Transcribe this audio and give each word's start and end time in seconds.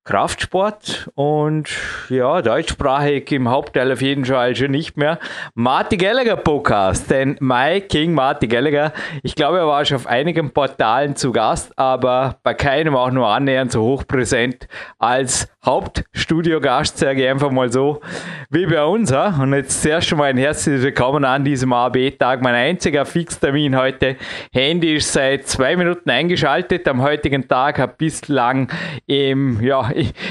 Kraftsport 0.04 1.10
und 1.14 1.68
ja, 2.08 2.40
deutschsprachig 2.40 3.30
im 3.32 3.48
Hauptteil 3.50 3.92
auf 3.92 4.00
jeden 4.00 4.24
Fall 4.24 4.56
schon 4.56 4.70
nicht 4.70 4.96
mehr. 4.96 5.18
Marty 5.54 5.98
Gallagher 5.98 6.36
Podcast, 6.36 7.10
denn 7.10 7.36
Mike 7.40 7.88
King 7.88 8.14
Marty 8.14 8.48
Gallagher, 8.48 8.94
ich 9.22 9.34
glaube, 9.34 9.58
er 9.58 9.66
war 9.66 9.84
schon 9.84 9.98
auf 9.98 10.06
einigen 10.06 10.52
Portalen 10.52 11.16
zu 11.16 11.32
Gast, 11.32 11.78
aber 11.78 12.38
bei 12.42 12.54
keinem 12.54 12.96
auch 12.96 13.10
nur 13.10 13.28
annähernd 13.28 13.72
so 13.72 13.82
hochpräsent 13.82 14.68
als 14.98 15.48
Hauptstudiogast, 15.64 16.96
sage 16.96 17.22
ich 17.22 17.28
einfach 17.28 17.50
mal 17.50 17.70
so, 17.70 18.00
wie 18.48 18.64
bei 18.64 18.82
uns. 18.82 19.12
Und 19.12 19.52
jetzt 19.52 19.82
zuerst 19.82 20.08
schon 20.08 20.16
mal 20.16 20.30
ein 20.30 20.38
herzliches 20.38 20.82
Willkommen 20.82 21.22
an 21.22 21.44
diesem 21.44 21.74
AB-Tag. 21.74 22.40
Mein 22.40 22.54
einziger 22.54 23.04
Fixtermin 23.04 23.76
heute. 23.76 24.16
Handy 24.54 24.96
ist 24.96 25.12
seit 25.12 25.46
zwei 25.48 25.76
Minuten 25.76 26.08
eingeschaltet. 26.08 26.88
Am 26.88 27.02
heutigen 27.02 27.46
Tag 27.46 27.78
habe 27.78 27.92
bislang 27.98 28.72
im, 29.06 29.60
ja, 29.60 29.90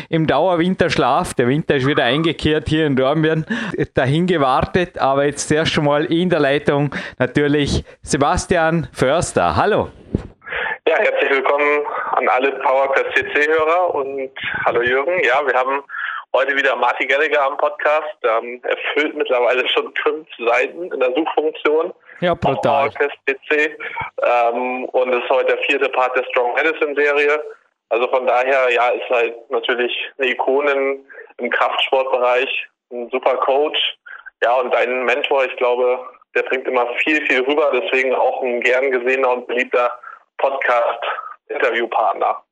im 0.10 0.26
Dauerwinterschlaf, 0.26 1.36
der 1.36 1.48
Winter 1.48 1.76
ist 1.76 1.86
wieder 1.86 2.06
eingekehrt 2.06 2.68
hier 2.68 2.88
in 2.88 2.96
Dornbirn, 2.96 3.46
dahin 3.94 4.26
gewartet. 4.26 4.98
Aber 4.98 5.26
jetzt 5.26 5.48
zuerst 5.48 5.72
schon 5.72 5.86
mal 5.86 6.06
in 6.06 6.32
der 6.32 6.40
Leitung 6.40 6.90
natürlich 7.20 7.84
Sebastian 8.02 8.88
Förster. 8.92 9.56
Hallo. 9.56 9.90
Ja, 10.88 10.96
herzlich 10.98 11.30
willkommen 11.30 11.86
an 12.20 12.28
alle 12.28 12.52
PowerQuest 12.52 13.16
CC-Hörer 13.16 13.96
und 13.96 14.32
hallo 14.66 14.82
Jürgen. 14.82 15.24
Ja, 15.24 15.46
wir 15.46 15.54
haben 15.54 15.82
heute 16.36 16.54
wieder 16.54 16.76
Martin 16.76 17.08
Gallagher 17.08 17.46
am 17.46 17.56
Podcast. 17.56 18.18
Ähm, 18.24 18.60
er 18.64 18.76
füllt 18.94 19.16
mittlerweile 19.16 19.66
schon 19.70 19.94
fünf 20.04 20.28
Seiten 20.38 20.92
in 20.92 21.00
der 21.00 21.14
Suchfunktion. 21.16 21.94
Ja, 22.20 22.34
brutal. 22.34 22.92
CC. 22.92 23.78
Ähm, 24.22 24.84
und 24.86 25.14
es 25.14 25.24
ist 25.24 25.30
heute 25.30 25.56
der 25.56 25.64
vierte 25.64 25.88
Part 25.90 26.14
der 26.18 26.26
Strong 26.26 26.56
Medicine 26.56 26.94
Serie. 26.94 27.42
Also 27.88 28.06
von 28.10 28.28
daher, 28.28 28.70
ja, 28.70 28.90
ist 28.90 29.10
halt 29.10 29.50
natürlich 29.50 29.94
eine 30.18 30.32
Ikone 30.32 31.00
im 31.38 31.50
Kraftsportbereich, 31.50 32.68
ein 32.92 33.10
super 33.12 33.38
Coach. 33.38 33.80
Ja, 34.44 34.56
und 34.56 34.74
dein 34.74 35.06
Mentor, 35.06 35.46
ich 35.46 35.56
glaube, 35.56 36.00
der 36.36 36.44
bringt 36.44 36.68
immer 36.68 36.86
viel, 36.98 37.26
viel 37.28 37.44
rüber. 37.44 37.72
Deswegen 37.74 38.14
auch 38.14 38.44
ein 38.44 38.60
gern 38.60 38.92
gesehener 38.92 39.32
und 39.32 39.48
beliebter 39.48 39.98
Podcast-Interviewpartner. 41.50 42.44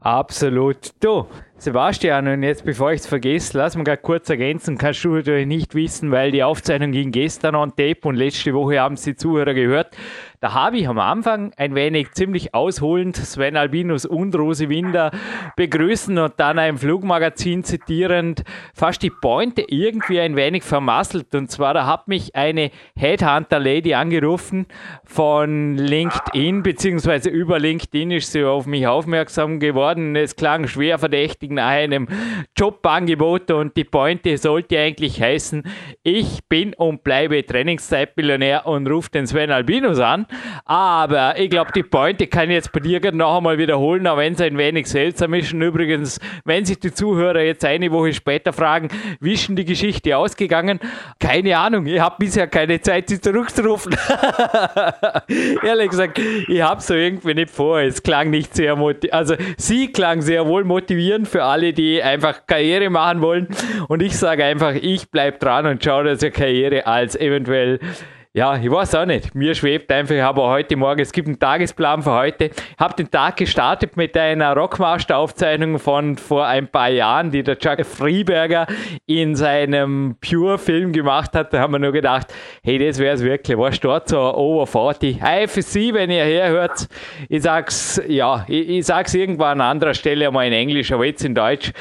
Absolut. 0.00 0.90
Du, 1.00 1.26
Sebastian, 1.56 2.28
und 2.28 2.42
jetzt 2.42 2.64
bevor 2.64 2.92
ich 2.92 3.00
es 3.00 3.06
vergesse, 3.06 3.58
lass 3.58 3.76
mal 3.76 3.96
kurz 3.96 4.30
ergänzen, 4.30 4.78
kannst 4.78 5.04
du 5.04 5.14
natürlich 5.14 5.46
nicht 5.46 5.74
wissen, 5.74 6.10
weil 6.12 6.30
die 6.30 6.42
Aufzeichnung 6.42 6.92
ging 6.92 7.10
gestern 7.12 7.54
on 7.54 7.70
tape 7.70 8.00
und 8.04 8.14
letzte 8.14 8.54
Woche 8.54 8.78
haben 8.78 8.94
es 8.94 9.02
die 9.02 9.16
Zuhörer 9.16 9.54
gehört. 9.54 9.96
Da 10.42 10.54
habe 10.54 10.78
ich 10.78 10.88
am 10.88 10.98
Anfang 10.98 11.52
ein 11.58 11.74
wenig 11.74 12.12
ziemlich 12.12 12.54
ausholend 12.54 13.14
Sven 13.14 13.58
Albinus 13.58 14.06
und 14.06 14.34
Rose 14.34 14.70
Winder 14.70 15.10
begrüßen 15.54 16.16
und 16.16 16.32
dann 16.38 16.58
ein 16.58 16.78
Flugmagazin 16.78 17.62
zitierend 17.62 18.44
fast 18.72 19.02
die 19.02 19.10
Pointe 19.10 19.62
irgendwie 19.68 20.18
ein 20.18 20.36
wenig 20.36 20.62
vermasselt. 20.62 21.34
Und 21.34 21.50
zwar, 21.50 21.74
da 21.74 21.84
hat 21.84 22.08
mich 22.08 22.34
eine 22.34 22.70
Headhunter-Lady 22.96 23.92
angerufen 23.92 24.64
von 25.04 25.76
LinkedIn, 25.76 26.62
beziehungsweise 26.62 27.28
über 27.28 27.58
LinkedIn 27.58 28.10
ist 28.10 28.32
sie 28.32 28.42
auf 28.42 28.64
mich 28.64 28.86
aufmerksam 28.86 29.60
geworden. 29.60 30.16
Es 30.16 30.36
klang 30.36 30.66
schwer 30.68 30.98
verdächtig 30.98 31.50
nach 31.50 31.68
einem 31.68 32.08
Jobangebot 32.56 33.50
und 33.50 33.76
die 33.76 33.84
Pointe 33.84 34.38
sollte 34.38 34.78
eigentlich 34.78 35.20
heißen, 35.20 35.64
ich 36.02 36.48
bin 36.48 36.72
und 36.72 37.04
bleibe 37.04 37.44
Trainingszeitmillionär 37.44 38.64
und 38.64 38.86
rufe 38.88 39.10
den 39.10 39.26
Sven 39.26 39.50
Albinus 39.50 39.98
an. 39.98 40.26
Aber 40.64 41.38
ich 41.38 41.50
glaube, 41.50 41.72
die 41.72 41.82
Pointe 41.82 42.26
kann 42.26 42.50
ich 42.50 42.54
jetzt 42.54 42.72
bei 42.72 42.80
dir 42.80 43.00
noch 43.12 43.38
einmal 43.38 43.58
wiederholen, 43.58 44.06
auch 44.06 44.16
wenn 44.16 44.34
es 44.34 44.40
ein 44.40 44.56
wenig 44.58 44.86
seltsam 44.86 45.34
ist. 45.34 45.52
Und 45.52 45.62
übrigens, 45.62 46.18
wenn 46.44 46.64
sich 46.64 46.78
die 46.78 46.92
Zuhörer 46.92 47.40
jetzt 47.42 47.64
eine 47.64 47.90
Woche 47.90 48.12
später 48.12 48.52
fragen, 48.52 48.88
wie 49.20 49.32
ist 49.34 49.48
denn 49.48 49.56
die 49.56 49.64
Geschichte 49.64 50.16
ausgegangen? 50.16 50.80
Keine 51.18 51.56
Ahnung, 51.58 51.86
ich 51.86 52.00
habe 52.00 52.16
bisher 52.18 52.46
keine 52.46 52.80
Zeit, 52.80 53.08
sie 53.08 53.20
zurückzurufen. 53.20 53.96
Ehrlich 55.62 55.90
gesagt, 55.90 56.18
ich 56.18 56.62
habe 56.62 56.80
so 56.80 56.94
irgendwie 56.94 57.34
nicht 57.34 57.50
vor. 57.50 57.80
Es 57.80 58.02
klang 58.02 58.30
nicht 58.30 58.54
sehr 58.54 58.76
motivierend. 58.76 59.14
Also, 59.14 59.34
sie 59.56 59.92
klang 59.92 60.22
sehr 60.22 60.46
wohl 60.46 60.64
motivierend 60.64 61.28
für 61.28 61.44
alle, 61.44 61.72
die 61.72 62.02
einfach 62.02 62.46
Karriere 62.46 62.90
machen 62.90 63.20
wollen. 63.20 63.48
Und 63.88 64.02
ich 64.02 64.16
sage 64.16 64.44
einfach, 64.44 64.74
ich 64.74 65.10
bleibe 65.10 65.38
dran 65.38 65.66
und 65.66 65.84
schaue, 65.84 66.04
dass 66.04 66.22
ihr 66.22 66.30
Karriere 66.30 66.86
als 66.86 67.16
eventuell 67.16 67.80
ja, 68.32 68.56
ich 68.56 68.70
weiß 68.70 68.94
auch 68.94 69.06
nicht. 69.06 69.34
Mir 69.34 69.56
schwebt 69.56 69.90
einfach, 69.90 70.14
habe 70.14 70.42
heute 70.42 70.76
Morgen, 70.76 71.00
es 71.00 71.10
gibt 71.10 71.26
einen 71.26 71.40
Tagesplan 71.40 72.00
für 72.00 72.12
heute. 72.12 72.44
Ich 72.44 72.78
habe 72.78 72.94
den 72.94 73.10
Tag 73.10 73.36
gestartet 73.36 73.96
mit 73.96 74.16
einer 74.16 74.56
Rockmaster-Aufzeichnung 74.56 75.80
von 75.80 76.16
vor 76.16 76.46
ein 76.46 76.68
paar 76.68 76.90
Jahren, 76.90 77.32
die 77.32 77.42
der 77.42 77.58
Chuck 77.58 77.84
Freeberger 77.84 78.68
in 79.06 79.34
seinem 79.34 80.14
Pure-Film 80.20 80.92
gemacht 80.92 81.34
hat. 81.34 81.52
Da 81.52 81.58
haben 81.58 81.72
wir 81.72 81.80
nur 81.80 81.90
gedacht, 81.90 82.32
hey, 82.62 82.78
das 82.78 83.00
wäre 83.00 83.16
es 83.16 83.24
wirklich. 83.24 83.58
Was 83.58 83.80
dort 83.80 84.08
so 84.08 84.20
over 84.20 84.64
40? 84.64 85.16
IFC, 85.20 85.92
wenn 85.92 86.10
ihr 86.10 86.24
herhört, 86.24 86.86
ich 87.28 87.42
sag's, 87.42 88.00
ja, 88.06 88.44
ich, 88.46 88.68
ich 88.68 88.86
sag's 88.86 89.12
irgendwann 89.12 89.60
an 89.60 89.72
anderer 89.72 89.94
Stelle 89.94 90.28
einmal 90.28 90.46
in 90.46 90.52
Englisch, 90.52 90.92
aber 90.92 91.04
jetzt 91.04 91.24
in 91.24 91.34
Deutsch. 91.34 91.72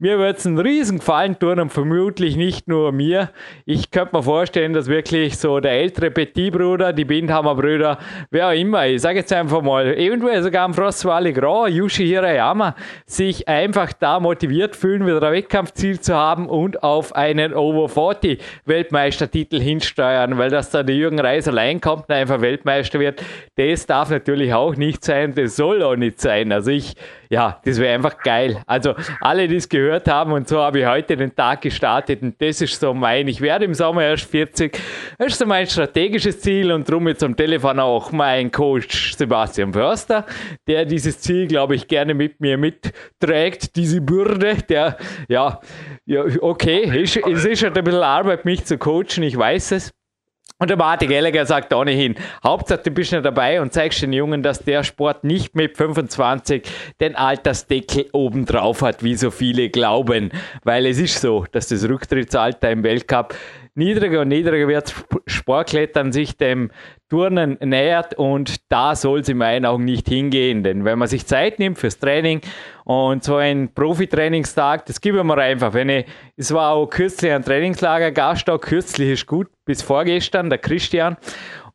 Mir 0.00 0.16
wird 0.20 0.38
es 0.38 0.46
einen 0.46 0.60
riesen 0.60 1.00
Gefallen 1.00 1.36
tun 1.40 1.58
und 1.58 1.70
vermutlich 1.70 2.36
nicht 2.36 2.68
nur 2.68 2.92
mir. 2.92 3.30
Ich 3.64 3.90
könnte 3.90 4.14
mir 4.14 4.22
vorstellen, 4.22 4.72
dass 4.72 4.86
wirklich 4.86 5.36
so 5.36 5.58
der 5.58 5.72
ältere 5.72 6.12
Petit-Bruder, 6.12 6.92
die 6.92 7.04
Bindhammer-Brüder, 7.04 7.98
wer 8.30 8.46
auch 8.46 8.52
immer, 8.52 8.86
ich 8.86 9.02
sage 9.02 9.18
jetzt 9.18 9.32
einfach 9.32 9.60
mal, 9.60 9.92
eventuell 9.98 10.40
sogar 10.44 10.66
am 10.66 10.74
Frostwally 10.74 11.32
Grau, 11.32 11.66
Yushi 11.66 12.06
Hirayama, 12.06 12.76
sich 13.06 13.48
einfach 13.48 13.92
da 13.92 14.20
motiviert 14.20 14.76
fühlen, 14.76 15.04
wieder 15.04 15.20
ein 15.20 15.32
Wettkampfziel 15.32 15.98
zu 15.98 16.14
haben 16.14 16.48
und 16.48 16.80
auf 16.84 17.16
einen 17.16 17.52
Over 17.52 17.88
40 17.88 18.40
Weltmeistertitel 18.66 19.58
hinsteuern, 19.58 20.38
weil 20.38 20.50
dass 20.50 20.70
da 20.70 20.84
der 20.84 20.94
Jürgen 20.94 21.18
Reis 21.18 21.48
allein 21.48 21.80
kommt 21.80 22.08
und 22.08 22.14
einfach 22.14 22.40
Weltmeister 22.40 23.00
wird, 23.00 23.20
das 23.56 23.86
darf 23.86 24.10
natürlich 24.10 24.54
auch 24.54 24.76
nicht 24.76 25.04
sein, 25.04 25.34
das 25.34 25.56
soll 25.56 25.82
auch 25.82 25.96
nicht 25.96 26.20
sein. 26.20 26.52
Also 26.52 26.70
ich 26.70 26.94
ja, 27.30 27.60
das 27.64 27.78
wäre 27.78 27.94
einfach 27.94 28.18
geil. 28.18 28.62
Also 28.66 28.94
alle, 29.20 29.48
die 29.48 29.56
es 29.56 29.68
gehört 29.68 29.87
haben. 30.08 30.32
Und 30.32 30.48
so 30.48 30.58
habe 30.58 30.80
ich 30.80 30.86
heute 30.86 31.16
den 31.16 31.34
Tag 31.34 31.62
gestartet. 31.62 32.22
Und 32.22 32.40
das 32.40 32.60
ist 32.60 32.78
so 32.80 32.94
mein, 32.94 33.28
ich 33.28 33.40
werde 33.40 33.64
im 33.64 33.74
Sommer 33.74 34.04
erst 34.04 34.30
40, 34.30 34.78
das 35.18 35.28
ist 35.28 35.38
so 35.38 35.46
mein 35.46 35.66
strategisches 35.66 36.40
Ziel. 36.40 36.72
Und 36.72 36.88
darum 36.88 37.08
jetzt 37.08 37.22
am 37.22 37.36
Telefon 37.36 37.80
auch 37.80 38.12
mein 38.12 38.50
Coach 38.50 39.14
Sebastian 39.16 39.72
Förster, 39.72 40.26
der 40.66 40.84
dieses 40.84 41.20
Ziel, 41.20 41.46
glaube 41.46 41.74
ich, 41.74 41.88
gerne 41.88 42.14
mit 42.14 42.40
mir 42.40 42.58
mitträgt, 42.58 43.76
diese 43.76 44.00
Bürde, 44.00 44.56
der, 44.68 44.96
ja, 45.28 45.60
ja 46.06 46.24
okay, 46.40 47.02
es 47.02 47.16
ist 47.16 47.62
halt 47.62 47.76
ein 47.76 47.84
bisschen 47.84 48.02
Arbeit, 48.02 48.44
mich 48.44 48.64
zu 48.64 48.78
coachen, 48.78 49.22
ich 49.22 49.36
weiß 49.36 49.72
es, 49.72 49.90
und 50.58 50.70
der 50.70 50.76
Martin 50.76 51.08
Gallagher 51.08 51.46
sagt 51.46 51.72
ohnehin, 51.72 52.16
Hauptsache 52.42 52.82
du 52.82 52.90
bist 52.90 53.12
nicht 53.12 53.24
dabei 53.24 53.60
und 53.60 53.72
zeigst 53.72 54.02
den 54.02 54.12
Jungen, 54.12 54.42
dass 54.42 54.58
der 54.58 54.82
Sport 54.82 55.22
nicht 55.22 55.54
mit 55.54 55.76
25 55.76 56.68
den 57.00 57.14
Altersdeckel 57.14 58.06
obendrauf 58.12 58.82
hat, 58.82 59.04
wie 59.04 59.14
so 59.14 59.30
viele 59.30 59.70
glauben. 59.70 60.30
Weil 60.64 60.86
es 60.86 60.98
ist 60.98 61.20
so, 61.20 61.44
dass 61.52 61.68
das 61.68 61.88
Rücktrittsalter 61.88 62.70
im 62.72 62.82
Weltcup 62.82 63.36
niedriger 63.76 64.22
und 64.22 64.28
niedriger 64.28 64.66
wird, 64.66 64.92
Sportklettern 65.26 66.10
sich 66.10 66.36
dem 66.36 66.70
Turnen 67.08 67.56
nähert 67.60 68.14
und 68.14 68.70
da 68.70 68.94
soll 68.94 69.20
es 69.20 69.28
in 69.28 69.38
meinen 69.38 69.64
Augen 69.64 69.84
nicht 69.84 70.08
hingehen. 70.08 70.62
Denn 70.62 70.84
wenn 70.84 70.98
man 70.98 71.08
sich 71.08 71.26
Zeit 71.26 71.58
nimmt 71.58 71.78
fürs 71.78 71.98
Training 71.98 72.40
und 72.84 73.24
so 73.24 73.36
ein 73.36 73.72
Profitrainingstag, 73.74 74.86
das 74.86 75.00
geben 75.00 75.26
wir 75.26 75.38
einfach. 75.38 75.72
Wenn 75.72 75.88
ich, 75.88 76.06
es 76.36 76.52
war 76.52 76.72
auch 76.72 76.86
kürzlich 76.86 77.32
ein 77.32 77.44
Trainingslager, 77.44 78.12
Gast 78.12 78.48
auch 78.50 78.60
kürzlich 78.60 79.10
ist 79.10 79.26
gut, 79.26 79.48
bis 79.64 79.82
vorgestern, 79.82 80.50
der 80.50 80.58
Christian. 80.58 81.16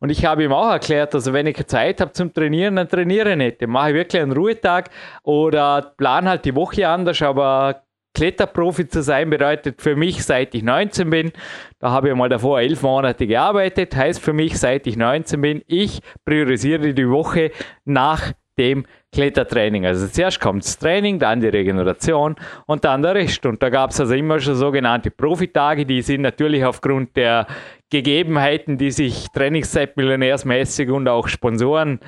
Und 0.00 0.10
ich 0.10 0.24
habe 0.24 0.44
ihm 0.44 0.52
auch 0.52 0.70
erklärt, 0.70 1.14
also 1.14 1.32
wenn 1.32 1.46
ich 1.46 1.66
Zeit 1.66 2.00
habe 2.00 2.12
zum 2.12 2.32
Trainieren, 2.32 2.76
dann 2.76 2.88
trainiere 2.88 3.30
ich 3.30 3.36
nicht. 3.36 3.62
Dann 3.62 3.70
mache 3.70 3.90
ich 3.90 3.94
wirklich 3.94 4.20
einen 4.20 4.32
Ruhetag 4.32 4.90
oder 5.22 5.94
plan 5.96 6.28
halt 6.28 6.44
die 6.44 6.54
Woche 6.54 6.86
anders, 6.86 7.22
aber 7.22 7.83
Kletterprofi 8.14 8.88
zu 8.88 9.02
sein 9.02 9.28
bedeutet 9.28 9.82
für 9.82 9.96
mich, 9.96 10.24
seit 10.24 10.54
ich 10.54 10.62
19 10.62 11.10
bin, 11.10 11.32
da 11.80 11.90
habe 11.90 12.08
ich 12.08 12.14
mal 12.14 12.28
davor 12.28 12.60
elf 12.60 12.82
Monate 12.82 13.26
gearbeitet, 13.26 13.94
heißt 13.94 14.20
für 14.20 14.32
mich, 14.32 14.58
seit 14.58 14.86
ich 14.86 14.96
19 14.96 15.40
bin, 15.40 15.62
ich 15.66 16.00
priorisiere 16.24 16.94
die 16.94 17.08
Woche 17.08 17.50
nach 17.84 18.32
dem 18.58 18.86
Klettertraining. 19.12 19.86
Also 19.86 20.06
zuerst 20.06 20.40
kommt 20.40 20.64
das 20.64 20.78
Training, 20.78 21.18
dann 21.18 21.40
die 21.40 21.48
Regeneration 21.48 22.36
und 22.66 22.84
dann 22.84 23.02
der 23.02 23.14
Rest. 23.14 23.46
Und 23.46 23.62
da 23.62 23.68
gab 23.68 23.90
es 23.90 24.00
also 24.00 24.14
immer 24.14 24.40
schon 24.40 24.54
sogenannte 24.54 25.10
Profitage, 25.10 25.86
die 25.86 26.02
sind 26.02 26.22
natürlich 26.22 26.64
aufgrund 26.64 27.16
der 27.16 27.46
Gegebenheiten, 27.90 28.78
die 28.78 28.90
sich 28.90 29.26
Trainingszeit-millionärsmäßig 29.34 30.90
und 30.90 31.08
auch 31.08 31.28
Sponsoren 31.28 32.00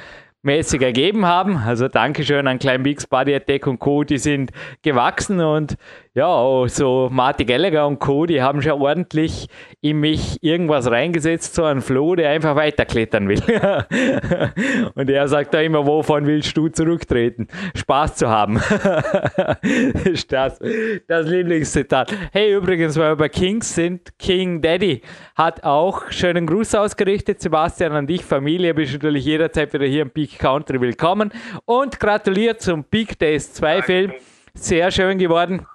mäßig 0.43 0.83
ergeben 0.83 1.27
haben. 1.27 1.57
Also 1.57 1.89
Dankeschön 1.89 2.47
an 2.47 2.59
Klein 2.59 2.83
Bigs 2.83 3.07
Body 3.07 3.35
Attack 3.35 3.67
und 3.67 3.79
Co. 3.79 4.05
Die 4.05 4.19
sind 4.19 4.53
gewachsen 4.83 5.41
und 5.41 5.77
ja, 6.17 6.67
so 6.67 7.11
Marty 7.13 7.45
Gallagher 7.45 7.87
und 7.87 7.99
Co., 7.99 8.25
die 8.25 8.41
haben 8.41 8.63
schon 8.63 8.81
ordentlich 8.81 9.49
in 9.83 10.01
mich 10.01 10.43
irgendwas 10.43 10.91
reingesetzt, 10.91 11.55
so 11.55 11.65
ein 11.65 11.83
Flo, 11.83 12.15
der 12.15 12.31
einfach 12.31 12.57
weiterklettern 12.57 13.29
will. 13.29 13.43
und 14.95 15.11
er 15.11 15.29
sagt 15.29 15.53
da 15.53 15.61
immer, 15.61 15.87
wovon 15.87 16.27
willst 16.27 16.57
du 16.57 16.71
zurücktreten? 16.71 17.49
Spaß 17.75 18.17
zu 18.17 18.31
haben. 18.31 18.55
das 18.81 20.07
ist 20.07 20.33
das, 20.33 20.59
das 21.07 21.27
Lieblingszitat. 21.27 22.11
Hey, 22.33 22.55
übrigens, 22.55 22.97
weil 22.97 23.11
wir 23.11 23.17
bei 23.17 23.29
Kings 23.29 23.75
sind, 23.75 24.19
King 24.19 24.63
Daddy 24.63 25.03
hat 25.35 25.65
auch 25.65 26.11
schönen 26.11 26.47
Gruß 26.47 26.77
ausgerichtet. 26.77 27.43
Sebastian, 27.43 27.93
an 27.93 28.07
dich, 28.07 28.25
Familie, 28.25 28.73
bist 28.73 28.95
natürlich 28.95 29.27
jederzeit 29.27 29.71
wieder 29.75 29.85
hier 29.85 30.01
im 30.01 30.11
Peak 30.11 30.39
Country 30.39 30.81
willkommen. 30.81 31.31
Und 31.67 32.01
gratuliert 32.01 32.63
zum 32.63 32.85
Peak 32.85 33.19
Days 33.19 33.53
2 33.53 33.83
Film. 33.83 34.13
Sehr 34.55 34.91
schön 34.91 35.19
geworden. 35.19 35.67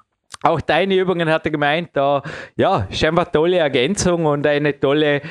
Auch 0.44 0.60
deine 0.60 0.96
Übungen 0.96 1.30
hat 1.30 1.46
er 1.46 1.52
gemeint, 1.52 1.90
da, 1.94 2.24
ja, 2.56 2.88
scheinbar 2.90 3.32
tolle 3.32 3.58
Ergänzung 3.58 4.26
und 4.26 4.48
eine 4.48 4.80
tolle, 4.80 5.22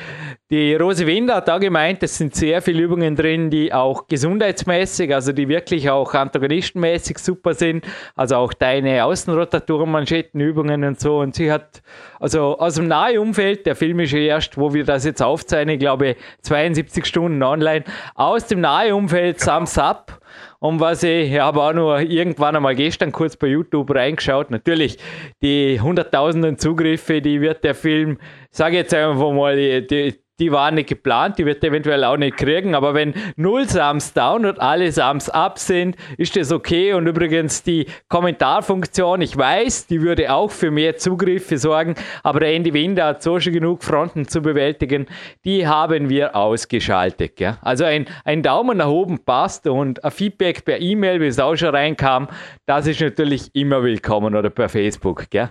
die 0.49 0.73
Rose 0.75 1.05
Winder 1.05 1.35
hat 1.35 1.49
da 1.49 1.57
gemeint, 1.57 2.01
es 2.01 2.17
sind 2.17 2.33
sehr 2.33 2.61
viele 2.61 2.83
Übungen 2.83 3.17
drin, 3.17 3.49
die 3.49 3.73
auch 3.73 4.07
gesundheitsmäßig, 4.07 5.13
also 5.13 5.33
die 5.33 5.49
wirklich 5.49 5.89
auch 5.89 6.13
antagonistenmäßig 6.13 7.17
super 7.19 7.53
sind, 7.53 7.85
also 8.15 8.37
auch 8.37 8.53
deine 8.53 9.03
Außenrotatoren, 9.03 9.91
Manschettenübungen 9.91 10.85
und 10.85 10.99
so. 10.99 11.19
Und 11.19 11.35
sie 11.35 11.51
hat, 11.51 11.81
also 12.19 12.57
aus 12.57 12.75
dem 12.75 12.87
nahen 12.87 13.17
Umfeld, 13.17 13.65
der 13.65 13.75
Film 13.75 13.99
ist 13.99 14.13
ja 14.13 14.19
erst, 14.19 14.57
wo 14.57 14.73
wir 14.73 14.85
das 14.85 15.03
jetzt 15.03 15.21
aufzeichnen, 15.21 15.75
ich 15.75 15.79
glaube 15.79 16.15
72 16.43 17.05
Stunden 17.05 17.43
online, 17.43 17.83
aus 18.15 18.47
dem 18.47 18.61
nahen 18.61 18.93
Umfeld 18.93 19.41
Thumbs 19.41 19.77
Up 19.77 20.21
und 20.61 20.79
was 20.79 21.01
ich, 21.01 21.31
ich 21.33 21.39
habe 21.39 21.59
auch 21.59 21.73
nur 21.73 22.01
irgendwann 22.01 22.55
einmal 22.55 22.75
gestern 22.75 23.11
kurz 23.11 23.35
bei 23.35 23.47
YouTube 23.47 23.89
reingeschaut. 23.95 24.51
Natürlich, 24.51 24.99
die 25.41 25.81
hunderttausenden 25.81 26.59
Zugriffe, 26.59 27.19
die 27.19 27.41
wird 27.41 27.63
der 27.63 27.73
Film, 27.73 28.19
sage 28.51 28.75
jetzt 28.75 28.93
einfach 28.93 29.31
mal, 29.31 29.55
die, 29.55 29.87
die 29.87 30.19
waren 30.49 30.75
nicht 30.75 30.87
geplant, 30.87 31.37
die 31.37 31.45
wird 31.45 31.61
eventuell 31.61 32.05
auch 32.05 32.15
nicht 32.15 32.37
kriegen, 32.37 32.73
aber 32.73 32.93
wenn 32.93 33.13
null 33.35 33.67
Sams 33.67 34.13
down 34.13 34.45
und 34.45 34.61
alle 34.61 34.89
Sams 34.93 35.27
up 35.27 35.59
sind, 35.59 35.97
ist 36.17 36.37
das 36.37 36.53
okay. 36.53 36.93
Und 36.93 37.05
übrigens 37.05 37.63
die 37.63 37.87
Kommentarfunktion, 38.07 39.21
ich 39.21 39.35
weiß, 39.35 39.87
die 39.87 40.01
würde 40.01 40.31
auch 40.31 40.51
für 40.51 40.71
mehr 40.71 40.95
Zugriffe 40.95 41.57
sorgen, 41.57 41.95
aber 42.23 42.39
der 42.39 42.53
Andy 42.53 42.73
Winder 42.73 43.07
hat 43.07 43.23
so 43.23 43.41
schon 43.41 43.51
genug 43.51 43.83
Fronten 43.83 44.25
zu 44.27 44.41
bewältigen, 44.41 45.07
die 45.43 45.67
haben 45.67 46.07
wir 46.07 46.33
ausgeschaltet. 46.35 47.35
Gell? 47.35 47.57
Also 47.61 47.83
ein, 47.83 48.05
ein 48.23 48.41
Daumen 48.41 48.77
nach 48.77 48.87
oben 48.87 49.19
passt 49.19 49.67
und 49.67 50.03
ein 50.03 50.11
Feedback 50.11 50.63
per 50.63 50.79
E-Mail, 50.79 51.19
wie 51.19 51.27
es 51.27 51.39
auch 51.39 51.55
schon 51.55 51.75
reinkam, 51.75 52.29
das 52.65 52.87
ist 52.87 53.01
natürlich 53.01 53.53
immer 53.53 53.83
willkommen 53.83 54.35
oder 54.35 54.49
per 54.49 54.69
Facebook. 54.69 55.29
Gell? 55.29 55.49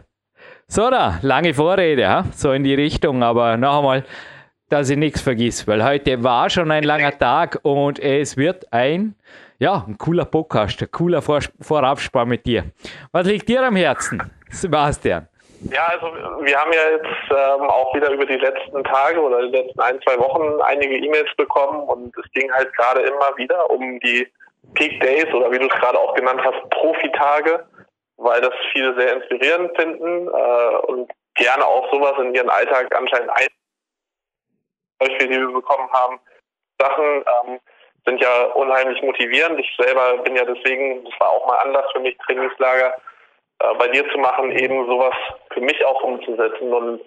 So, 0.73 0.89
da, 0.89 1.19
lange 1.23 1.53
Vorrede, 1.53 2.09
ha? 2.09 2.25
so 2.33 2.53
in 2.53 2.63
die 2.63 2.75
Richtung, 2.75 3.25
aber 3.25 3.57
noch 3.57 3.79
einmal 3.79 4.05
dass 4.70 4.88
ich 4.88 4.96
nichts 4.96 5.20
vergiss, 5.20 5.67
weil 5.67 5.84
heute 5.84 6.22
war 6.22 6.49
schon 6.49 6.70
ein 6.70 6.84
langer 6.84 7.19
Tag 7.19 7.58
und 7.62 7.99
es 7.99 8.37
wird 8.37 8.72
ein, 8.72 9.17
ja, 9.58 9.84
ein 9.87 9.99
cooler 9.99 10.25
Podcast, 10.25 10.81
ein 10.81 10.90
cooler 10.93 11.20
Vor 11.20 11.40
Vorabspann 11.61 12.28
mit 12.28 12.46
dir. 12.46 12.64
Was 13.11 13.26
liegt 13.26 13.49
dir 13.49 13.62
am 13.67 13.75
Herzen, 13.75 14.22
Sebastian? 14.49 15.26
Ja, 15.72 15.88
also 15.88 16.06
wir 16.06 16.56
haben 16.56 16.72
ja 16.72 16.96
jetzt 16.96 17.31
ähm, 17.31 17.69
auch 17.69 17.94
wieder 17.94 18.11
über 18.12 18.25
die 18.25 18.37
letzten 18.37 18.82
Tage 18.84 19.20
oder 19.20 19.43
die 19.43 19.56
letzten 19.56 19.81
ein, 19.81 20.00
zwei 20.02 20.17
Wochen 20.19 20.62
einige 20.62 20.96
E-Mails 20.96 21.28
bekommen 21.37 21.82
und 21.82 22.17
es 22.17 22.31
ging 22.32 22.50
halt 22.52 22.75
gerade 22.76 23.00
immer 23.00 23.37
wieder 23.37 23.69
um 23.70 23.99
die 24.00 24.26
Peak 24.75 25.00
Days 25.00 25.26
oder 25.34 25.50
wie 25.50 25.58
du 25.58 25.67
es 25.67 25.75
gerade 25.75 25.99
auch 25.99 26.14
genannt 26.14 26.40
hast, 26.44 26.70
Profitage, 26.70 27.67
weil 28.19 28.40
das 28.40 28.55
viele 28.72 28.94
sehr 28.99 29.17
inspirierend 29.17 29.76
finden 29.76 30.28
äh, 30.28 30.76
und 30.87 31.11
gerne 31.34 31.67
auch 31.67 31.90
sowas 31.93 32.14
in 32.20 32.34
ihren 32.34 32.49
Alltag 32.50 32.94
anscheinend 32.96 33.31
ein 33.31 33.49
Beispiel, 35.00 35.29
die 35.29 35.41
wir 35.41 35.52
bekommen 35.52 35.91
haben, 35.93 36.20
Sachen 36.79 37.05
ähm, 37.05 37.61
sind 38.06 38.20
ja 38.20 38.44
unheimlich 38.55 39.02
motivierend. 39.02 39.58
Ich 39.61 39.76
selber 39.79 40.19
bin 40.19 40.37
ja 40.37 40.44
deswegen, 40.44 41.05
das 41.05 41.19
war 41.20 41.31
auch 41.31 41.47
mal 41.47 41.56
Anlass 41.56 41.91
für 41.93 42.00
mich, 42.00 42.17
Trainingslager 42.19 42.94
äh, 43.61 43.75
bei 43.75 43.88
dir 43.88 44.08
zu 44.11 44.19
machen, 44.19 44.52
eben 44.52 44.87
sowas 44.87 45.14
für 45.52 45.61
mich 45.61 45.85
auch 45.85 46.02
umzusetzen. 46.02 46.73
Und 46.73 47.00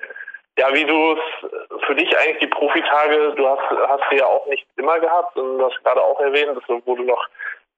ja, 0.58 0.74
wie 0.74 0.86
du 0.86 1.14
es 1.14 1.84
für 1.86 1.96
dich 1.96 2.16
eigentlich 2.18 2.40
die 2.40 2.48
Profitage, 2.48 3.34
du 3.36 3.48
hast, 3.48 3.64
hast 3.88 4.04
sie 4.12 4.18
ja 4.18 4.26
auch 4.26 4.46
nicht 4.48 4.66
immer 4.78 5.00
gehabt 5.00 5.36
und 5.38 5.58
du 5.58 5.66
hast 5.66 5.84
gerade 5.84 6.02
auch 6.02 6.20
erwähnt, 6.20 6.60
du, 6.68 6.82
wo 6.86 6.96
du 6.96 7.04
noch 7.04 7.28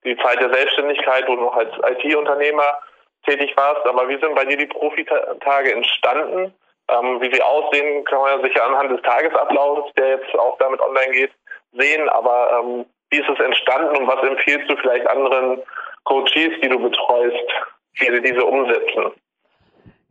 die 0.03 0.17
Zeit 0.17 0.39
der 0.41 0.53
Selbstständigkeit, 0.53 1.27
wo 1.27 1.35
du 1.35 1.43
noch 1.43 1.55
als 1.55 1.71
IT-Unternehmer 1.97 2.79
tätig 3.25 3.55
warst, 3.55 3.85
aber 3.85 4.07
wie 4.07 4.19
sind 4.19 4.35
bei 4.35 4.45
dir 4.45 4.57
die 4.57 4.67
Profitage 4.67 5.71
entstanden? 5.71 6.53
Ähm, 6.87 7.19
wie 7.19 7.33
sie 7.33 7.41
aussehen, 7.41 8.03
kann 8.05 8.19
man 8.19 8.37
ja 8.39 8.47
sicher 8.47 8.65
anhand 8.65 8.91
des 8.91 9.01
Tagesablaufs, 9.01 9.91
der 9.97 10.17
jetzt 10.17 10.35
auch 10.37 10.57
damit 10.59 10.79
online 10.81 11.13
geht, 11.13 11.31
sehen. 11.73 12.07
Aber 12.09 12.61
ähm, 12.61 12.85
wie 13.09 13.17
ist 13.17 13.29
es 13.29 13.39
entstanden 13.39 13.97
und 13.97 14.07
was 14.07 14.21
empfiehlst 14.27 14.69
du 14.69 14.75
vielleicht 14.77 15.07
anderen 15.07 15.61
Coaches, 16.03 16.53
die 16.61 16.69
du 16.69 16.79
betreust, 16.79 17.47
wie 17.95 18.05
sie 18.05 18.21
diese 18.21 18.45
umsetzen? 18.45 19.13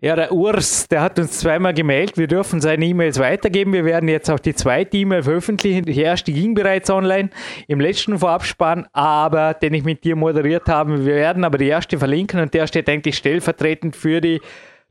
Ja, 0.01 0.17
der 0.17 0.33
Urs, 0.33 0.87
der 0.89 1.01
hat 1.01 1.19
uns 1.19 1.41
zweimal 1.41 1.73
gemeldet, 1.73 2.19
wir 2.19 2.27
dürfen 2.27 2.61
seine 2.61 2.85
E-Mails 2.85 3.19
weitergeben. 3.19 3.73
Wir 3.73 3.87
werden 3.87 4.07
jetzt 4.07 4.29
auch 4.29 4.39
die 4.39 4.55
zweite 4.55 4.99
E-Mail 4.99 5.23
veröffentlichen. 5.23 5.87
Die 5.87 5.99
erste 5.99 6.31
ging 6.31 6.53
bereits 6.53 6.91
online 6.91 7.31
im 7.69 7.81
letzten 7.81 8.19
Vorabspann, 8.19 8.87
aber 8.93 9.55
den 9.55 9.73
ich 9.73 9.83
mit 9.83 10.05
dir 10.05 10.15
moderiert 10.15 10.69
habe. 10.69 11.07
Wir 11.07 11.15
werden 11.15 11.43
aber 11.43 11.57
die 11.57 11.69
erste 11.69 11.99
verlinken 11.99 12.39
und 12.41 12.53
der 12.53 12.67
steht 12.67 12.87
eigentlich 12.91 13.17
stellvertretend 13.17 13.97
für 13.97 14.21
die 14.21 14.43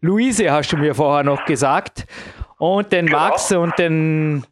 Luise, 0.03 0.51
hast 0.51 0.73
du 0.73 0.75
mir 0.75 0.93
vorher 0.93 1.23
noch 1.23 1.45
gesagt. 1.45 2.05
Und 2.57 2.91
den 2.91 3.05
genau. 3.05 3.19
Max 3.19 3.53
und 3.53 3.79
den 3.79 4.43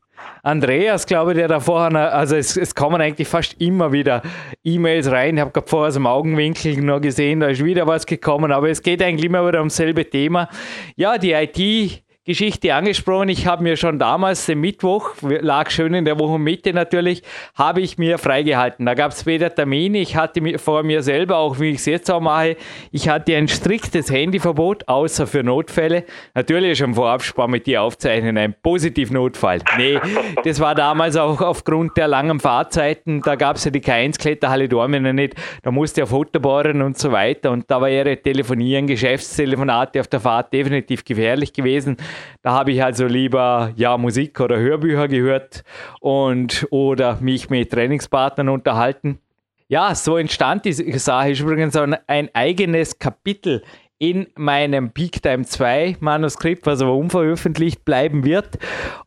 Andreas, 0.44 1.06
glaube 1.06 1.32
ich, 1.32 1.38
der 1.40 1.50
da 1.50 1.60
vorher, 1.60 2.14
also 2.14 2.38
es, 2.38 2.56
es 2.56 2.74
kommen 2.74 3.02
eigentlich 3.02 3.28
fast 3.28 3.60
immer 3.60 3.92
wieder 3.92 4.22
E-Mails 4.64 5.12
rein. 5.12 5.36
Ich 5.36 5.42
habe 5.42 5.52
gerade 5.52 5.68
vorher 5.68 5.90
aus 5.90 5.96
dem 5.96 6.08
Augenwinkel 6.08 6.82
noch 6.82 7.02
gesehen, 7.02 7.42
da 7.42 7.48
ist 7.48 7.66
wieder 7.66 7.86
was 7.86 8.06
gekommen, 8.06 8.54
aber 8.54 8.70
es 8.70 8.82
geht 8.82 9.04
eigentlich 9.04 9.26
immer 9.26 9.46
wieder 9.46 9.60
ums 9.60 9.76
selbe 9.76 10.10
Thema. 10.10 10.48
Ja, 10.96 11.18
die 11.18 11.34
IT 11.34 12.02
Geschichte 12.24 12.76
angesprochen. 12.76 13.30
Ich 13.30 13.48
habe 13.48 13.64
mir 13.64 13.78
schon 13.78 13.98
damals 13.98 14.46
den 14.46 14.60
Mittwoch, 14.60 15.10
lag 15.24 15.72
schön 15.72 15.96
in 15.96 16.06
der 16.06 16.20
Wochenmitte 16.20 16.72
natürlich, 16.72 17.24
habe 17.56 17.82
ich 17.82 17.98
mir 17.98 18.20
freigehalten. 18.20 18.86
Da 18.86 18.94
gab 18.94 19.12
es 19.12 19.26
weder 19.26 19.54
Termine, 19.56 19.98
ich 19.98 20.16
hatte 20.16 20.60
vor 20.60 20.84
mir 20.84 21.02
selber, 21.02 21.38
auch 21.38 21.60
wie 21.60 21.72
ich 21.72 21.78
es 21.78 21.88
jetzt 21.88 22.12
auch 22.12 22.20
mache, 22.20 22.58
ich 22.92 23.10
hatte 23.10 23.36
ein 23.36 23.48
striktes 23.48 24.12
Handyverbot, 24.12 24.88
außer 24.88 25.26
für 25.26 25.42
Notfälle. 25.42 26.04
Natürlich 26.36 26.78
schon 26.78 26.94
Vorabspann 26.94 27.50
mit 27.50 27.66
dir 27.66 27.82
aufzeichnen, 27.82 28.38
ein 28.38 28.54
Positivnotfall. 28.62 29.62
Nee, 29.80 30.00
das 30.44 30.60
war 30.60 30.76
damals 30.76 31.18
auch 31.18 31.42
aufgrund 31.42 31.98
der 31.98 32.08
langen 32.08 32.40
Fahrzeiten, 32.40 33.22
da 33.22 33.34
gab 33.34 33.56
es 33.56 33.66
ja 33.66 33.72
die 33.72 33.82
K1-Kletterhalle 33.82 34.70
Dormen 34.70 35.16
nicht, 35.16 35.34
da 35.64 35.72
musste 35.72 36.04
auf 36.04 36.10
Foto 36.10 36.40
bohren 36.40 36.84
und 36.84 37.00
so 37.00 37.12
weiter 37.12 37.50
und 37.50 37.72
da 37.72 37.82
wäre 37.82 38.16
Telefonieren, 38.16 38.86
Geschäftstelefonate 38.86 40.00
auf 40.00 40.08
der 40.08 40.20
Fahrt 40.20 40.54
definitiv 40.54 41.04
gefährlich 41.04 41.52
gewesen. 41.52 41.98
Da 42.42 42.52
habe 42.52 42.72
ich 42.72 42.84
also 42.84 43.06
lieber 43.06 43.72
ja 43.76 43.98
Musik 43.98 44.40
oder 44.40 44.58
Hörbücher 44.58 45.08
gehört 45.08 45.64
und 46.00 46.68
oder 46.72 47.18
mich 47.22 47.50
mit 47.50 47.72
Trainingspartnern 47.72 48.50
unterhalten. 48.50 49.20
Ja, 49.68 49.96
so 49.96 50.18
entstand 50.18 50.66
die 50.66 50.74
Sache. 50.74 51.32
Ist 51.32 51.40
übrigens 51.40 51.76
ein, 51.76 51.96
ein 52.08 52.30
eigenes 52.34 53.00
Kapitel 53.00 53.64
in 54.00 54.28
meinem 54.36 54.92
Peak 54.92 55.22
Time 55.22 55.46
2 55.46 55.98
Manuskript, 56.00 56.66
was 56.66 56.82
aber 56.82 56.96
unveröffentlicht 56.96 57.86
bleiben 57.86 58.26
wird. 58.26 58.58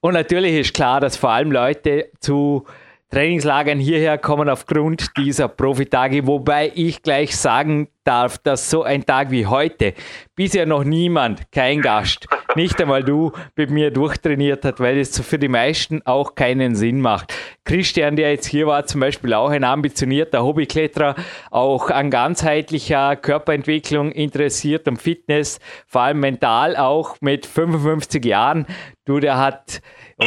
Und 0.01 0.15
natürlich 0.15 0.55
ist 0.55 0.73
klar, 0.73 1.01
dass 1.01 1.17
vor 1.17 1.31
allem 1.31 1.51
Leute 1.51 2.11
zu 2.21 2.65
Trainingslagern 3.11 3.79
hierher 3.79 4.19
kommen 4.19 4.49
aufgrund 4.49 5.17
dieser 5.17 5.49
Profitage, 5.49 6.27
wobei 6.27 6.73
ich 6.75 7.03
gleich 7.03 7.37
sagen 7.37 7.89
darf, 8.05 8.39
dass 8.39 8.71
so 8.71 8.83
ein 8.83 9.05
Tag 9.05 9.31
wie 9.31 9.47
heute 9.47 9.95
bisher 10.35 10.67
noch 10.67 10.85
niemand, 10.85 11.51
kein 11.53 11.81
Gast, 11.81 12.27
nicht 12.57 12.81
einmal 12.81 13.03
du 13.03 13.33
mit 13.57 13.71
mir 13.71 13.91
durchtrainiert 13.91 14.65
hast, 14.65 14.81
weil 14.81 14.99
es 14.99 15.19
für 15.21 15.39
die 15.39 15.49
meisten 15.49 16.03
auch 16.05 16.35
keinen 16.35 16.75
Sinn 16.75 17.01
macht. 17.01 17.35
Christian, 17.65 18.17
der 18.17 18.31
jetzt 18.31 18.47
hier 18.47 18.67
war, 18.67 18.87
zum 18.87 19.01
Beispiel 19.01 19.35
auch 19.35 19.51
ein 19.51 19.65
ambitionierter 19.65 20.45
Hobbykletterer, 20.45 21.17
auch 21.51 21.91
an 21.91 22.11
ganzheitlicher 22.11 23.17
Körperentwicklung 23.17 24.13
interessiert, 24.13 24.87
um 24.89 24.97
Fitness, 24.97 25.61
vor 25.87 26.03
allem 26.03 26.21
mental 26.21 26.77
auch 26.77 27.17
mit 27.21 27.47
55 27.47 28.25
Jahren. 28.25 28.67
Du, 29.05 29.21
der 29.21 29.39
hat 29.39 29.81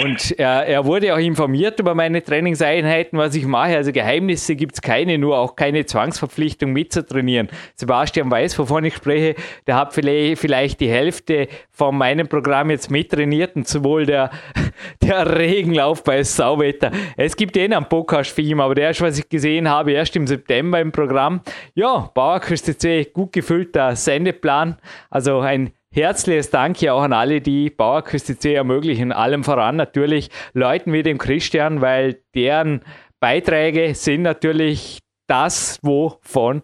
und 0.03 0.37
er, 0.39 0.65
er 0.67 0.85
wurde 0.85 1.13
auch 1.13 1.19
informiert 1.19 1.79
über 1.79 1.95
meine 1.95 2.23
Trainingseinheiten, 2.23 3.17
was 3.17 3.35
ich 3.35 3.45
mache. 3.45 3.75
Also 3.75 3.91
Geheimnisse 3.91 4.55
gibt 4.55 4.75
es 4.75 4.81
keine, 4.81 5.17
nur 5.17 5.37
auch 5.37 5.55
keine 5.55 5.85
Zwangsverpflichtung 5.85 6.73
mitzutrainieren. 6.73 7.49
Sebastian 7.75 8.29
weiß, 8.29 8.57
wovon 8.59 8.85
ich 8.85 8.95
spreche. 8.95 9.35
Der 9.65 9.75
hat 9.75 9.93
vielleicht 9.93 10.79
die 10.79 10.89
Hälfte 10.89 11.47
von 11.71 11.97
meinem 11.97 12.27
Programm 12.27 12.69
jetzt 12.69 12.91
mittrainiert 12.91 13.55
und 13.55 13.67
sowohl 13.67 14.05
der, 14.05 14.31
der 15.01 15.37
Regenlauf 15.37 16.03
bei 16.03 16.23
Sauwetter. 16.23 16.91
Es 17.15 17.35
gibt 17.35 17.57
eh 17.57 17.65
einen 17.65 17.85
Podcast-Film, 17.85 18.59
aber 18.59 18.75
der 18.75 18.91
ist, 18.91 19.01
was 19.01 19.17
ich 19.19 19.29
gesehen 19.29 19.69
habe, 19.69 19.91
erst 19.91 20.15
im 20.15 20.27
September 20.27 20.79
im 20.79 20.91
Programm. 20.91 21.41
Ja, 21.75 22.09
Bauerküste 22.13 22.77
C, 22.77 23.05
gut 23.05 23.33
gefüllter 23.33 23.95
Sendeplan. 23.95 24.77
Also 25.09 25.39
ein 25.39 25.71
Herzliches 25.97 26.51
Dank 26.51 26.79
ja 26.79 26.93
auch 26.93 27.01
an 27.01 27.11
alle, 27.11 27.41
die 27.41 27.71
Bauerküste 27.71 28.37
C 28.37 28.53
ermöglichen, 28.53 29.11
allem 29.11 29.43
voran 29.43 29.77
natürlich 29.77 30.29
Leuten 30.53 30.93
wie 30.93 31.01
dem 31.01 31.17
Christian, 31.17 31.81
weil 31.81 32.19
deren 32.35 32.81
Beiträge 33.19 33.95
sind 33.95 34.21
natürlich 34.21 34.99
das, 35.25 35.79
wovon 35.81 36.61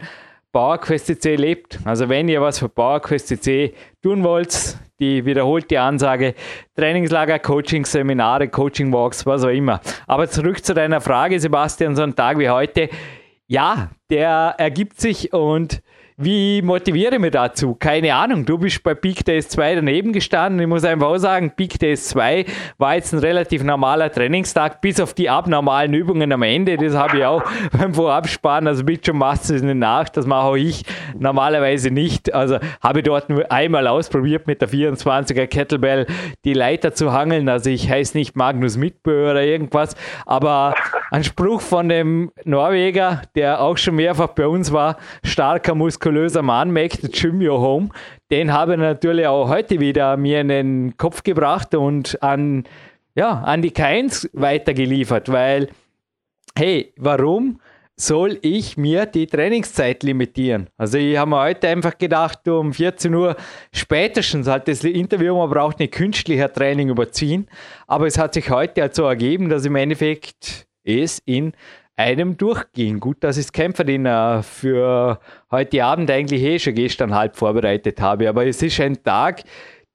Bauerquest 0.52 1.20
C 1.20 1.36
lebt. 1.36 1.80
Also 1.84 2.10
wenn 2.10 2.30
ihr 2.30 2.44
was 2.44 2.60
für 2.60 2.70
Bauerquest 2.70 3.44
C 3.44 3.74
tun 4.04 4.24
wollt, 4.24 4.78
die 5.00 5.26
wiederholte 5.26 5.82
Ansage, 5.82 6.36
Trainingslager, 6.76 7.40
Coaching, 7.40 7.86
Seminare, 7.86 8.50
Coaching 8.50 8.94
Walks, 8.94 9.26
was 9.26 9.44
auch 9.44 9.50
immer. 9.50 9.82
Aber 10.06 10.30
zurück 10.30 10.64
zu 10.64 10.76
deiner 10.76 11.02
Frage, 11.02 11.40
Sebastian, 11.40 11.96
so 11.96 12.04
ein 12.04 12.16
Tag 12.16 12.38
wie 12.38 12.52
heute, 12.52 12.88
ja, 13.48 13.90
der 14.12 14.54
ergibt 14.60 15.02
sich 15.02 15.34
und 15.34 15.82
wie 16.18 16.62
motiviere 16.62 17.16
ich 17.16 17.20
mich 17.20 17.32
dazu? 17.32 17.76
Keine 17.76 18.14
Ahnung. 18.14 18.46
Du 18.46 18.58
bist 18.58 18.84
bei 18.84 18.94
Peak 18.94 19.26
Days 19.26 19.50
2 19.50 19.76
daneben 19.76 20.14
gestanden. 20.14 20.60
Ich 20.60 20.68
muss 20.68 20.84
einfach 20.84 21.08
auch 21.08 21.18
sagen, 21.18 21.52
Peak 21.56 21.80
Days 21.80 22.10
2 22.10 22.46
war 22.78 22.96
jetzt 22.96 23.14
ein 23.14 23.20
relativ 23.20 23.64
normaler 23.64 24.12
Trainingstag, 24.12 24.80
bis 24.82 25.00
auf 25.00 25.14
die 25.14 25.30
abnormalen 25.30 25.94
Übungen 25.94 26.32
am 26.32 26.44
Ende. 26.44 26.78
Das 26.78 26.94
habe 26.94 27.18
ich 27.18 27.26
auch 27.26 27.44
beim 27.78 27.94
Vorabsparen. 27.94 28.68
Also 28.68 28.84
bitte 28.84 29.08
schon 29.08 29.18
machst 29.18 29.50
du 29.50 29.56
es 29.56 29.64
nicht 29.64 29.76
nach. 29.76 30.08
Das 30.10 30.28
mache 30.28 30.48
auch 30.48 30.56
ich 30.56 30.84
normalerweise 31.18 31.90
nicht. 31.90 32.34
Also 32.34 32.60
habe 32.82 33.00
ich 33.00 33.06
dort 33.06 33.30
nur 33.30 33.52
einmal 33.52 33.88
ausprobiert 33.88 34.46
mit 34.46 34.62
der 34.62 34.70
24er 34.70 35.48
Kettlebell 35.48 36.06
die 36.46 36.54
Leiter 36.54 36.94
zu 36.94 37.12
hangeln. 37.12 37.50
Also 37.50 37.70
ich 37.70 37.90
heiße 37.90 38.16
nicht 38.16 38.36
Magnus 38.36 38.78
Mitbö 38.78 39.32
oder 39.32 39.44
irgendwas. 39.44 39.96
Aber 40.26 40.76
ein 41.10 41.24
Spruch 41.24 41.62
von 41.62 41.90
dem 41.90 42.32
Norweger, 42.44 43.24
der 43.36 43.62
auch 43.62 43.78
schon 43.78 43.96
mehrfach 43.96 44.30
bei 44.30 44.48
uns 44.48 44.72
war, 44.72 44.98
starker 45.24 45.76
Muskel 45.76 46.13
muskulöser 46.14 46.42
Mann, 46.44 46.76
the 46.76 47.10
gym 47.10 47.42
your 47.42 47.60
home. 47.60 47.90
Den 48.32 48.54
habe 48.54 48.74
ich 48.74 48.80
natürlich 48.80 49.28
auch 49.28 49.50
heute 49.50 49.80
wieder 49.80 50.16
mir 50.18 50.42
in 50.42 50.48
den 50.48 50.98
Kopf 50.98 51.24
gebracht 51.24 51.74
und 51.76 52.22
an, 52.22 52.66
ja, 53.16 53.42
an 53.42 53.62
die 53.62 53.72
Keins 53.72 54.30
weitergeliefert, 54.34 55.32
weil, 55.32 55.70
hey, 56.56 56.94
warum 56.98 57.60
soll 57.96 58.40
ich 58.42 58.78
mir 58.78 59.06
die 59.06 59.28
Trainingszeit 59.28 60.04
limitieren? 60.04 60.68
Also 60.78 60.98
ich 60.98 61.18
habe 61.18 61.30
mir 61.30 61.42
heute 61.42 61.68
einfach 61.68 61.98
gedacht, 61.98 62.48
um 62.48 62.74
14 62.74 63.14
Uhr 63.14 63.36
spätestens 63.72 64.48
halt 64.48 64.68
das 64.68 64.84
Interview, 64.84 65.36
man 65.36 65.50
braucht 65.50 65.80
nicht 65.80 65.94
künstlicher 65.94 66.52
Training 66.52 66.90
überziehen, 66.90 67.48
aber 67.88 68.08
es 68.08 68.18
hat 68.18 68.34
sich 68.34 68.50
heute 68.50 68.82
halt 68.82 68.96
so 68.96 69.04
ergeben, 69.04 69.50
dass 69.50 69.66
im 69.66 69.76
Endeffekt 69.76 70.68
es 70.84 71.22
in 71.26 71.54
einem 71.96 72.38
durchgehen. 72.38 73.00
Gut, 73.00 73.24
dass 73.24 73.38
ich 73.38 73.46
das 73.46 73.54
Kämpferdiener 73.54 74.44
für 74.44 75.20
heute 75.52 75.84
Abend 75.84 76.10
eigentlich 76.10 76.42
eh 76.42 76.60
schon 76.60 76.76
gestern 76.76 77.14
halb 77.14 77.36
vorbereitet 77.36 78.02
habe. 78.02 78.30
Aber 78.30 78.46
es 78.46 78.62
ist 78.62 78.80
ein 78.80 79.04
Tag, 79.04 79.44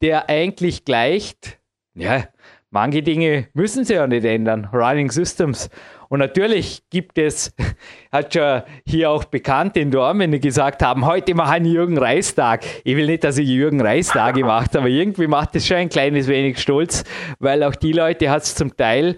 der 0.01 0.29
eigentlich 0.29 0.85
gleicht, 0.85 1.59
ja, 1.95 2.25
manche 2.71 3.03
Dinge 3.03 3.49
müssen 3.53 3.85
sie 3.85 3.95
ja 3.95 4.07
nicht 4.07 4.25
ändern. 4.25 4.69
Running 4.73 5.11
Systems. 5.11 5.71
Und 6.09 6.21
natürlich 6.21 6.83
gibt 6.89 7.19
es, 7.19 7.55
hat 8.13 8.33
schon 8.33 8.63
hier 8.87 9.11
auch 9.11 9.25
Bekannte 9.25 9.81
in 9.81 9.91
Dormen, 9.91 10.33
die 10.33 10.41
gesagt 10.41 10.83
haben, 10.83 11.05
heute 11.05 11.35
mache 11.35 11.49
ich 11.49 11.57
einen 11.57 11.67
Jürgen 11.67 11.99
Reis-Tag. 11.99 12.65
Ich 12.85 12.97
will 12.97 13.07
nicht, 13.07 13.25
dass 13.25 13.39
ich 13.39 13.49
Jürgen 13.49 13.81
Reis-Tag 13.81 14.37
gemacht 14.37 14.77
aber 14.77 14.89
irgendwie 14.89 15.27
macht 15.27 15.57
es 15.57 15.67
schon 15.67 15.79
ein 15.79 15.89
kleines 15.89 16.29
wenig 16.29 16.59
stolz, 16.59 17.05
weil 17.39 17.63
auch 17.63 17.75
die 17.75 17.93
Leute 17.93 18.31
hat 18.31 18.45
es 18.45 18.55
zum 18.55 18.77
Teil 18.77 19.17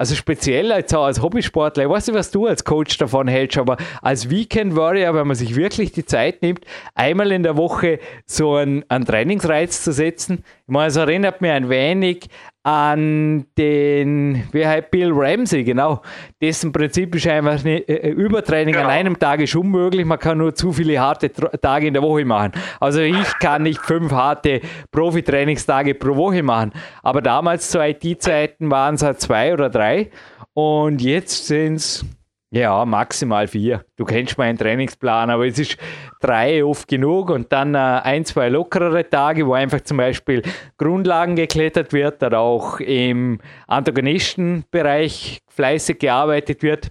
also 0.00 0.14
speziell 0.14 0.72
als, 0.72 0.94
als 0.94 1.20
Hobbysportler, 1.20 1.84
ich 1.84 1.90
weiß 1.90 2.06
nicht, 2.06 2.16
was 2.16 2.30
du 2.30 2.46
als 2.46 2.64
Coach 2.64 2.96
davon 2.96 3.28
hältst, 3.28 3.58
aber 3.58 3.76
als 4.00 4.30
Weekend 4.30 4.74
Warrior, 4.74 5.12
wenn 5.14 5.26
man 5.26 5.36
sich 5.36 5.56
wirklich 5.56 5.92
die 5.92 6.06
Zeit 6.06 6.40
nimmt, 6.40 6.64
einmal 6.94 7.30
in 7.32 7.42
der 7.42 7.58
Woche 7.58 7.98
so 8.24 8.54
einen, 8.54 8.82
einen 8.88 9.04
Trainingsreiz 9.04 9.84
zu 9.84 9.92
setzen. 9.92 10.42
Ich 10.62 10.72
meine, 10.72 10.86
es 10.86 10.96
erinnert 10.96 11.42
mich 11.42 11.50
ein 11.50 11.68
wenig 11.68 12.30
an 12.62 13.46
den, 13.56 14.44
wie 14.52 14.66
heißt 14.66 14.90
Bill 14.90 15.10
Ramsey, 15.12 15.64
genau. 15.64 16.02
Dessen 16.42 16.72
Prinzip 16.72 17.14
ist 17.14 17.26
einfach 17.26 17.64
äh, 17.64 18.10
Übertraining 18.10 18.74
genau. 18.74 18.86
an 18.86 18.90
einem 18.90 19.18
Tag 19.18 19.40
ist 19.40 19.56
unmöglich. 19.56 20.04
Man 20.04 20.18
kann 20.18 20.38
nur 20.38 20.54
zu 20.54 20.72
viele 20.72 21.00
harte 21.00 21.32
Tage 21.32 21.86
in 21.86 21.94
der 21.94 22.02
Woche 22.02 22.24
machen. 22.24 22.52
Also 22.78 23.00
ich 23.00 23.38
kann 23.38 23.62
nicht 23.62 23.80
fünf 23.80 24.12
harte 24.12 24.60
Profi-Trainingstage 24.92 25.94
pro 25.94 26.16
Woche 26.16 26.42
machen. 26.42 26.72
Aber 27.02 27.22
damals 27.22 27.70
zu 27.70 27.78
IT-Zeiten 27.80 28.70
waren 28.70 28.96
es 28.96 29.02
halt 29.02 29.20
zwei 29.20 29.54
oder 29.54 29.70
drei. 29.70 30.10
Und 30.52 31.00
jetzt 31.00 31.46
sind 31.46 31.76
es 31.76 32.04
ja, 32.52 32.84
maximal 32.84 33.46
vier. 33.46 33.84
Du 33.96 34.04
kennst 34.04 34.36
meinen 34.36 34.58
Trainingsplan, 34.58 35.30
aber 35.30 35.46
es 35.46 35.58
ist 35.58 35.76
drei 36.20 36.64
oft 36.64 36.88
genug 36.88 37.30
und 37.30 37.52
dann 37.52 37.76
äh, 37.76 37.78
ein, 37.78 38.24
zwei 38.24 38.48
lockerere 38.48 39.08
Tage, 39.08 39.46
wo 39.46 39.52
einfach 39.52 39.80
zum 39.82 39.98
Beispiel 39.98 40.42
Grundlagen 40.76 41.36
geklettert 41.36 41.92
wird 41.92 42.22
oder 42.24 42.40
auch 42.40 42.80
im 42.80 43.38
Antagonistenbereich 43.68 45.42
fleißig 45.48 46.00
gearbeitet 46.00 46.62
wird. 46.62 46.90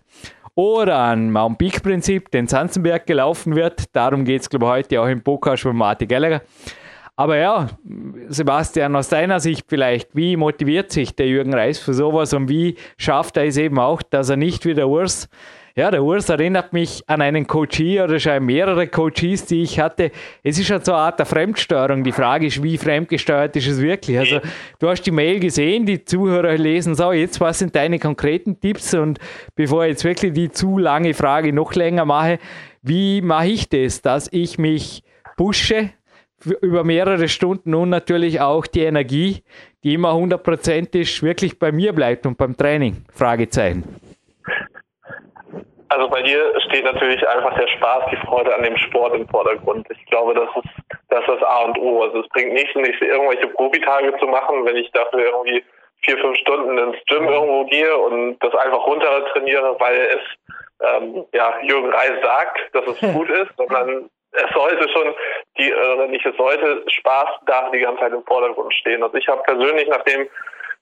Oder 0.56 0.98
an 0.98 1.32
Mount 1.32 1.58
Peak 1.58 1.84
Prinzip, 1.84 2.32
den 2.32 2.48
Sanzenberg 2.48 3.06
gelaufen 3.06 3.56
wird. 3.56 3.96
Darum 3.96 4.26
geht 4.26 4.42
es, 4.42 4.50
glaube 4.50 4.66
ich, 4.66 4.72
heute 4.72 5.02
auch 5.02 5.08
im 5.08 5.24
Podcast 5.24 5.64
von 5.64 5.76
Martin 5.76 6.08
Gallagher. 6.08 6.42
Aber 7.20 7.36
ja, 7.36 7.68
Sebastian, 8.30 8.96
aus 8.96 9.10
deiner 9.10 9.42
Sicht 9.42 9.66
vielleicht, 9.68 10.16
wie 10.16 10.38
motiviert 10.38 10.90
sich 10.90 11.14
der 11.14 11.28
Jürgen 11.28 11.54
Reis 11.54 11.78
für 11.78 11.94
sowas 11.94 12.34
und 12.34 12.48
wie 12.48 12.76
schafft 12.96 13.36
er 13.36 13.44
es 13.44 13.58
eben 13.58 13.78
auch, 13.78 14.02
dass 14.02 14.30
er 14.30 14.38
nicht 14.38 14.66
wie 14.66 14.74
der 14.74 14.88
Urs, 14.88 15.28
ja, 15.76 15.92
der 15.92 16.02
Urs 16.02 16.30
erinnert 16.30 16.72
mich 16.72 17.04
an 17.08 17.22
einen 17.22 17.46
Coachie 17.46 18.00
oder 18.00 18.20
schon 18.20 18.46
mehrere 18.46 18.88
Coaches, 18.88 19.44
die 19.44 19.64
ich 19.64 19.82
hatte. 19.82 20.12
Es 20.44 20.58
ist 20.58 20.72
halt 20.72 20.86
so 20.86 20.94
eine 20.94 21.02
Art 21.02 21.20
der 21.20 21.26
Fremdsteuerung. 21.26 22.06
Die 22.06 22.14
Frage 22.14 22.48
ist, 22.48 22.64
wie 22.64 22.78
fremdgesteuert 22.78 23.54
ist 23.58 23.68
es 23.68 23.82
wirklich? 23.82 24.18
Also, 24.18 24.40
du 24.80 24.88
hast 24.88 25.02
die 25.02 25.12
Mail 25.12 25.42
gesehen, 25.42 25.86
die 25.86 26.06
Zuhörer 26.06 26.58
lesen 26.58 26.96
so, 26.96 27.12
jetzt 27.12 27.42
was 27.42 27.60
sind 27.60 27.76
deine 27.76 28.00
konkreten 28.00 28.62
Tipps? 28.62 28.94
Und 28.94 29.20
bevor 29.56 29.84
ich 29.84 29.90
jetzt 29.90 30.06
wirklich 30.06 30.32
die 30.32 30.52
zu 30.52 30.78
lange 30.78 31.14
Frage 31.14 31.52
noch 31.52 31.74
länger 31.74 32.06
mache, 32.06 32.40
wie 32.82 33.22
mache 33.22 33.48
ich 33.48 33.68
das, 33.68 34.02
dass 34.02 34.32
ich 34.32 34.58
mich 34.58 35.04
pushe, 35.36 35.90
über 36.62 36.84
mehrere 36.84 37.28
Stunden 37.28 37.74
und 37.74 37.90
natürlich 37.90 38.42
auch 38.42 38.66
die 38.68 38.84
Energie, 38.84 39.44
die 39.84 39.94
immer 39.94 40.14
hundertprozentig 40.14 41.22
wirklich 41.24 41.60
bei 41.60 41.72
mir 41.72 41.94
bleibt 41.94 42.26
und 42.26 42.38
beim 42.38 42.56
Training? 42.56 43.06
Fragezeichen. 43.14 43.84
Also 45.90 46.08
bei 46.08 46.22
dir 46.22 46.54
steht 46.68 46.86
natürlich 46.86 47.28
einfach 47.28 47.58
der 47.58 47.68
Spaß, 47.68 48.12
die 48.12 48.28
Freude 48.28 48.56
an 48.56 48.64
dem 48.64 48.78
Sport 48.78 49.16
im 49.16 49.28
Vordergrund. 49.28 49.88
Ich 49.90 50.06
glaube, 50.06 50.36
das 50.36 50.50
ist 50.64 50.72
das, 51.10 51.22
ist 51.22 51.28
das 51.28 51.44
A 51.44 51.64
und 51.66 51.80
O. 51.80 52.04
Also 52.04 52.22
es 52.22 52.30
bringt 52.30 52.54
nichts, 52.54 52.76
nicht 52.76 53.02
irgendwelche 53.02 53.48
Profitage 53.48 54.16
zu 54.20 54.28
machen, 54.28 54.66
wenn 54.66 54.76
ich 54.76 54.92
dafür 54.92 55.26
irgendwie 55.26 55.64
vier, 56.04 56.18
fünf 56.20 56.38
Stunden 56.38 56.78
ins 56.78 56.98
Gym 57.08 57.28
irgendwo 57.28 57.66
gehe 57.66 57.98
und 57.98 58.38
das 58.40 58.54
einfach 58.56 58.86
runter 58.86 59.26
trainiere, 59.34 59.76
weil 59.80 59.98
es 59.98 60.56
ähm, 60.88 61.26
ja, 61.34 61.60
Jürgen 61.64 61.90
Reis 61.90 62.14
sagt, 62.22 62.60
dass 62.74 62.86
es 62.88 63.00
gut 63.14 63.30
ist, 63.30 63.52
sondern 63.58 64.10
es 64.32 64.54
sollte 64.54 64.88
schon 64.90 65.14
die, 65.60 65.74
oder 65.74 66.08
nicht, 66.08 66.26
es 66.26 66.36
sollte 66.38 66.84
Spaß 66.90 67.40
da 67.46 67.70
die 67.70 67.80
ganze 67.80 68.02
Zeit 68.02 68.14
im 68.14 68.24
Vordergrund 68.24 68.74
stehen. 68.74 69.04
Also 69.04 69.16
ich 69.18 69.28
habe 69.28 69.44
persönlich 69.44 69.88
nach 69.90 70.04
dem 70.04 70.28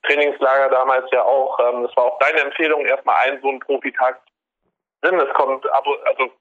Trainingslager 0.04 0.70
damals 0.70 1.10
ja 1.12 1.24
auch, 1.24 1.60
ähm, 1.60 1.84
das 1.84 1.98
war 1.98 2.06
auch 2.06 2.20
deine 2.20 2.42
Empfehlung, 2.42 2.86
erstmal 2.86 3.16
einen 3.18 3.42
so 3.42 3.50
einen 3.50 3.60
Profitag 3.60 4.22
drin. 5.02 5.20
Es 5.20 5.34
kommt 5.34 5.70
ab, 5.72 5.86
also, 6.06 6.32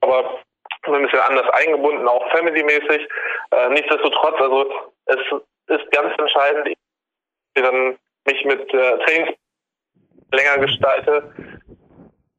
aber 0.00 0.40
ein 0.82 1.02
bisschen 1.02 1.20
anders 1.20 1.48
eingebunden, 1.50 2.06
auch 2.06 2.30
family-mäßig. 2.30 3.08
Äh, 3.50 3.68
nichtsdestotrotz, 3.70 4.40
also 4.40 4.70
es 5.06 5.18
ist 5.66 5.90
ganz 5.90 6.16
entscheidend, 6.18 6.68
ich 6.68 6.76
dann 7.54 7.98
mich 8.26 8.44
mit 8.44 8.72
äh, 8.72 8.98
Trainings 9.04 9.36
länger 10.32 10.58
gestalte, 10.58 11.32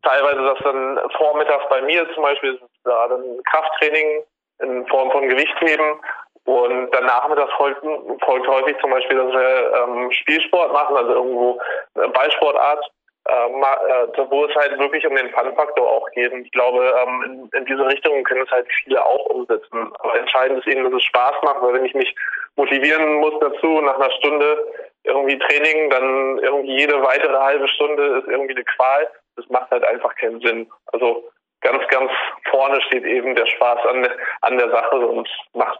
teilweise 0.03 0.41
das 0.41 0.59
dann 0.63 0.99
vormittags 1.17 1.65
bei 1.69 1.81
mir 1.81 2.07
zum 2.13 2.23
Beispiel, 2.23 2.59
da 2.83 3.07
dann 3.07 3.23
Krafttraining 3.43 4.23
in 4.61 4.85
Form 4.87 5.11
von 5.11 5.27
Gewichtheben 5.29 5.99
Und 6.45 6.89
danach 6.91 7.27
mit 7.29 7.37
das 7.37 7.51
folgt, 7.57 7.81
folgt 8.25 8.47
häufig 8.47 8.75
zum 8.81 8.89
Beispiel, 8.91 9.17
dass 9.17 9.31
wir 9.31 9.73
ähm, 9.83 10.11
Spielsport 10.11 10.73
machen, 10.73 10.97
also 10.97 11.13
irgendwo 11.13 11.59
Ballsportart, 11.93 12.91
ähm, 13.29 13.61
äh, 13.61 14.31
wo 14.31 14.45
es 14.45 14.55
halt 14.55 14.79
wirklich 14.79 15.05
um 15.05 15.15
den 15.15 15.29
Fun-Faktor 15.29 15.87
auch 15.87 16.09
geht. 16.11 16.31
Und 16.31 16.45
ich 16.45 16.51
glaube, 16.51 16.91
ähm, 17.03 17.23
in, 17.53 17.59
in 17.59 17.65
diese 17.65 17.85
Richtung 17.85 18.23
können 18.23 18.43
es 18.43 18.51
halt 18.51 18.67
viele 18.83 19.05
auch 19.05 19.25
umsetzen. 19.27 19.93
Aber 19.99 20.17
entscheidend 20.17 20.59
ist 20.59 20.67
eben, 20.67 20.83
dass 20.83 20.93
es 20.93 21.03
Spaß 21.03 21.35
macht, 21.43 21.61
weil 21.61 21.73
wenn 21.73 21.85
ich 21.85 21.93
mich 21.93 22.15
motivieren 22.55 23.15
muss 23.15 23.33
dazu, 23.39 23.81
nach 23.81 23.99
einer 23.99 24.11
Stunde 24.11 24.57
irgendwie 25.03 25.37
Training, 25.37 25.89
dann 25.91 26.39
irgendwie 26.39 26.77
jede 26.77 27.01
weitere 27.03 27.37
halbe 27.37 27.67
Stunde 27.67 28.19
ist 28.19 28.27
irgendwie 28.27 28.55
eine 28.55 28.63
Qual. 28.63 29.07
Das 29.35 29.47
macht 29.49 29.69
halt 29.69 29.83
einfach 29.85 30.15
keinen 30.15 30.41
Sinn. 30.41 30.71
Also 30.87 31.29
ganz, 31.61 31.87
ganz 31.89 32.11
vorne 32.49 32.81
steht 32.83 33.05
eben 33.05 33.35
der 33.35 33.45
Spaß 33.45 33.85
an, 33.85 34.07
an 34.41 34.57
der 34.57 34.69
Sache 34.71 34.95
und 34.95 35.29
macht 35.53 35.79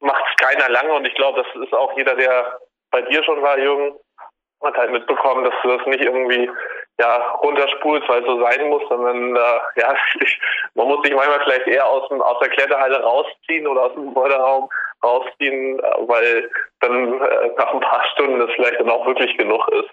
macht 0.00 0.38
keiner 0.38 0.68
lange 0.68 0.92
und 0.92 1.06
ich 1.06 1.14
glaube, 1.14 1.42
das 1.42 1.62
ist 1.62 1.72
auch 1.72 1.96
jeder, 1.96 2.14
der 2.14 2.58
bei 2.90 3.02
dir 3.02 3.24
schon 3.24 3.42
war, 3.42 3.58
Jürgen, 3.58 3.98
hat 4.62 4.76
halt 4.76 4.92
mitbekommen, 4.92 5.44
dass 5.44 5.54
du 5.62 5.76
das 5.76 5.86
nicht 5.86 6.02
irgendwie 6.02 6.50
ja 6.98 7.16
runterspulst, 7.42 8.08
weil 8.08 8.20
es 8.20 8.26
so 8.26 8.40
sein 8.42 8.68
muss, 8.68 8.82
sondern 8.88 9.36
äh, 9.36 9.80
ja, 9.80 9.94
man 10.74 10.88
muss 10.88 11.02
sich 11.02 11.14
manchmal 11.14 11.40
vielleicht 11.40 11.66
eher 11.66 11.86
aus, 11.86 12.08
dem, 12.08 12.22
aus 12.22 12.38
der 12.40 12.50
Kletterhalle 12.50 13.02
rausziehen 13.02 13.66
oder 13.66 13.84
aus 13.84 13.94
dem 13.94 14.06
Gebäuderaum 14.06 14.68
rausziehen, 15.02 15.80
äh, 15.80 15.82
weil 16.06 16.50
dann 16.80 17.20
äh, 17.20 17.50
nach 17.56 17.74
ein 17.74 17.80
paar 17.80 18.04
Stunden 18.12 18.38
das 18.38 18.50
vielleicht 18.54 18.80
dann 18.80 18.90
auch 18.90 19.06
wirklich 19.06 19.36
genug 19.36 19.66
ist. 19.68 19.90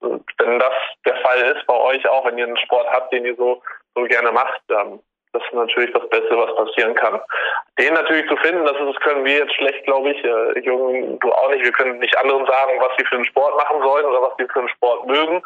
Und 0.00 0.24
wenn 0.38 0.58
das 0.58 0.72
der 1.06 1.16
Fall 1.16 1.38
ist 1.54 1.66
bei 1.66 1.74
euch 1.74 2.06
auch, 2.08 2.24
wenn 2.24 2.38
ihr 2.38 2.46
einen 2.46 2.56
Sport 2.56 2.88
habt, 2.90 3.12
den 3.12 3.26
ihr 3.26 3.36
so, 3.36 3.62
so 3.94 4.04
gerne 4.04 4.32
macht, 4.32 4.60
dann 4.68 5.00
das 5.32 5.42
ist 5.44 5.52
natürlich 5.52 5.92
das 5.92 6.08
Beste, 6.08 6.36
was 6.36 6.54
passieren 6.56 6.94
kann. 6.94 7.20
Den 7.78 7.94
natürlich 7.94 8.28
zu 8.28 8.36
finden, 8.38 8.64
das, 8.64 8.76
ist, 8.76 8.94
das 8.94 9.02
können 9.02 9.24
wir 9.24 9.38
jetzt 9.38 9.54
schlecht, 9.54 9.84
glaube 9.84 10.10
ich, 10.10 10.24
äh, 10.24 10.58
Jungen, 10.60 11.18
du 11.20 11.32
auch 11.32 11.50
nicht. 11.50 11.64
Wir 11.64 11.72
können 11.72 11.98
nicht 11.98 12.16
anderen 12.18 12.46
sagen, 12.46 12.80
was 12.80 12.90
sie 12.98 13.04
für 13.04 13.16
einen 13.16 13.24
Sport 13.26 13.56
machen 13.56 13.80
sollen 13.80 14.06
oder 14.06 14.22
was 14.22 14.32
sie 14.38 14.46
für 14.52 14.58
einen 14.58 14.68
Sport 14.70 15.06
mögen. 15.06 15.42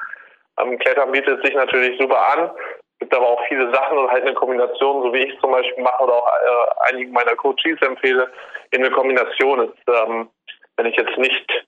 Ähm, 0.58 0.78
Klettern 0.78 1.12
bietet 1.12 1.44
sich 1.44 1.54
natürlich 1.54 2.00
super 2.00 2.28
an. 2.28 2.50
Es 2.56 2.98
gibt 3.00 3.14
aber 3.14 3.28
auch 3.28 3.46
viele 3.48 3.70
Sachen 3.74 3.98
und 3.98 4.10
halt 4.10 4.22
eine 4.22 4.34
Kombination, 4.34 5.02
so 5.02 5.12
wie 5.12 5.24
ich 5.24 5.38
zum 5.40 5.50
Beispiel 5.50 5.82
mache 5.82 6.02
oder 6.02 6.14
auch 6.14 6.28
äh, 6.28 6.90
einigen 6.92 7.12
meiner 7.12 7.36
Coaches 7.36 7.80
empfehle, 7.82 8.32
in 8.70 8.82
eine 8.82 8.94
Kombination 8.94 9.68
ist, 9.68 9.88
ähm, 9.88 10.30
wenn 10.76 10.86
ich 10.86 10.96
jetzt 10.96 11.18
nicht, 11.18 11.66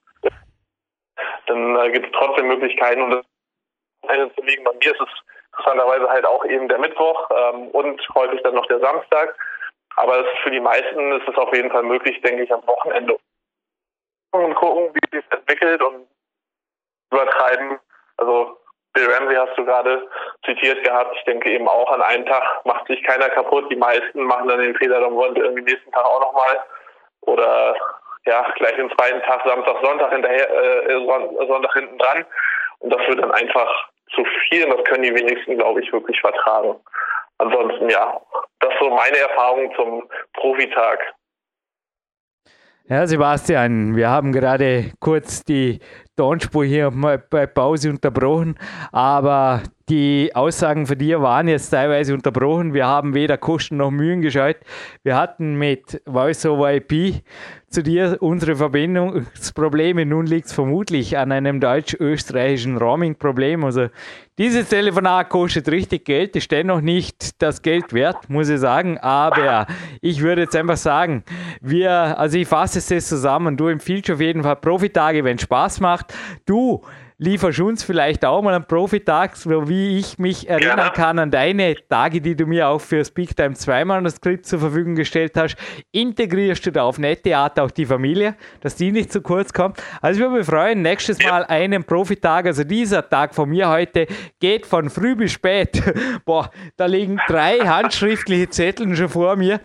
dann 1.46 1.76
äh, 1.76 1.90
gibt 1.90 2.06
es 2.06 2.12
trotzdem 2.12 2.46
Möglichkeiten 2.46 3.02
und 3.02 3.10
das 3.10 3.24
eine 4.08 4.34
zu 4.34 4.42
liegen. 4.42 4.64
Bei 4.64 4.72
mir 4.72 4.92
ist 4.92 5.00
es 5.00 5.08
interessanterweise 5.56 6.08
halt 6.08 6.26
auch 6.26 6.44
eben 6.44 6.68
der 6.68 6.78
Mittwoch 6.78 7.30
ähm, 7.30 7.68
und 7.68 8.00
häufig 8.14 8.42
dann 8.42 8.54
noch 8.54 8.66
der 8.66 8.80
Samstag. 8.80 9.34
Aber 9.96 10.20
es, 10.20 10.26
für 10.42 10.50
die 10.50 10.60
meisten 10.60 11.12
ist 11.12 11.28
es 11.28 11.36
auf 11.36 11.54
jeden 11.54 11.70
Fall 11.70 11.82
möglich, 11.82 12.20
denke 12.20 12.42
ich, 12.42 12.52
am 12.52 12.66
Wochenende 12.66 13.16
und 14.32 14.54
gucken, 14.54 14.92
wie 14.92 15.16
sich 15.16 15.24
entwickelt 15.30 15.82
und 15.82 16.06
übertreiben. 17.10 17.78
Also 18.18 18.58
Bill 18.92 19.10
Ramsey 19.10 19.36
hast 19.36 19.56
du 19.56 19.64
gerade 19.64 20.06
zitiert 20.44 20.84
gehabt. 20.84 21.16
Ich 21.16 21.24
denke 21.24 21.50
eben 21.50 21.68
auch 21.68 21.90
an 21.90 22.02
einen 22.02 22.26
Tag 22.26 22.42
macht 22.64 22.86
sich 22.86 23.02
keiner 23.04 23.30
kaputt. 23.30 23.70
Die 23.70 23.76
meisten 23.76 24.22
machen 24.22 24.48
dann 24.48 24.60
den 24.60 24.76
Fehler, 24.76 25.00
dann 25.00 25.14
wollen 25.14 25.36
irgendwie 25.36 25.62
nächsten 25.62 25.92
Tag 25.92 26.04
auch 26.04 26.20
nochmal. 26.20 26.62
Oder 27.22 27.74
ja, 28.26 28.44
gleich 28.56 28.76
den 28.76 28.90
zweiten 28.90 29.22
Tag, 29.22 29.42
Samstag, 29.46 29.76
Sonntag 29.82 30.12
hinterher, 30.12 30.50
äh, 30.50 31.46
Sonntag 31.46 31.72
hinten 31.72 31.98
dran. 31.98 32.26
Und 32.80 32.90
das 32.90 33.06
wird 33.08 33.22
dann 33.22 33.32
einfach 33.32 33.88
zu 34.16 34.24
viel. 34.48 34.68
Das 34.68 34.82
können 34.84 35.04
die 35.04 35.14
wenigsten, 35.14 35.56
glaube 35.56 35.80
ich, 35.82 35.92
wirklich 35.92 36.20
vertragen. 36.20 36.74
Ansonsten, 37.38 37.88
ja, 37.90 38.20
das 38.60 38.72
ist 38.72 38.80
so 38.80 38.90
meine 38.90 39.18
Erfahrung 39.18 39.72
zum 39.76 40.08
Profitag. 40.32 40.98
Ja, 42.88 43.06
Sebastian, 43.06 43.96
wir 43.96 44.08
haben 44.08 44.32
gerade 44.32 44.92
kurz 45.00 45.42
die 45.44 45.80
Tonspur 46.16 46.64
hier 46.64 46.90
mal 46.90 47.18
bei 47.18 47.46
Pause 47.46 47.90
unterbrochen, 47.90 48.58
aber 48.92 49.62
die 49.88 50.34
Aussagen 50.34 50.86
von 50.86 50.98
dir 50.98 51.22
waren 51.22 51.46
jetzt 51.46 51.70
teilweise 51.70 52.12
unterbrochen. 52.12 52.74
Wir 52.74 52.86
haben 52.86 53.14
weder 53.14 53.38
Kosten 53.38 53.76
noch 53.76 53.92
Mühen 53.92 54.20
gescheut. 54.20 54.56
Wir 55.04 55.16
hatten 55.16 55.54
mit 55.54 56.02
Voice 56.06 56.44
over 56.46 56.74
IP 56.74 57.22
zu 57.68 57.84
dir 57.84 58.16
unsere 58.20 58.56
Verbindungsprobleme. 58.56 60.04
Nun 60.04 60.26
liegt 60.26 60.46
es 60.46 60.52
vermutlich 60.52 61.16
an 61.16 61.30
einem 61.30 61.60
deutsch-österreichischen 61.60 62.78
Roaming-Problem. 62.78 63.64
Also 63.64 63.86
dieses 64.38 64.68
Telefonat 64.68 65.28
kostet 65.28 65.68
richtig 65.68 66.04
Geld, 66.04 66.34
ist 66.34 66.50
dennoch 66.50 66.80
nicht 66.80 67.40
das 67.40 67.62
Geld 67.62 67.92
wert, 67.92 68.28
muss 68.28 68.48
ich 68.48 68.58
sagen. 68.58 68.98
Aber 68.98 69.68
ich 70.00 70.20
würde 70.20 70.42
jetzt 70.42 70.56
einfach 70.56 70.76
sagen, 70.76 71.22
wir, 71.60 72.18
also 72.18 72.38
ich 72.38 72.48
fasse 72.48 72.80
es 72.80 72.88
jetzt 72.88 73.08
zusammen. 73.08 73.56
Du 73.56 73.68
empfiehlst 73.68 74.10
auf 74.10 74.20
jeden 74.20 74.42
Fall 74.42 74.56
Profitage, 74.56 75.22
wenn 75.22 75.36
es 75.36 75.42
Spaß 75.42 75.78
macht. 75.78 76.12
Du 76.44 76.82
lieferst 77.18 77.60
uns 77.60 77.82
vielleicht 77.82 78.24
auch 78.24 78.42
mal 78.42 78.54
einen 78.54 78.66
Profitag, 78.66 79.36
so 79.36 79.68
wie 79.68 79.98
ich 79.98 80.18
mich 80.18 80.48
erinnern 80.48 80.78
ja. 80.78 80.90
kann 80.90 81.18
an 81.18 81.30
deine 81.30 81.74
Tage, 81.88 82.20
die 82.20 82.36
du 82.36 82.46
mir 82.46 82.68
auch 82.68 82.80
für 82.80 83.04
Speak 83.04 83.34
Time 83.34 83.54
zweimal 83.54 84.02
das 84.02 84.16
Skript 84.16 84.46
zur 84.46 84.60
Verfügung 84.60 84.94
gestellt 84.94 85.32
hast. 85.36 85.56
Integrierst 85.92 86.66
du 86.66 86.72
da 86.72 86.82
auf 86.82 86.98
Nettheater 86.98 87.64
auch 87.64 87.70
die 87.70 87.86
Familie, 87.86 88.36
dass 88.60 88.76
die 88.76 88.92
nicht 88.92 89.12
zu 89.12 89.22
kurz 89.22 89.52
kommt. 89.52 89.82
Also 90.02 90.20
ich 90.20 90.26
würde 90.26 90.38
mich 90.38 90.46
freuen, 90.46 90.82
nächstes 90.82 91.18
Mal 91.22 91.44
einen 91.44 91.84
Profitag, 91.84 92.46
also 92.46 92.64
dieser 92.64 93.08
Tag 93.08 93.34
von 93.34 93.48
mir 93.48 93.68
heute 93.68 94.06
geht 94.38 94.66
von 94.66 94.90
früh 94.90 95.16
bis 95.16 95.32
spät. 95.32 95.82
Boah, 96.26 96.50
da 96.76 96.84
liegen 96.84 97.18
drei 97.28 97.58
handschriftliche 97.66 98.50
Zettel 98.50 98.94
schon 98.94 99.08
vor 99.08 99.36
mir. 99.36 99.60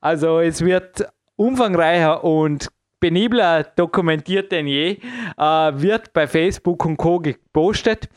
Also 0.00 0.40
es 0.40 0.64
wird 0.64 1.06
umfangreicher 1.36 2.24
und 2.24 2.68
penibler 3.00 3.64
dokumentiert 3.76 4.52
denn 4.52 4.66
je, 4.66 4.98
äh, 5.36 5.42
wird 5.74 6.12
bei 6.12 6.26
Facebook 6.26 6.84
und 6.84 6.96
Co. 6.96 7.22
gepostet. 7.54 8.08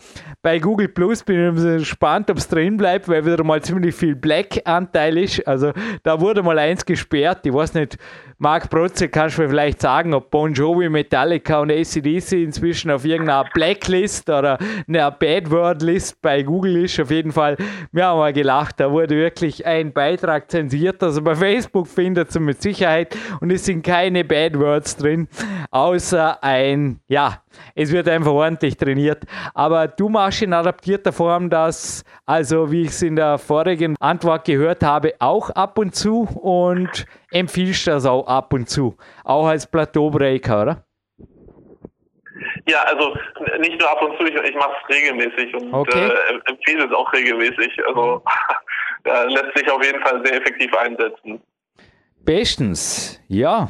Bei 0.41 0.59
Google 0.59 0.87
Plus 0.87 1.23
bin 1.23 1.55
ich 1.55 1.79
gespannt, 1.79 2.29
ob 2.31 2.37
es 2.37 2.47
drin 2.47 2.77
bleibt, 2.77 3.07
weil 3.07 3.25
wieder 3.25 3.43
mal 3.43 3.61
ziemlich 3.61 3.93
viel 3.93 4.15
Black-Anteil 4.15 5.17
ist. 5.17 5.47
Also 5.47 5.73
da 6.03 6.19
wurde 6.19 6.41
mal 6.41 6.57
eins 6.57 6.85
gesperrt. 6.85 7.45
Ich 7.45 7.53
weiß 7.53 7.75
nicht, 7.75 7.97
Marc 8.39 8.69
Protze, 8.69 9.09
kannst 9.09 9.37
du 9.37 9.41
mir 9.41 9.49
vielleicht 9.49 9.81
sagen, 9.81 10.13
ob 10.13 10.31
Bon 10.31 10.53
Jovi, 10.53 10.89
Metallica 10.89 11.59
und 11.59 11.71
ACDC 11.71 12.33
inzwischen 12.33 12.91
auf 12.91 13.03
irgendeiner 13.03 13.49
Blacklist 13.53 14.29
oder 14.29 14.57
einer 14.87 15.11
Bad 15.11 15.49
Word 15.51 15.81
List 15.81 16.21
bei 16.21 16.43
Google 16.43 16.85
ist? 16.85 16.99
Auf 16.99 17.11
jeden 17.11 17.31
Fall, 17.31 17.57
wir 17.91 18.05
haben 18.05 18.19
mal 18.19 18.33
gelacht, 18.33 18.79
da 18.79 18.91
wurde 18.91 19.15
wirklich 19.15 19.65
ein 19.65 19.91
Beitrag 19.91 20.49
zensiert. 20.49 21.01
Also 21.01 21.21
bei 21.21 21.35
Facebook 21.35 21.87
findet 21.87 22.29
es 22.29 22.39
mit 22.39 22.61
Sicherheit 22.61 23.17
und 23.41 23.51
es 23.51 23.65
sind 23.65 23.83
keine 23.83 24.23
Bad 24.23 24.57
Words 24.57 24.97
drin, 24.97 25.27
außer 25.71 26.43
ein, 26.43 26.99
ja, 27.07 27.41
es 27.75 27.91
wird 27.91 28.07
einfach 28.07 28.31
ordentlich 28.31 28.77
trainiert. 28.77 29.23
Aber 29.53 29.87
du 29.87 30.09
machst 30.09 30.41
in 30.41 30.53
adaptierter 30.53 31.13
Form 31.13 31.49
das, 31.49 32.03
also 32.25 32.71
wie 32.71 32.83
ich 32.83 32.89
es 32.89 33.01
in 33.01 33.15
der 33.15 33.37
vorigen 33.37 33.95
Antwort 33.99 34.45
gehört 34.45 34.83
habe, 34.83 35.13
auch 35.19 35.49
ab 35.51 35.77
und 35.77 35.95
zu 35.95 36.27
und 36.41 37.05
empfiehlst 37.31 37.87
das 37.87 38.05
auch 38.05 38.27
ab 38.27 38.53
und 38.53 38.69
zu, 38.69 38.95
auch 39.23 39.47
als 39.47 39.69
Plateaubreaker, 39.69 40.61
oder? 40.61 40.83
Ja, 42.69 42.83
also 42.83 43.15
nicht 43.59 43.79
nur 43.79 43.89
ab 43.89 44.01
und 44.01 44.17
zu, 44.17 44.25
ich, 44.25 44.35
ich 44.35 44.55
mache 44.55 44.73
es 44.83 44.95
regelmäßig 44.95 45.55
und 45.55 45.73
okay. 45.73 46.09
äh, 46.09 46.49
empfehle 46.51 46.85
es 46.85 46.93
auch 46.93 47.11
regelmäßig. 47.13 47.79
Also 47.87 48.21
äh, 49.05 49.25
lässt 49.27 49.57
sich 49.57 49.71
auf 49.71 49.83
jeden 49.83 50.01
Fall 50.01 50.21
sehr 50.25 50.35
effektiv 50.35 50.75
einsetzen. 50.75 51.41
Bestens, 52.25 53.21
ja. 53.27 53.69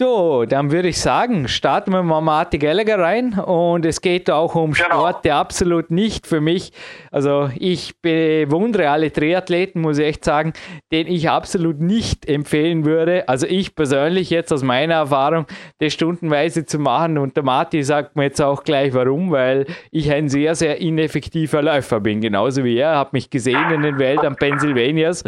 So, 0.00 0.44
dann 0.44 0.70
würde 0.70 0.90
ich 0.90 1.00
sagen, 1.00 1.48
starten 1.48 1.90
wir 1.90 2.04
mal 2.04 2.20
Martin 2.20 2.60
Gallagher 2.60 3.00
rein. 3.00 3.32
Und 3.32 3.84
es 3.84 4.00
geht 4.00 4.30
auch 4.30 4.54
um 4.54 4.70
genau. 4.70 4.90
Sport, 4.90 5.24
der 5.24 5.34
absolut 5.34 5.90
nicht 5.90 6.24
für 6.24 6.40
mich, 6.40 6.70
also 7.10 7.50
ich 7.58 8.00
bewundere 8.00 8.90
alle 8.90 9.12
Triathleten, 9.12 9.82
muss 9.82 9.98
ich 9.98 10.06
echt 10.06 10.24
sagen, 10.24 10.52
den 10.92 11.08
ich 11.08 11.28
absolut 11.28 11.80
nicht 11.80 12.28
empfehlen 12.28 12.84
würde. 12.84 13.28
Also 13.28 13.48
ich 13.48 13.74
persönlich 13.74 14.30
jetzt 14.30 14.52
aus 14.52 14.62
meiner 14.62 14.94
Erfahrung, 14.94 15.46
das 15.80 15.94
stundenweise 15.94 16.64
zu 16.64 16.78
machen. 16.78 17.18
Und 17.18 17.36
der 17.36 17.42
Martin 17.42 17.82
sagt 17.82 18.14
mir 18.14 18.22
jetzt 18.22 18.40
auch 18.40 18.62
gleich 18.62 18.94
warum, 18.94 19.32
weil 19.32 19.66
ich 19.90 20.12
ein 20.12 20.28
sehr, 20.28 20.54
sehr 20.54 20.80
ineffektiver 20.80 21.60
Läufer 21.60 21.98
bin, 21.98 22.20
genauso 22.20 22.62
wie 22.62 22.76
er, 22.76 22.96
hat 22.96 23.12
mich 23.12 23.30
gesehen 23.30 23.68
in 23.72 23.82
den 23.82 23.98
Wäldern 23.98 24.36
Pennsylvanias, 24.36 25.24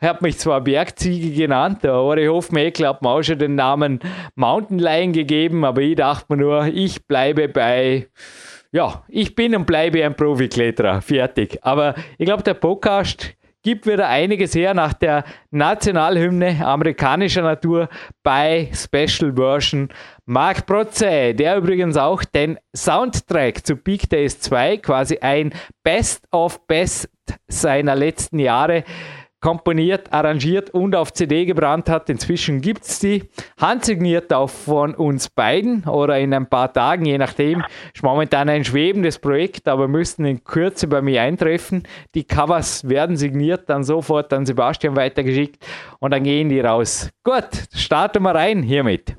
hat 0.00 0.22
mich 0.22 0.38
zwar 0.38 0.60
Bergziege 0.60 1.34
genannt, 1.34 1.84
aber 1.84 2.16
ich 2.18 2.28
hoffe, 2.28 2.54
mir 2.54 2.70
hat 2.70 3.02
mir 3.02 3.08
auch 3.08 3.22
schon 3.22 3.40
den 3.40 3.56
Namen 3.56 3.98
Mountain 4.34 4.78
Lion 4.78 5.12
gegeben, 5.12 5.64
aber 5.64 5.80
ich 5.82 5.96
dachte 5.96 6.26
mir 6.28 6.42
nur, 6.42 6.66
ich 6.66 7.06
bleibe 7.06 7.48
bei, 7.48 8.08
ja, 8.70 9.04
ich 9.08 9.34
bin 9.34 9.54
und 9.54 9.66
bleibe 9.66 10.04
ein 10.04 10.14
Profikletterer. 10.14 11.00
Fertig. 11.00 11.58
Aber 11.62 11.94
ich 12.18 12.26
glaube, 12.26 12.42
der 12.42 12.54
Podcast 12.54 13.34
gibt 13.62 13.86
wieder 13.86 14.08
einiges 14.08 14.54
her 14.54 14.74
nach 14.74 14.92
der 14.92 15.24
Nationalhymne 15.50 16.66
amerikanischer 16.66 17.42
Natur 17.42 17.88
bei 18.22 18.70
Special 18.74 19.32
Version 19.34 19.88
Mark 20.26 20.66
Protze, 20.66 21.34
der 21.34 21.56
übrigens 21.56 21.96
auch 21.96 22.24
den 22.24 22.58
Soundtrack 22.74 23.64
zu 23.64 23.76
Big 23.76 24.10
Days 24.10 24.40
2, 24.40 24.78
quasi 24.78 25.18
ein 25.18 25.52
Best 25.84 26.26
of 26.32 26.66
Best 26.66 27.08
seiner 27.48 27.94
letzten 27.94 28.38
Jahre 28.38 28.84
komponiert, 29.42 30.10
arrangiert 30.12 30.70
und 30.70 30.96
auf 30.96 31.12
CD 31.12 31.44
gebrannt 31.44 31.90
hat. 31.90 32.08
Inzwischen 32.08 32.62
gibt 32.62 32.84
es 32.84 33.00
die. 33.00 33.24
Handsigniert 33.60 34.32
auch 34.32 34.48
von 34.48 34.94
uns 34.94 35.28
beiden 35.28 35.84
oder 35.84 36.18
in 36.18 36.32
ein 36.32 36.46
paar 36.46 36.72
Tagen, 36.72 37.04
je 37.04 37.18
nachdem. 37.18 37.62
Ist 37.92 38.02
momentan 38.02 38.48
ein 38.48 38.64
schwebendes 38.64 39.18
Projekt, 39.18 39.68
aber 39.68 39.88
müssten 39.88 40.24
in 40.24 40.42
Kürze 40.44 40.86
bei 40.86 41.02
mir 41.02 41.20
eintreffen. 41.20 41.82
Die 42.14 42.24
Covers 42.24 42.88
werden 42.88 43.16
signiert, 43.16 43.68
dann 43.68 43.84
sofort 43.84 44.32
an 44.32 44.46
Sebastian 44.46 44.96
weitergeschickt 44.96 45.62
und 45.98 46.12
dann 46.12 46.22
gehen 46.22 46.48
die 46.48 46.60
raus. 46.60 47.10
Gut, 47.24 47.48
starten 47.74 48.22
wir 48.22 48.34
rein 48.34 48.62
hiermit. 48.62 49.16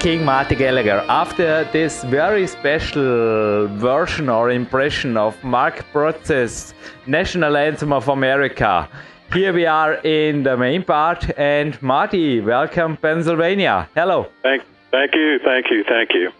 King 0.00 0.24
Marty 0.24 0.54
Gallagher. 0.54 1.04
After 1.10 1.68
this 1.72 2.04
very 2.04 2.46
special 2.46 3.68
version 3.76 4.30
or 4.30 4.50
impression 4.50 5.18
of 5.18 5.36
Mark 5.44 5.84
Brotz's 5.92 6.72
National 7.06 7.54
Anthem 7.54 7.92
of 7.92 8.08
America, 8.08 8.88
here 9.30 9.52
we 9.52 9.66
are 9.66 9.96
in 9.96 10.42
the 10.42 10.56
main 10.56 10.84
part. 10.84 11.30
And 11.38 11.80
Marty, 11.82 12.40
welcome 12.40 12.96
Pennsylvania. 12.96 13.90
Hello. 13.94 14.28
Thank, 14.42 14.62
thank 14.90 15.14
you, 15.14 15.38
thank 15.44 15.70
you, 15.70 15.84
thank 15.86 16.14
you. 16.14 16.32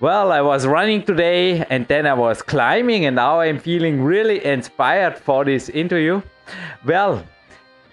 Well, 0.00 0.32
I 0.32 0.40
was 0.40 0.66
running 0.66 1.02
today 1.02 1.66
and 1.68 1.86
then 1.86 2.06
I 2.06 2.14
was 2.14 2.40
climbing, 2.40 3.04
and 3.04 3.16
now 3.16 3.40
I'm 3.40 3.58
feeling 3.58 4.02
really 4.02 4.42
inspired 4.42 5.18
for 5.18 5.44
this 5.44 5.68
interview. 5.68 6.22
Well, 6.86 7.26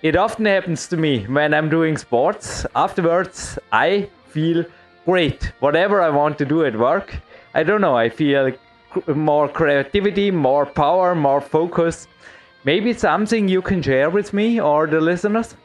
it 0.02 0.16
often 0.16 0.46
happens 0.46 0.88
to 0.88 0.96
me 0.96 1.26
when 1.26 1.54
I'm 1.54 1.70
doing 1.70 1.98
sports. 1.98 2.66
Afterwards, 2.74 3.60
I 3.74 4.10
feel 4.32 4.66
great. 5.06 5.52
Whatever 5.60 6.02
I 6.02 6.10
want 6.10 6.38
to 6.40 6.46
do 6.46 6.64
at 6.66 6.76
work, 6.78 7.16
I 7.54 7.64
don't 7.64 7.82
know, 7.82 7.96
I 7.96 8.10
feel 8.10 8.52
more 9.08 9.48
creativity, 9.48 10.32
more 10.32 10.66
power, 10.66 11.16
more 11.16 11.42
focus. 11.42 12.08
Maybe 12.64 12.94
something 12.94 13.48
you 13.48 13.62
can 13.62 13.82
share 13.82 14.10
with 14.10 14.34
me 14.34 14.60
or 14.60 14.88
the 14.88 15.02
listeners? 15.02 15.56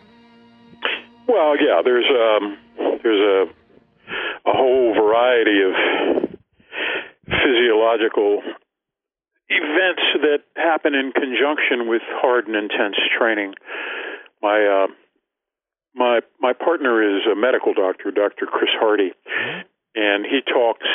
Well, 1.29 1.57
yeah, 1.61 1.83
there's 1.85 2.07
um, 2.11 2.57
there's 3.02 3.20
a 3.20 4.50
a 4.50 4.52
whole 4.52 4.94
variety 4.94 5.59
of 5.68 5.72
physiological 7.26 8.42
events 9.48 10.02
that 10.22 10.38
happen 10.57 10.94
in 10.94 11.12
conjunction 11.12 11.88
with 11.88 12.02
hard 12.22 12.46
and 12.46 12.57
intense 12.57 12.96
training. 13.18 13.55
My 14.42 14.64
uh, 14.64 14.87
my 15.96 16.20
my 16.40 16.52
partner 16.52 17.02
is 17.02 17.22
a 17.26 17.35
medical 17.35 17.72
doctor, 17.72 18.11
Dr. 18.11 18.46
Chris 18.46 18.70
Hardy, 18.78 19.12
and 19.94 20.24
he 20.24 20.40
talks. 20.42 20.87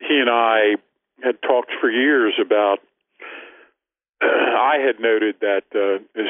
He 0.00 0.18
and 0.18 0.28
I 0.28 0.76
had 1.22 1.40
talked 1.40 1.70
for 1.80 1.90
years 1.90 2.34
about. 2.40 2.78
I 4.20 4.78
had 4.84 5.00
noted 5.00 5.36
that 5.40 5.62
uh, 5.74 6.02
is 6.20 6.28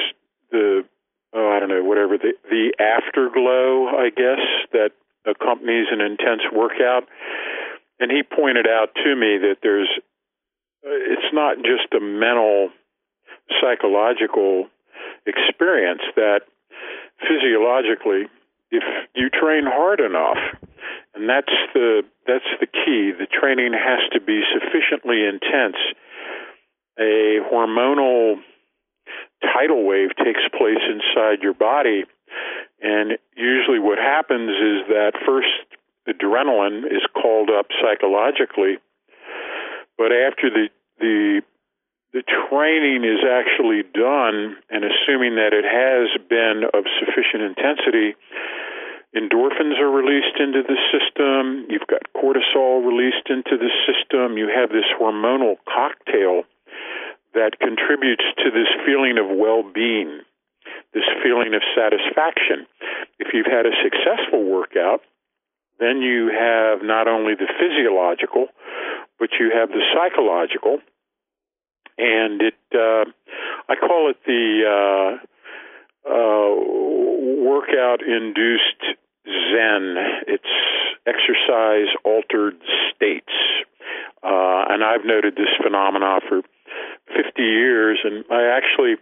the 0.50 0.84
oh 1.32 1.50
I 1.50 1.58
don't 1.58 1.70
know 1.70 1.82
whatever 1.82 2.18
the 2.18 2.34
the 2.50 2.74
afterglow 2.78 3.88
I 3.88 4.10
guess 4.10 4.44
that 4.72 4.90
accompanies 5.26 5.86
an 5.90 6.02
intense 6.02 6.42
workout, 6.52 7.08
and 7.98 8.10
he 8.10 8.22
pointed 8.22 8.66
out 8.66 8.94
to 8.94 9.16
me 9.16 9.38
that 9.38 9.56
there's 9.62 9.88
it's 10.82 11.32
not 11.32 11.56
just 11.58 11.94
a 11.96 12.00
mental 12.00 12.68
psychological 13.60 14.68
experience 15.26 16.02
that 16.16 16.42
physiologically 17.26 18.28
if 18.70 18.82
you 19.14 19.30
train 19.30 19.64
hard 19.66 20.00
enough 20.00 20.38
and 21.14 21.28
that's 21.28 21.52
the 21.74 22.02
that's 22.26 22.50
the 22.60 22.66
key 22.66 23.12
the 23.12 23.26
training 23.30 23.72
has 23.72 24.00
to 24.12 24.20
be 24.20 24.42
sufficiently 24.52 25.24
intense. 25.24 25.76
A 26.98 27.40
hormonal 27.52 28.36
tidal 29.42 29.86
wave 29.86 30.10
takes 30.16 30.42
place 30.56 30.82
inside 30.88 31.42
your 31.42 31.54
body 31.54 32.04
and 32.82 33.18
usually 33.36 33.78
what 33.78 33.98
happens 33.98 34.50
is 34.50 34.88
that 34.88 35.12
first 35.26 35.48
adrenaline 36.08 36.84
is 36.86 37.02
called 37.14 37.50
up 37.50 37.66
psychologically 37.80 38.78
but 39.98 40.12
after 40.12 40.50
the 40.50 40.68
the 40.98 41.42
the 42.14 42.22
training 42.46 43.02
is 43.02 43.26
actually 43.26 43.82
done, 43.90 44.54
and 44.70 44.86
assuming 44.86 45.34
that 45.34 45.50
it 45.50 45.66
has 45.66 46.06
been 46.30 46.62
of 46.70 46.86
sufficient 47.02 47.42
intensity, 47.42 48.14
endorphins 49.18 49.82
are 49.82 49.90
released 49.90 50.38
into 50.38 50.62
the 50.62 50.78
system. 50.94 51.66
You've 51.66 51.90
got 51.90 52.06
cortisol 52.14 52.86
released 52.86 53.26
into 53.26 53.58
the 53.58 53.66
system. 53.82 54.38
You 54.38 54.46
have 54.46 54.70
this 54.70 54.86
hormonal 54.94 55.58
cocktail 55.66 56.46
that 57.34 57.58
contributes 57.58 58.22
to 58.46 58.54
this 58.54 58.70
feeling 58.86 59.18
of 59.18 59.26
well 59.26 59.66
being, 59.66 60.22
this 60.94 61.10
feeling 61.18 61.50
of 61.50 61.66
satisfaction. 61.74 62.70
If 63.18 63.34
you've 63.34 63.50
had 63.50 63.66
a 63.66 63.74
successful 63.82 64.46
workout, 64.46 65.02
then 65.82 65.98
you 65.98 66.30
have 66.30 66.78
not 66.86 67.10
only 67.10 67.34
the 67.34 67.50
physiological, 67.58 68.54
but 69.18 69.34
you 69.42 69.50
have 69.50 69.74
the 69.74 69.82
psychological 69.90 70.78
and 71.98 72.42
it 72.42 72.54
uh, 72.74 73.04
I 73.68 73.76
call 73.76 74.10
it 74.10 74.16
the 74.26 74.62
uh, 74.66 76.10
uh, 76.10 77.44
workout 77.44 78.02
induced 78.02 78.98
Zen. 79.24 79.96
It's 80.26 80.44
exercise 81.06 81.88
altered 82.04 82.56
states, 82.94 83.32
uh, 84.22 84.64
and 84.70 84.82
I've 84.82 85.04
noted 85.04 85.36
this 85.36 85.52
phenomena 85.62 86.20
for 86.28 86.42
50 87.14 87.42
years. 87.42 87.98
And 88.04 88.24
I 88.30 88.56
actually, 88.56 88.94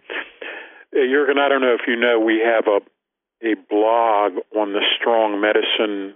uh, 0.94 1.07
Jurgen, 1.07 1.38
I 1.38 1.48
don't 1.48 1.61
know 1.61 1.74
if 1.74 1.87
you 1.87 1.96
know, 1.96 2.20
we 2.20 2.40
have 2.44 2.66
a 2.66 2.81
a 3.44 3.55
blog 3.68 4.38
on 4.57 4.72
the 4.72 4.83
Strong 4.96 5.40
Medicine 5.40 6.14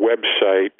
website. 0.00 0.72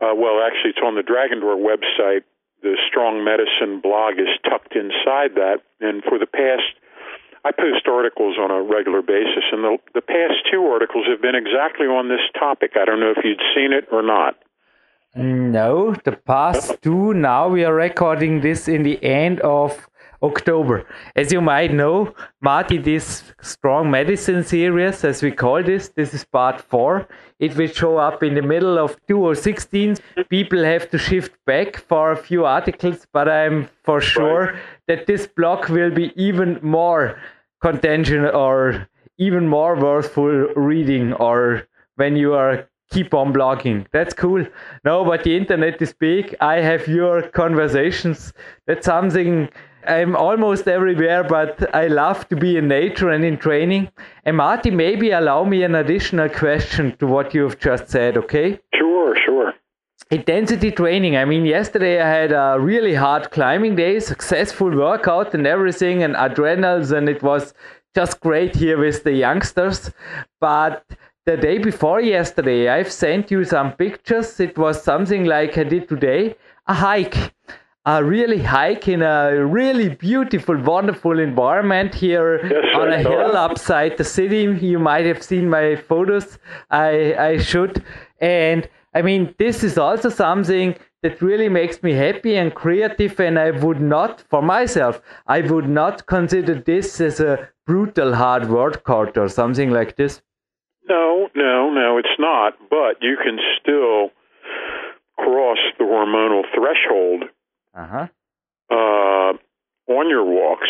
Uh, 0.00 0.14
well, 0.16 0.42
actually, 0.42 0.70
it's 0.70 0.82
on 0.84 0.96
the 0.96 1.04
Dragon 1.04 1.38
Door 1.38 1.58
website 1.58 2.24
the 2.62 2.78
Strong 2.88 3.24
Medicine 3.24 3.80
blog 3.80 4.18
is 4.18 4.30
tucked 4.48 4.74
inside 4.76 5.34
that. 5.34 5.60
And 5.80 6.02
for 6.04 6.18
the 6.18 6.26
past, 6.26 6.78
I 7.44 7.50
post 7.50 7.88
articles 7.88 8.38
on 8.38 8.50
a 8.50 8.62
regular 8.62 9.02
basis, 9.02 9.44
and 9.50 9.64
the, 9.64 9.78
the 9.94 10.00
past 10.00 10.46
two 10.50 10.64
articles 10.66 11.06
have 11.10 11.20
been 11.20 11.34
exactly 11.34 11.86
on 11.86 12.08
this 12.08 12.22
topic. 12.38 12.72
I 12.76 12.84
don't 12.84 13.00
know 13.00 13.10
if 13.10 13.24
you'd 13.24 13.42
seen 13.54 13.72
it 13.72 13.88
or 13.90 14.02
not. 14.02 14.38
No, 15.14 15.94
the 16.04 16.12
past 16.12 16.80
two. 16.80 17.12
Now 17.12 17.48
we 17.48 17.64
are 17.64 17.74
recording 17.74 18.40
this 18.40 18.68
in 18.68 18.82
the 18.82 19.02
end 19.04 19.40
of 19.40 19.88
October. 20.22 20.86
As 21.16 21.32
you 21.32 21.40
might 21.40 21.72
know, 21.72 22.14
Marty, 22.40 22.78
this 22.78 23.32
strong 23.40 23.90
medicine 23.90 24.44
series, 24.44 25.04
as 25.04 25.22
we 25.22 25.30
call 25.30 25.62
this, 25.62 25.88
this 25.88 26.14
is 26.14 26.24
part 26.24 26.60
four. 26.60 27.08
It 27.38 27.56
will 27.56 27.68
show 27.68 27.98
up 27.98 28.22
in 28.22 28.34
the 28.34 28.42
middle 28.42 28.78
of 28.78 28.96
2016. 29.08 29.96
People 30.28 30.62
have 30.62 30.88
to 30.90 30.98
shift 30.98 31.32
back 31.44 31.76
for 31.76 32.12
a 32.12 32.16
few 32.16 32.44
articles, 32.44 33.06
but 33.12 33.28
I'm 33.28 33.68
for 33.82 34.00
sure 34.00 34.54
that 34.86 35.06
this 35.06 35.26
block 35.26 35.68
will 35.68 35.90
be 35.90 36.12
even 36.14 36.58
more 36.62 37.18
contention 37.60 38.24
or 38.26 38.88
even 39.18 39.48
more 39.48 39.76
worthful 39.76 40.48
reading 40.54 41.12
or 41.14 41.66
when 41.96 42.16
you 42.16 42.34
are 42.34 42.68
keep 42.90 43.14
on 43.14 43.32
blogging. 43.32 43.86
That's 43.92 44.14
cool. 44.14 44.46
No, 44.84 45.04
but 45.04 45.24
the 45.24 45.36
internet 45.36 45.80
is 45.80 45.92
big. 45.94 46.36
I 46.40 46.60
have 46.60 46.86
your 46.86 47.22
conversations. 47.22 48.32
That's 48.66 48.84
something 48.84 49.48
I'm 49.86 50.14
almost 50.16 50.68
everywhere, 50.68 51.24
but 51.24 51.74
I 51.74 51.88
love 51.88 52.28
to 52.28 52.36
be 52.36 52.56
in 52.56 52.68
nature 52.68 53.10
and 53.10 53.24
in 53.24 53.36
training. 53.38 53.90
And 54.24 54.36
Marty, 54.36 54.70
maybe 54.70 55.10
allow 55.10 55.44
me 55.44 55.62
an 55.62 55.74
additional 55.74 56.28
question 56.28 56.96
to 56.98 57.06
what 57.06 57.34
you've 57.34 57.58
just 57.58 57.88
said, 57.88 58.16
okay? 58.16 58.60
Sure, 58.74 59.16
sure. 59.24 59.52
Intensity 60.10 60.70
training. 60.70 61.16
I 61.16 61.24
mean, 61.24 61.46
yesterday 61.46 62.00
I 62.00 62.08
had 62.08 62.32
a 62.32 62.60
really 62.60 62.94
hard 62.94 63.30
climbing 63.30 63.76
day, 63.76 63.98
successful 63.98 64.70
workout 64.70 65.34
and 65.34 65.46
everything, 65.46 66.02
and 66.02 66.14
adrenals, 66.16 66.92
and 66.92 67.08
it 67.08 67.22
was 67.22 67.54
just 67.94 68.20
great 68.20 68.54
here 68.54 68.78
with 68.78 69.04
the 69.04 69.12
youngsters. 69.12 69.90
But 70.40 70.84
the 71.24 71.36
day 71.36 71.58
before 71.58 72.00
yesterday, 72.00 72.68
I've 72.68 72.92
sent 72.92 73.30
you 73.30 73.44
some 73.44 73.72
pictures. 73.72 74.38
It 74.40 74.58
was 74.58 74.82
something 74.82 75.24
like 75.24 75.56
I 75.56 75.64
did 75.64 75.88
today 75.88 76.36
a 76.66 76.74
hike. 76.74 77.32
A 77.84 78.02
really 78.04 78.38
hike 78.38 78.86
in 78.86 79.02
a 79.02 79.44
really 79.44 79.88
beautiful, 79.88 80.56
wonderful 80.56 81.18
environment 81.18 81.92
here 81.94 82.38
Yes, 82.46 82.76
on 82.76 82.92
a 82.92 82.98
hill 82.98 83.32
that. 83.32 83.50
upside 83.50 83.96
the 83.96 84.04
city. 84.04 84.42
You 84.66 84.78
might 84.78 85.04
have 85.04 85.20
seen 85.22 85.50
my 85.50 85.74
photos. 85.76 86.38
I 86.70 87.14
I 87.30 87.38
should. 87.38 87.82
And 88.20 88.68
I 88.94 89.02
mean, 89.02 89.34
this 89.38 89.64
is 89.64 89.78
also 89.78 90.10
something 90.10 90.76
that 91.02 91.20
really 91.20 91.48
makes 91.48 91.82
me 91.82 91.92
happy 91.92 92.36
and 92.36 92.54
creative. 92.54 93.18
And 93.18 93.36
I 93.36 93.50
would 93.50 93.80
not, 93.80 94.20
for 94.30 94.42
myself, 94.42 95.00
I 95.26 95.40
would 95.40 95.68
not 95.68 96.06
consider 96.06 96.54
this 96.54 97.00
as 97.00 97.18
a 97.18 97.48
brutal 97.66 98.14
hard 98.14 98.48
workout 98.48 99.18
or 99.18 99.28
something 99.28 99.70
like 99.70 99.96
this. 99.96 100.22
No, 100.88 101.28
no, 101.34 101.70
no, 101.70 101.98
it's 101.98 102.16
not. 102.18 102.52
But 102.70 103.02
you 103.02 103.16
can 103.24 103.38
still 103.60 104.10
cross 105.18 105.58
the 105.78 105.84
hormonal 105.84 106.42
threshold 106.54 107.24
Uh 107.74 107.86
huh. 107.86 108.06
uh, 108.70 109.32
on 109.92 110.08
your 110.08 110.24
walks. 110.24 110.68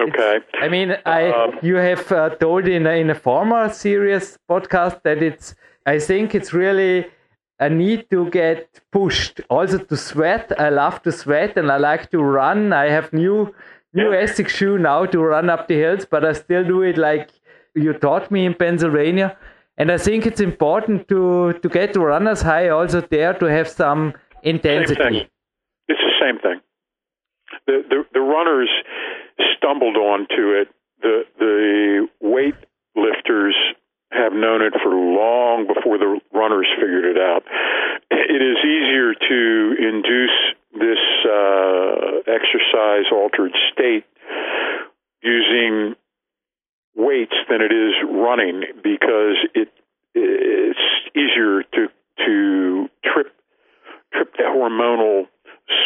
Okay. 0.00 0.38
I 0.54 0.68
mean, 0.68 0.96
I 1.04 1.30
Um, 1.30 1.58
you 1.62 1.76
have 1.76 2.10
uh, 2.12 2.30
told 2.30 2.66
in 2.66 2.86
a, 2.86 2.94
in 3.00 3.10
a 3.10 3.14
former 3.14 3.68
series 3.68 4.38
podcast 4.48 5.02
that 5.02 5.22
it's. 5.22 5.54
I 5.86 5.98
think 5.98 6.34
it's 6.34 6.52
really 6.52 7.06
a 7.58 7.68
need 7.68 8.08
to 8.10 8.28
get 8.30 8.80
pushed, 8.92 9.40
also 9.50 9.78
to 9.78 9.96
sweat. 9.96 10.52
I 10.58 10.70
love 10.70 11.02
to 11.02 11.12
sweat 11.12 11.56
and 11.56 11.70
I 11.70 11.76
like 11.76 12.10
to 12.10 12.22
run. 12.22 12.72
I 12.72 12.88
have 12.90 13.12
new 13.12 13.54
new 13.92 14.10
Yeah. 14.12 14.22
Essex 14.22 14.54
shoe 14.56 14.78
now 14.78 15.04
to 15.06 15.18
run 15.22 15.50
up 15.50 15.68
the 15.68 15.74
hills, 15.76 16.06
but 16.06 16.24
I 16.24 16.32
still 16.32 16.64
do 16.64 16.82
it 16.82 16.96
like 16.96 17.28
you 17.74 17.92
taught 17.92 18.30
me 18.30 18.46
in 18.46 18.54
Pennsylvania. 18.54 19.36
And 19.76 19.90
I 19.90 19.98
think 19.98 20.26
it's 20.26 20.40
important 20.40 21.08
to 21.08 21.52
to 21.62 21.68
get 21.68 21.92
the 21.92 22.00
runners 22.00 22.42
high 22.42 22.68
also 22.70 23.00
there 23.00 23.34
to 23.34 23.46
have 23.46 23.68
some 23.68 24.12
intensity. 24.42 25.28
Same 26.20 26.38
thing. 26.38 26.60
The 27.66 27.82
the, 27.88 28.04
the 28.12 28.20
runners 28.20 28.70
stumbled 29.56 29.96
onto 29.96 30.52
it. 30.60 30.68
The 31.02 31.22
the 31.38 32.08
weight 32.20 32.54
lifters 32.94 33.56
have 34.12 34.32
known 34.32 34.62
it 34.62 34.74
for 34.82 34.90
long 34.90 35.66
before 35.66 35.98
the 35.98 36.20
runners 36.32 36.66
figured 36.80 37.04
it 37.04 37.16
out. 37.16 37.42
It 38.10 38.42
is 38.42 38.58
easier 38.64 39.14
to 39.14 39.76
induce 39.78 40.38
this 40.72 41.02
uh, 41.24 42.22
exercise 42.26 43.06
altered 43.12 43.52
state 43.72 44.04
using 45.22 45.94
weights 46.96 47.34
than 47.48 47.60
it 47.62 47.72
is 47.72 47.94
running 48.04 48.62
because 48.82 49.36
it 49.54 49.68
it's 50.14 50.78
easier 51.14 51.62
to 51.62 51.88
to 52.26 52.88
trip 53.04 53.32
trip 54.12 54.32
the 54.36 54.42
hormonal 54.42 55.26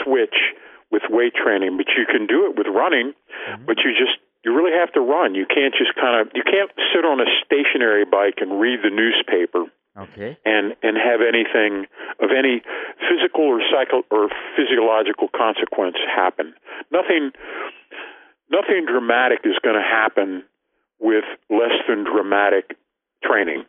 switch 0.02 0.54
with 0.90 1.02
weight 1.10 1.34
training, 1.34 1.76
but 1.76 1.86
you 1.96 2.06
can 2.06 2.26
do 2.26 2.46
it 2.46 2.56
with 2.56 2.66
running. 2.68 3.12
Mm-hmm. 3.48 3.66
But 3.66 3.78
you 3.84 3.92
just 3.92 4.18
you 4.44 4.54
really 4.54 4.76
have 4.76 4.92
to 4.92 5.00
run. 5.00 5.34
You 5.34 5.46
can't 5.46 5.74
just 5.74 5.94
kind 5.94 6.20
of 6.20 6.32
you 6.34 6.42
can't 6.44 6.70
sit 6.92 7.04
on 7.04 7.20
a 7.20 7.28
stationary 7.44 8.04
bike 8.04 8.38
and 8.38 8.60
read 8.60 8.80
the 8.82 8.90
newspaper 8.90 9.66
Okay. 9.96 10.36
and 10.44 10.74
and 10.82 10.96
have 10.96 11.20
anything 11.22 11.86
of 12.20 12.30
any 12.36 12.62
physical 13.08 13.44
or 13.44 13.60
psycho 13.70 14.02
or 14.10 14.28
physiological 14.56 15.28
consequence 15.34 15.96
happen. 16.04 16.54
Nothing 16.90 17.32
nothing 18.50 18.86
dramatic 18.86 19.40
is 19.44 19.54
going 19.62 19.76
to 19.76 19.82
happen 19.82 20.44
with 21.00 21.24
less 21.50 21.74
than 21.88 22.04
dramatic 22.04 22.76
training. 23.22 23.64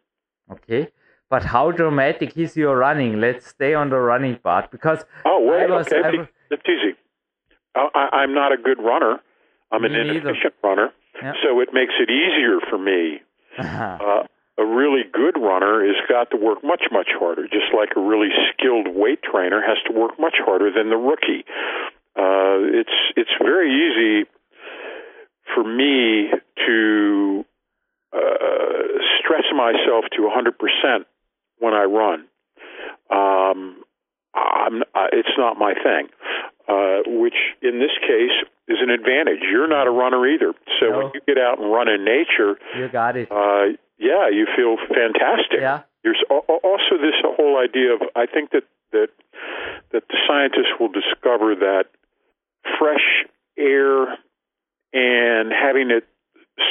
Okay. 0.52 0.90
But 1.36 1.44
how 1.44 1.70
dramatic 1.72 2.38
is 2.38 2.56
your 2.56 2.78
running? 2.78 3.20
Let's 3.20 3.46
stay 3.48 3.74
on 3.74 3.90
the 3.90 3.98
running 4.00 4.38
part 4.38 4.72
because 4.72 5.04
Oh, 5.26 5.40
well, 5.42 5.60
I 5.60 5.66
was- 5.78 5.88
okay. 5.92 6.00
I 6.22 6.30
That's 6.50 6.62
easy. 6.76 6.96
I, 7.76 8.08
I'm 8.20 8.34
not 8.34 8.54
a 8.54 8.58
good 8.68 8.80
runner. 8.82 9.20
I'm 9.70 9.84
an 9.84 9.92
Me 9.92 9.98
neither. 9.98 10.30
inefficient 10.30 10.54
runner, 10.64 10.94
Yeah. 11.22 11.34
so 11.44 11.60
it 11.60 11.74
makes 11.74 11.96
it 12.00 12.10
easier 12.10 12.62
for 12.70 12.78
me. 12.78 13.22
Uh, 13.60 14.24
a 14.58 14.66
really 14.66 15.04
good 15.12 15.36
runner 15.50 15.76
has 15.86 16.00
got 16.08 16.32
to 16.32 16.38
work 16.38 16.64
much, 16.64 16.84
much 16.90 17.10
harder. 17.20 17.44
Just 17.50 17.70
like 17.76 17.90
a 17.98 18.00
really 18.00 18.30
skilled 18.52 18.88
weight 18.96 19.20
trainer 19.22 19.60
has 19.62 19.78
to 19.88 19.92
work 19.92 20.14
much 20.18 20.38
harder 20.40 20.72
than 20.72 20.90
the 20.90 20.96
rookie. 21.12 21.44
Uh, 22.16 22.80
it's 22.80 22.98
it's 23.18 23.36
very 23.52 23.70
easy 23.86 24.30
for 25.54 25.64
me 25.66 26.32
to 26.66 27.46
uh, 28.14 28.88
stress 29.20 29.44
myself 29.54 30.06
to 30.16 30.22
100% 30.22 31.06
when 31.60 31.74
I 31.74 31.84
run. 31.84 32.26
Um, 33.10 33.84
I'm, 34.34 34.82
uh, 34.94 35.08
it's 35.14 35.30
not 35.38 35.58
my 35.58 35.74
thing, 35.74 36.08
uh, 36.68 37.00
which 37.08 37.36
in 37.62 37.80
this 37.80 37.92
case 38.02 38.34
is 38.68 38.78
an 38.82 38.90
advantage. 38.90 39.40
You're 39.50 39.68
not 39.68 39.88
a 39.88 39.92
runner 39.92 40.28
either. 40.28 40.54
So 40.80 40.86
No. 40.90 40.98
when 40.98 41.12
you 41.14 41.22
get 41.28 41.38
out 41.38 41.60
and 41.60 41.72
run 41.72 41.88
in 41.88 42.04
nature, 42.04 42.58
you 42.78 42.88
got 42.90 43.16
it. 43.16 43.32
uh, 43.32 43.78
yeah, 43.98 44.28
you 44.30 44.46
feel 44.56 44.76
fantastic. 44.94 45.62
Yeah. 45.62 45.82
There's 46.04 46.22
al- 46.30 46.46
al- 46.50 46.60
also 46.64 46.98
this 46.98 47.16
whole 47.24 47.58
idea 47.58 47.94
of 47.94 48.02
I 48.16 48.26
think 48.26 48.52
that 48.52 48.64
that 48.92 49.10
that 49.92 50.04
the 50.10 50.18
scientists 50.28 50.74
will 50.80 50.90
discover 50.90 51.56
that 51.56 51.86
fresh 52.78 53.26
air 53.58 54.04
and 54.94 55.52
having 55.54 55.92
it 55.92 56.06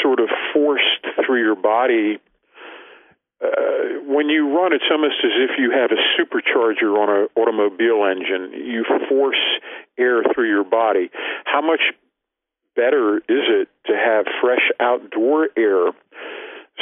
sort 0.03 0.21
of 0.21 0.29
forced 0.53 1.07
through 1.25 1.43
your 1.43 1.57
body. 1.57 2.19
Uh, 3.43 4.01
when 4.07 4.29
you 4.29 4.55
run, 4.55 4.73
it's 4.73 4.85
almost 4.91 5.17
as 5.25 5.33
if 5.35 5.59
you 5.59 5.71
have 5.71 5.91
a 5.91 6.01
supercharger 6.17 6.97
on 6.97 7.09
an 7.11 7.29
automobile 7.37 8.05
engine. 8.05 8.53
You 8.53 8.85
force 9.09 9.41
air 9.99 10.23
through 10.35 10.49
your 10.49 10.65
body. 10.65 11.11
How 11.45 11.61
much 11.61 11.81
better 12.77 13.19
is 13.19 13.45
it 13.49 13.69
to 13.87 13.95
have 13.95 14.27
fresh 14.41 14.71
outdoor 14.81 15.49
air 15.57 15.93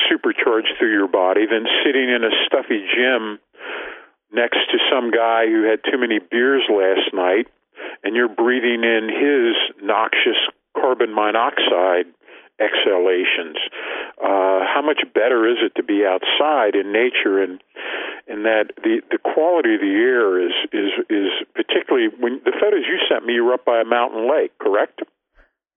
supercharged 0.09 0.73
through 0.79 0.93
your 0.93 1.09
body 1.09 1.47
than 1.47 1.67
sitting 1.85 2.09
in 2.09 2.25
a 2.25 2.33
stuffy 2.47 2.85
gym 2.95 3.39
next 4.33 4.59
to 4.73 4.79
some 4.91 5.11
guy 5.11 5.47
who 5.47 5.65
had 5.69 5.81
too 5.85 5.99
many 5.99 6.19
beers 6.19 6.63
last 6.71 7.13
night 7.13 7.47
and 8.03 8.17
you're 8.17 8.29
breathing 8.29 8.85
in 8.85 9.09
his 9.09 9.85
noxious 9.85 10.39
carbon 10.77 11.15
monoxide 11.15 12.07
exhalations. 12.61 13.57
Uh, 14.23 14.61
how 14.73 14.81
much 14.85 15.03
better 15.15 15.49
is 15.49 15.57
it 15.61 15.73
to 15.77 15.83
be 15.83 16.05
outside 16.07 16.75
in 16.75 16.93
nature 16.93 17.43
and 17.43 17.61
and 18.29 18.45
that 18.45 18.67
the 18.85 19.01
the 19.11 19.19
quality 19.19 19.75
of 19.75 19.81
the 19.81 19.95
air 20.13 20.41
is 20.47 20.53
is 20.73 20.91
is 21.11 21.29
particularly 21.55 22.09
when 22.21 22.41
the 22.45 22.53
photos 22.61 22.85
you 22.87 22.99
sent 23.11 23.27
me 23.27 23.35
you 23.35 23.45
were 23.45 23.55
up 23.55 23.65
by 23.65 23.81
a 23.81 23.85
mountain 23.85 24.31
lake, 24.31 24.53
correct? 24.59 25.01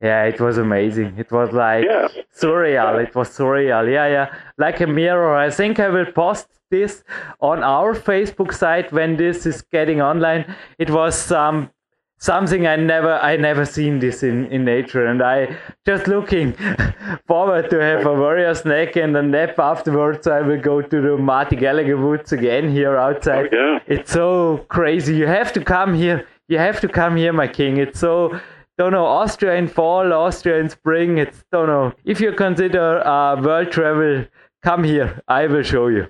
Yeah, 0.01 0.23
it 0.25 0.39
was 0.39 0.57
amazing. 0.59 1.15
It 1.17 1.31
was 1.31 1.51
like 1.51 1.85
Yeah. 1.85 2.07
surreal. 2.35 3.01
It 3.03 3.15
was 3.15 3.29
surreal. 3.29 3.91
Yeah, 3.91 4.07
yeah. 4.07 4.27
Like 4.57 4.79
a 4.81 4.87
mirror. 4.87 5.35
I 5.35 5.49
think 5.49 5.79
I 5.79 5.89
will 5.89 6.11
post 6.11 6.47
this 6.69 7.03
on 7.39 7.63
our 7.63 7.93
Facebook 7.95 8.53
site 8.53 8.91
when 8.91 9.15
this 9.17 9.45
is 9.45 9.61
getting 9.63 10.01
online. 10.01 10.53
It 10.77 10.89
was 10.91 11.31
um, 11.31 11.71
something 12.17 12.65
I 12.65 12.75
never 12.75 13.13
I 13.13 13.37
never 13.37 13.65
seen 13.65 13.99
this 13.99 14.23
in, 14.23 14.45
in 14.47 14.65
nature 14.65 15.05
and 15.05 15.21
I 15.21 15.55
just 15.85 16.07
looking 16.07 16.53
forward 17.27 17.69
to 17.69 17.81
have 17.81 18.05
a 18.05 18.13
warrior 18.13 18.53
snack 18.55 18.95
and 18.95 19.15
a 19.15 19.21
nap 19.21 19.59
afterwards. 19.59 20.27
I 20.27 20.41
will 20.41 20.59
go 20.59 20.81
to 20.81 21.01
the 21.01 21.17
Marty 21.17 21.55
Gallagher 21.55 21.97
Woods 21.97 22.31
again 22.31 22.69
here 22.69 22.97
outside. 22.97 23.49
Oh, 23.53 23.57
yeah. 23.57 23.79
It's 23.87 24.11
so 24.11 24.65
crazy. 24.69 25.15
You 25.15 25.27
have 25.27 25.53
to 25.53 25.63
come 25.63 25.93
here. 25.93 26.27
You 26.47 26.57
have 26.57 26.79
to 26.81 26.87
come 26.87 27.15
here, 27.15 27.33
my 27.33 27.47
king. 27.47 27.77
It's 27.77 27.99
so 27.99 28.39
don't 28.77 28.91
know 28.91 29.05
Austria 29.05 29.55
in 29.55 29.67
fall, 29.67 30.11
Austria 30.13 30.59
in 30.59 30.69
spring. 30.69 31.17
It's 31.17 31.43
don't 31.51 31.67
know 31.67 31.93
if 32.03 32.19
you 32.19 32.31
consider 32.33 33.05
uh, 33.05 33.41
world 33.41 33.71
travel. 33.71 34.25
Come 34.63 34.83
here. 34.83 35.21
I 35.27 35.47
will 35.47 35.63
show 35.63 35.87
you. 35.87 36.07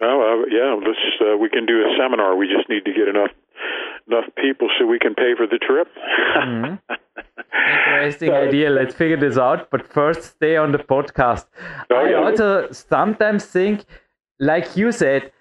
Oh 0.00 0.20
uh, 0.20 0.46
yeah, 0.50 0.74
let's 0.74 0.98
uh, 1.20 1.36
we 1.38 1.48
can 1.48 1.66
do 1.66 1.80
a 1.80 1.96
seminar. 1.98 2.36
We 2.36 2.46
just 2.46 2.68
need 2.68 2.84
to 2.84 2.92
get 2.92 3.08
enough 3.08 3.30
enough 4.08 4.24
people 4.36 4.68
so 4.78 4.86
we 4.86 4.98
can 4.98 5.14
pay 5.14 5.34
for 5.36 5.46
the 5.46 5.58
trip. 5.58 5.88
Mm-hmm. 6.36 6.74
Interesting 7.94 8.32
idea. 8.32 8.70
Let's 8.70 8.94
figure 8.94 9.16
this 9.16 9.38
out. 9.38 9.70
But 9.70 9.86
first, 9.86 10.22
stay 10.22 10.56
on 10.56 10.72
the 10.72 10.78
podcast. 10.78 11.46
Oh, 11.90 11.96
I 11.96 12.10
yeah. 12.10 12.16
also 12.16 12.68
sometimes 12.70 13.44
think, 13.44 13.84
like 14.38 14.76
you 14.76 14.92
said, 14.92 15.32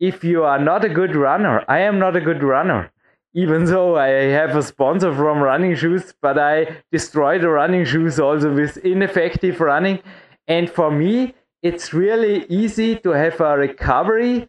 if 0.00 0.24
you 0.24 0.44
are 0.44 0.58
not 0.58 0.84
a 0.84 0.88
good 0.88 1.14
runner, 1.14 1.64
I 1.68 1.80
am 1.80 1.98
not 1.98 2.16
a 2.16 2.20
good 2.20 2.42
runner. 2.42 2.90
Even 3.34 3.64
though 3.66 3.96
I 3.96 4.08
have 4.08 4.56
a 4.56 4.62
sponsor 4.62 5.14
from 5.14 5.40
running 5.40 5.76
shoes, 5.76 6.14
but 6.20 6.38
I 6.38 6.82
destroy 6.90 7.38
the 7.38 7.50
running 7.50 7.84
shoes 7.84 8.18
also 8.18 8.52
with 8.52 8.78
ineffective 8.78 9.60
running. 9.60 10.00
And 10.46 10.70
for 10.70 10.90
me, 10.90 11.34
it's 11.62 11.92
really 11.92 12.46
easy 12.48 12.96
to 12.96 13.10
have 13.10 13.40
a 13.40 13.56
recovery 13.56 14.48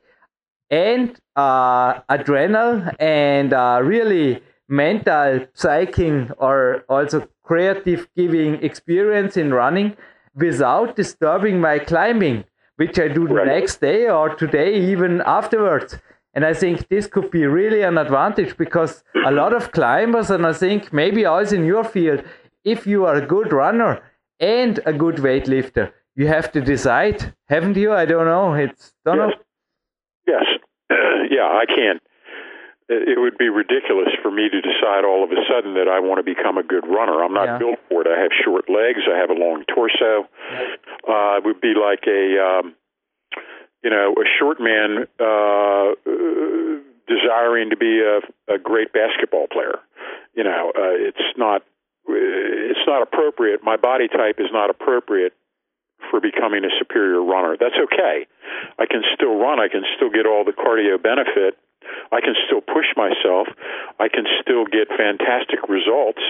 and 0.70 1.20
uh, 1.36 2.00
adrenal 2.10 2.84
and 3.00 3.54
uh, 3.54 3.80
really 3.84 4.42
mental 4.68 5.40
psyching 5.56 6.32
or 6.38 6.84
also 6.90 7.28
creative 7.44 8.08
giving 8.16 8.56
experience 8.64 9.36
in 9.38 9.54
running 9.54 9.96
without 10.36 10.96
disturbing 10.96 11.60
my 11.60 11.80
climbing 11.80 12.44
which 12.80 12.98
I 12.98 13.10
do 13.10 13.28
the 13.28 13.34
Right. 13.34 13.48
next 13.48 13.82
day 13.82 14.08
or 14.10 14.30
today, 14.30 14.74
even 14.74 15.22
afterwards. 15.26 16.00
And 16.34 16.46
I 16.46 16.54
think 16.54 16.88
this 16.88 17.08
could 17.08 17.30
be 17.30 17.46
really 17.46 17.82
an 17.82 17.98
advantage 17.98 18.56
because 18.56 19.04
a 19.26 19.32
lot 19.32 19.52
of 19.52 19.74
climbers, 19.74 20.30
and 20.30 20.46
I 20.48 20.54
think 20.54 20.94
maybe 20.94 21.26
also 21.26 21.58
in 21.58 21.66
your 21.66 21.84
field, 21.84 22.24
if 22.64 22.88
you 22.88 23.06
are 23.06 23.16
a 23.16 23.26
good 23.26 23.52
runner 23.52 24.02
and 24.40 24.80
a 24.86 24.94
good 24.94 25.18
weightlifter, 25.18 25.92
you 26.16 26.28
have 26.28 26.54
to 26.54 26.62
decide, 26.62 27.34
haven't 27.50 27.76
you? 27.76 27.92
I 27.92 28.06
don't 28.06 28.26
know. 28.26 28.54
It's 28.54 28.94
don't 29.04 29.18
know. 29.18 29.34
Yes. 30.26 30.46
Yeah, 31.39 31.47
I 31.47 31.65
can't. 31.65 32.02
It 32.91 33.19
would 33.21 33.38
be 33.38 33.49
ridiculous 33.49 34.10
for 34.21 34.32
me 34.32 34.49
to 34.49 34.60
decide 34.62 35.06
all 35.06 35.23
of 35.23 35.30
a 35.32 35.38
sudden 35.47 35.75
that 35.75 35.88
I 35.88 35.99
want 36.02 36.17
to 36.17 36.23
become 36.25 36.58
a 36.58 36.63
good 36.63 36.88
runner. 36.88 37.23
I'm 37.23 37.34
not 37.34 37.45
Yeah. 37.45 37.58
built 37.60 37.80
for 37.88 38.02
it. 38.02 38.08
I 38.10 38.19
have 38.19 38.32
short 38.43 38.67
legs. 38.67 39.02
I 39.08 39.15
have 39.15 39.30
a 39.30 39.38
long 39.38 39.63
torso. 39.65 40.28
Uh, 41.08 41.38
it 41.38 41.43
would 41.45 41.62
be 41.62 41.75
like 41.75 42.08
a, 42.08 42.23
um, 42.41 42.73
you 43.84 43.91
know, 43.91 44.15
a 44.17 44.25
short 44.39 44.60
man 44.60 45.06
uh, 45.19 45.93
uh, 45.93 46.82
desiring 47.08 47.69
to 47.69 47.78
be 47.78 48.02
a, 48.02 48.21
a 48.52 48.58
great 48.58 48.91
basketball 48.91 49.45
player. 49.47 49.78
You 50.34 50.43
know, 50.43 50.71
uh, 50.75 50.97
it's 50.97 51.38
not. 51.38 51.63
It's 52.12 52.88
not 52.88 53.04
appropriate. 53.04 53.62
My 53.63 53.78
body 53.78 54.08
type 54.08 54.39
is 54.39 54.49
not 54.52 54.71
appropriate 54.71 55.34
for 56.10 56.20
becoming 56.20 56.64
a 56.66 56.74
superior 56.80 57.24
runner. 57.24 57.58
That's 57.60 57.78
okay. 57.90 58.26
I 58.80 58.86
can 58.86 59.04
still 59.14 59.36
run. 59.36 59.60
I 59.60 59.68
can 59.68 59.84
still 59.96 60.10
get 60.10 60.26
all 60.26 60.44
the 60.44 60.56
cardio 60.56 61.02
benefit. 61.02 61.60
I 62.12 62.22
can 62.22 62.36
still 62.46 62.62
push 62.62 62.88
myself. 62.96 63.48
I 64.00 64.10
can 64.10 64.26
still 64.42 64.66
get 64.66 64.90
fantastic 64.90 65.68
results 65.68 66.22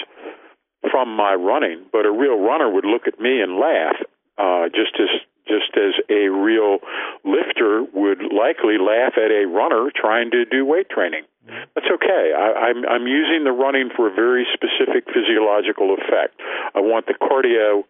from 0.91 1.15
my 1.15 1.33
running. 1.33 1.85
But 1.91 2.05
a 2.05 2.11
real 2.11 2.39
runner 2.39 2.71
would 2.71 2.85
look 2.85 3.07
at 3.07 3.19
me 3.19 3.41
and 3.41 3.59
laugh, 3.59 3.97
uh, 4.37 4.69
just 4.69 4.95
as 4.99 5.09
just 5.47 5.73
as 5.75 5.97
a 6.13 6.29
real 6.29 6.77
lifter 7.25 7.81
would 7.93 8.21
likely 8.29 8.77
laugh 8.77 9.17
at 9.17 9.33
a 9.33 9.49
runner 9.49 9.89
trying 9.89 10.29
to 10.29 10.45
do 10.45 10.63
weight 10.63 10.89
training. 10.89 11.25
That's 11.73 11.89
okay. 11.89 12.31
I, 12.37 12.69
I'm 12.69 12.85
I'm 12.85 13.07
using 13.07 13.43
the 13.43 13.51
running 13.51 13.89
for 13.95 14.07
a 14.07 14.13
very 14.13 14.45
specific 14.53 15.09
physiological 15.09 15.95
effect. 15.97 16.39
I 16.75 16.79
want 16.79 17.07
the 17.07 17.17
cardio 17.17 17.83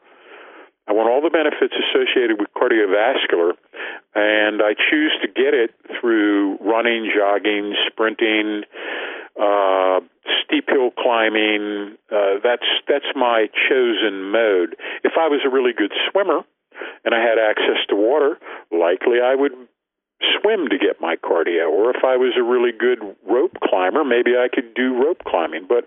I 0.89 0.93
want 0.93 1.05
all 1.05 1.21
the 1.21 1.29
benefits 1.29 1.77
associated 1.77 2.41
with 2.41 2.49
cardiovascular, 2.57 3.53
and 4.17 4.57
I 4.57 4.73
choose 4.73 5.13
to 5.21 5.29
get 5.29 5.53
it 5.53 5.69
through 6.01 6.57
running, 6.57 7.13
jogging, 7.13 7.77
sprinting, 7.85 8.65
uh, 9.37 10.01
steep 10.41 10.65
hill 10.65 10.89
climbing. 10.97 11.93
Uh, 12.09 12.41
that's 12.41 12.65
that's 12.89 13.05
my 13.13 13.53
chosen 13.69 14.33
mode. 14.33 14.75
If 15.05 15.13
I 15.13 15.29
was 15.29 15.45
a 15.45 15.53
really 15.53 15.77
good 15.77 15.93
swimmer 16.09 16.41
and 17.05 17.13
I 17.13 17.21
had 17.21 17.37
access 17.37 17.85
to 17.89 17.95
water, 17.95 18.41
likely 18.73 19.21
I 19.21 19.35
would 19.35 19.53
swim 20.41 20.73
to 20.73 20.77
get 20.81 20.97
my 20.99 21.15
cardio. 21.21 21.69
Or 21.69 21.93
if 21.93 22.03
I 22.03 22.17
was 22.17 22.33
a 22.33 22.41
really 22.41 22.73
good 22.73 22.97
rope 23.29 23.61
climber, 23.61 24.03
maybe 24.03 24.33
I 24.33 24.49
could 24.49 24.73
do 24.73 24.97
rope 24.97 25.21
climbing. 25.21 25.67
But 25.69 25.85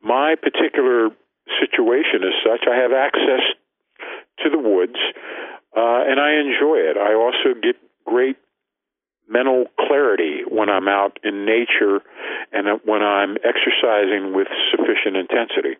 my 0.00 0.36
particular 0.38 1.10
situation 1.58 2.22
is 2.22 2.38
such 2.46 2.70
I 2.70 2.76
have 2.78 2.92
access 2.92 3.42
to 4.42 4.50
the 4.50 4.58
woods, 4.58 4.98
uh, 5.76 6.02
and 6.08 6.20
I 6.20 6.32
enjoy 6.40 6.76
it. 6.78 6.96
I 6.96 7.14
also 7.14 7.58
get 7.60 7.76
great 8.04 8.36
mental 9.28 9.66
clarity 9.78 10.40
when 10.48 10.68
I'm 10.68 10.88
out 10.88 11.18
in 11.22 11.44
nature 11.44 12.00
and 12.52 12.80
when 12.84 13.02
I'm 13.02 13.36
exercising 13.44 14.34
with 14.34 14.48
sufficient 14.70 15.16
intensity. 15.16 15.76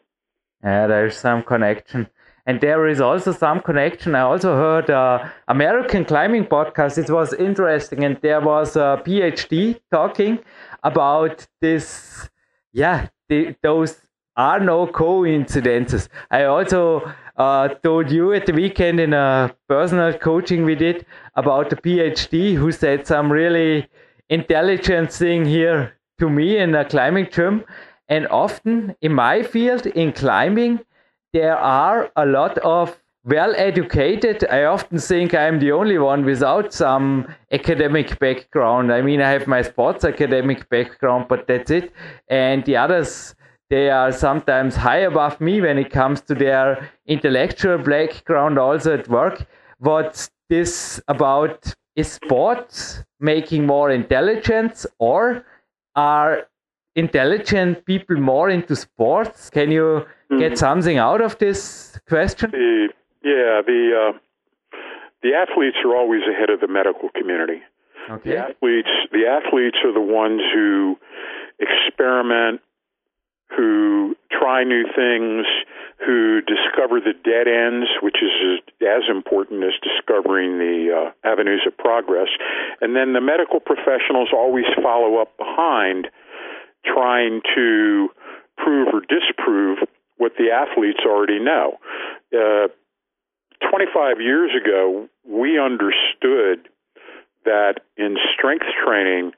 Yeah, 0.62 0.86
there's 0.86 1.16
some 1.16 1.42
connection. 1.42 2.08
And 2.44 2.60
there 2.62 2.86
is 2.86 3.00
also 3.00 3.32
some 3.32 3.60
connection. 3.60 4.14
I 4.14 4.22
also 4.22 4.54
heard 4.56 4.88
uh, 4.88 5.28
American 5.48 6.06
climbing 6.06 6.46
podcast. 6.46 6.96
It 6.96 7.10
was 7.10 7.34
interesting, 7.34 8.04
and 8.04 8.18
there 8.22 8.40
was 8.40 8.74
a 8.74 9.02
PhD 9.04 9.78
talking 9.90 10.38
about 10.82 11.46
this. 11.60 12.30
Yeah, 12.72 13.08
the, 13.28 13.54
those 13.62 14.00
are 14.34 14.60
no 14.60 14.86
coincidences. 14.86 16.08
I 16.30 16.44
also 16.44 17.12
uh, 17.38 17.68
told 17.68 18.10
you 18.10 18.32
at 18.32 18.46
the 18.46 18.52
weekend 18.52 19.00
in 19.00 19.14
a 19.14 19.54
personal 19.68 20.12
coaching 20.12 20.64
we 20.64 20.74
did 20.74 21.06
about 21.36 21.70
the 21.70 21.76
PhD 21.76 22.54
who 22.54 22.72
said 22.72 23.06
some 23.06 23.30
really 23.30 23.88
intelligent 24.28 25.12
thing 25.12 25.44
here 25.44 25.94
to 26.18 26.28
me 26.28 26.58
in 26.58 26.74
a 26.74 26.84
climbing 26.84 27.28
gym. 27.30 27.64
And 28.08 28.26
often 28.28 28.96
in 29.00 29.14
my 29.14 29.42
field, 29.42 29.86
in 29.86 30.12
climbing, 30.12 30.80
there 31.32 31.56
are 31.56 32.10
a 32.16 32.26
lot 32.26 32.58
of 32.58 32.98
well 33.24 33.54
educated. 33.56 34.44
I 34.50 34.64
often 34.64 34.98
think 34.98 35.34
I'm 35.34 35.60
the 35.60 35.72
only 35.72 35.98
one 35.98 36.24
without 36.24 36.72
some 36.72 37.32
academic 37.52 38.18
background. 38.18 38.92
I 38.92 39.02
mean, 39.02 39.20
I 39.20 39.30
have 39.30 39.46
my 39.46 39.62
sports 39.62 40.04
academic 40.04 40.68
background, 40.70 41.26
but 41.28 41.46
that's 41.46 41.70
it. 41.70 41.92
And 42.28 42.64
the 42.64 42.76
others, 42.76 43.34
they 43.70 43.90
are 43.90 44.12
sometimes 44.12 44.76
high 44.76 44.98
above 44.98 45.40
me 45.40 45.60
when 45.60 45.78
it 45.78 45.90
comes 45.90 46.20
to 46.22 46.34
their 46.34 46.90
intellectual 47.06 47.78
background, 47.78 48.58
also 48.58 48.94
at 48.94 49.08
work. 49.08 49.46
What's 49.78 50.30
this 50.48 51.00
about? 51.08 51.74
Is 51.96 52.12
sports 52.12 53.02
making 53.18 53.66
more 53.66 53.90
intelligence, 53.90 54.86
or 54.98 55.44
are 55.96 56.46
intelligent 56.94 57.84
people 57.84 58.16
more 58.16 58.48
into 58.48 58.76
sports? 58.76 59.50
Can 59.50 59.72
you 59.72 60.06
get 60.38 60.56
something 60.58 60.98
out 60.98 61.20
of 61.20 61.38
this 61.38 61.98
question? 62.08 62.52
The 62.52 62.88
yeah 63.24 63.62
the 63.66 64.12
uh, 64.12 64.18
the 65.22 65.34
athletes 65.34 65.78
are 65.84 65.96
always 65.96 66.22
ahead 66.32 66.50
of 66.50 66.60
the 66.60 66.68
medical 66.68 67.08
community. 67.18 67.62
The 68.24 68.38
athletes 68.38 68.88
the 69.10 69.26
athletes 69.26 69.78
are 69.84 69.92
the 69.92 70.00
ones 70.00 70.40
who 70.54 70.96
experiment, 71.58 72.60
who 73.56 74.16
try 74.30 74.64
new 74.64 74.84
things, 74.94 75.46
who 76.04 76.40
discover 76.42 77.00
the 77.00 77.12
dead 77.12 77.48
ends, 77.48 77.88
which 78.02 78.16
is 78.22 78.60
as 78.82 79.02
important 79.10 79.64
as 79.64 79.72
discovering 79.82 80.58
the 80.58 80.88
uh, 80.94 81.28
avenues 81.28 81.62
of 81.66 81.76
progress. 81.76 82.28
And 82.80 82.94
then 82.94 83.12
the 83.14 83.20
medical 83.20 83.60
professionals 83.60 84.28
always 84.32 84.66
follow 84.82 85.20
up 85.20 85.36
behind, 85.38 86.08
trying 86.84 87.40
to 87.56 88.08
prove 88.56 88.88
or 88.92 89.00
disprove 89.00 89.78
what 90.18 90.32
the 90.38 90.50
athletes 90.50 91.00
already 91.06 91.38
know. 91.38 91.78
Uh, 92.32 92.68
25 93.70 94.20
years 94.20 94.50
ago, 94.54 95.08
we 95.26 95.58
understood 95.58 96.68
that 97.44 97.80
in 97.96 98.16
strength 98.36 98.66
training, 98.84 99.32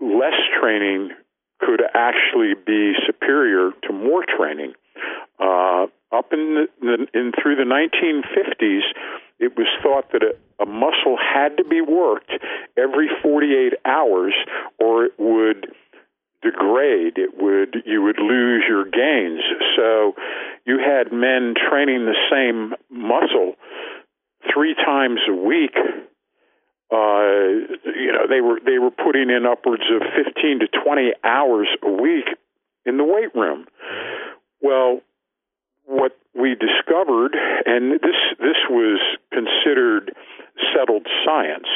less 0.00 0.36
training 0.60 1.10
could 1.60 1.82
actually 1.94 2.54
be 2.66 2.92
superior 3.06 3.70
to 3.86 3.92
more 3.92 4.24
training. 4.24 4.74
Uh, 5.38 5.86
up 6.12 6.32
in, 6.32 6.66
the, 6.80 7.06
in 7.12 7.32
through 7.40 7.56
the 7.56 7.64
1950s, 7.64 8.82
it 9.40 9.56
was 9.56 9.66
thought 9.82 10.12
that 10.12 10.22
a, 10.22 10.62
a 10.62 10.66
muscle 10.66 11.18
had 11.18 11.56
to 11.56 11.64
be 11.64 11.80
worked 11.80 12.30
every 12.76 13.08
48 13.22 13.74
hours, 13.84 14.34
or 14.78 15.06
it 15.06 15.12
would 15.18 15.66
degrade. 16.44 17.16
It 17.16 17.42
would 17.42 17.82
you 17.84 18.02
would 18.02 18.18
lose 18.18 18.62
your 18.68 18.84
gains. 18.84 19.42
So 19.76 20.14
you 20.66 20.78
had 20.78 21.12
men 21.12 21.54
training 21.68 22.04
the 22.04 22.14
same 22.30 22.74
muscle 22.90 23.54
three 24.52 24.74
times 24.74 25.20
a 25.28 25.34
week. 25.34 25.74
Uh, 26.94 27.74
you 27.90 28.12
know 28.12 28.28
they 28.28 28.40
were 28.40 28.60
they 28.64 28.78
were 28.78 28.92
putting 28.92 29.30
in 29.30 29.46
upwards 29.50 29.82
of 29.90 30.02
15 30.14 30.60
to 30.60 30.68
20 30.68 31.12
hours 31.24 31.66
a 31.82 31.90
week 31.90 32.26
in 32.86 32.98
the 32.98 33.04
weight 33.04 33.34
room. 33.34 33.66
Well, 34.62 35.00
what 35.86 36.12
we 36.34 36.54
discovered, 36.54 37.34
and 37.66 37.92
this 38.00 38.20
this 38.38 38.60
was 38.70 39.00
considered 39.32 40.14
settled 40.74 41.06
science. 41.24 41.66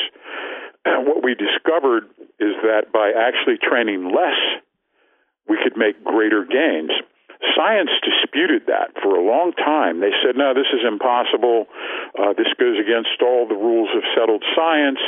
What 0.85 1.25
we 1.25 1.35
discovered 1.35 2.05
is 2.39 2.55
that 2.63 2.93
by 2.93 3.11
actually 3.11 3.59
training 3.59 4.13
less, 4.15 4.63
we 5.49 5.59
could 5.63 5.77
make 5.77 6.03
greater 6.05 6.45
gains. 6.45 6.93
Science 7.55 7.91
disputed 8.03 8.67
that 8.67 8.95
for 9.03 9.15
a 9.15 9.23
long 9.23 9.53
time. 9.53 10.01
They 10.01 10.11
said, 10.25 10.37
no, 10.37 10.55
this 10.55 10.67
is 10.75 10.81
impossible. 10.87 11.67
Uh, 12.19 12.33
this 12.35 12.51
goes 12.59 12.79
against 12.79 13.23
all 13.23 13.47
the 13.47 13.55
rules 13.55 13.91
of 13.95 14.03
settled 14.15 14.45
science. 14.57 14.99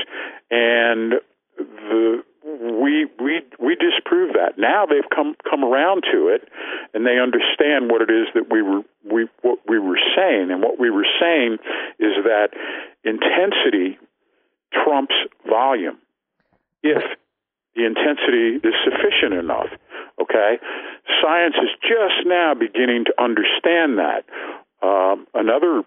And 0.50 1.14
the 1.60 2.22
we 2.42 3.06
we 3.20 3.42
we 3.58 3.76
disprove 3.76 4.32
that. 4.34 4.58
Now 4.58 4.86
they've 4.86 5.08
come 5.14 5.36
come 5.48 5.64
around 5.64 6.04
to 6.12 6.28
it, 6.28 6.48
and 6.94 7.04
they 7.04 7.18
understand 7.18 7.90
what 7.90 8.02
it 8.02 8.10
is 8.10 8.28
that 8.34 8.50
we 8.50 8.62
were 8.62 8.82
we 9.04 9.28
what 9.42 9.58
we 9.68 9.78
were 9.78 9.98
saying, 10.16 10.50
and 10.50 10.62
what 10.62 10.78
we 10.78 10.90
were 10.90 11.06
saying 11.20 11.58
is 11.98 12.12
that 12.24 12.50
intensity 13.04 13.98
trumps 14.72 15.14
volume 15.48 15.98
if 16.82 17.02
the 17.76 17.84
intensity 17.84 18.56
is 18.66 18.74
sufficient 18.84 19.34
enough. 19.34 19.68
Okay, 20.20 20.58
science 21.22 21.54
is 21.62 21.70
just 21.80 22.26
now 22.26 22.52
beginning 22.54 23.04
to 23.06 23.14
understand 23.22 23.98
that. 23.98 24.24
Um, 24.82 25.26
another 25.34 25.82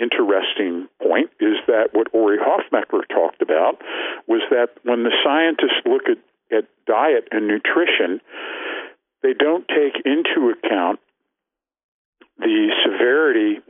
interesting 0.00 0.88
point 1.02 1.30
is 1.40 1.56
that 1.66 1.90
what 1.92 2.08
Ori 2.14 2.38
Hofmekler 2.38 3.06
talked 3.08 3.42
about 3.42 3.80
was 4.26 4.40
that 4.50 4.68
when 4.82 5.02
the 5.02 5.12
scientists 5.22 5.82
look 5.84 6.04
at, 6.08 6.56
at 6.56 6.64
diet 6.86 7.28
and 7.30 7.46
nutrition, 7.46 8.20
they 9.22 9.34
don't 9.34 9.68
take 9.68 10.00
into 10.06 10.50
account 10.50 11.00
the 12.38 12.70
severity 12.82 13.60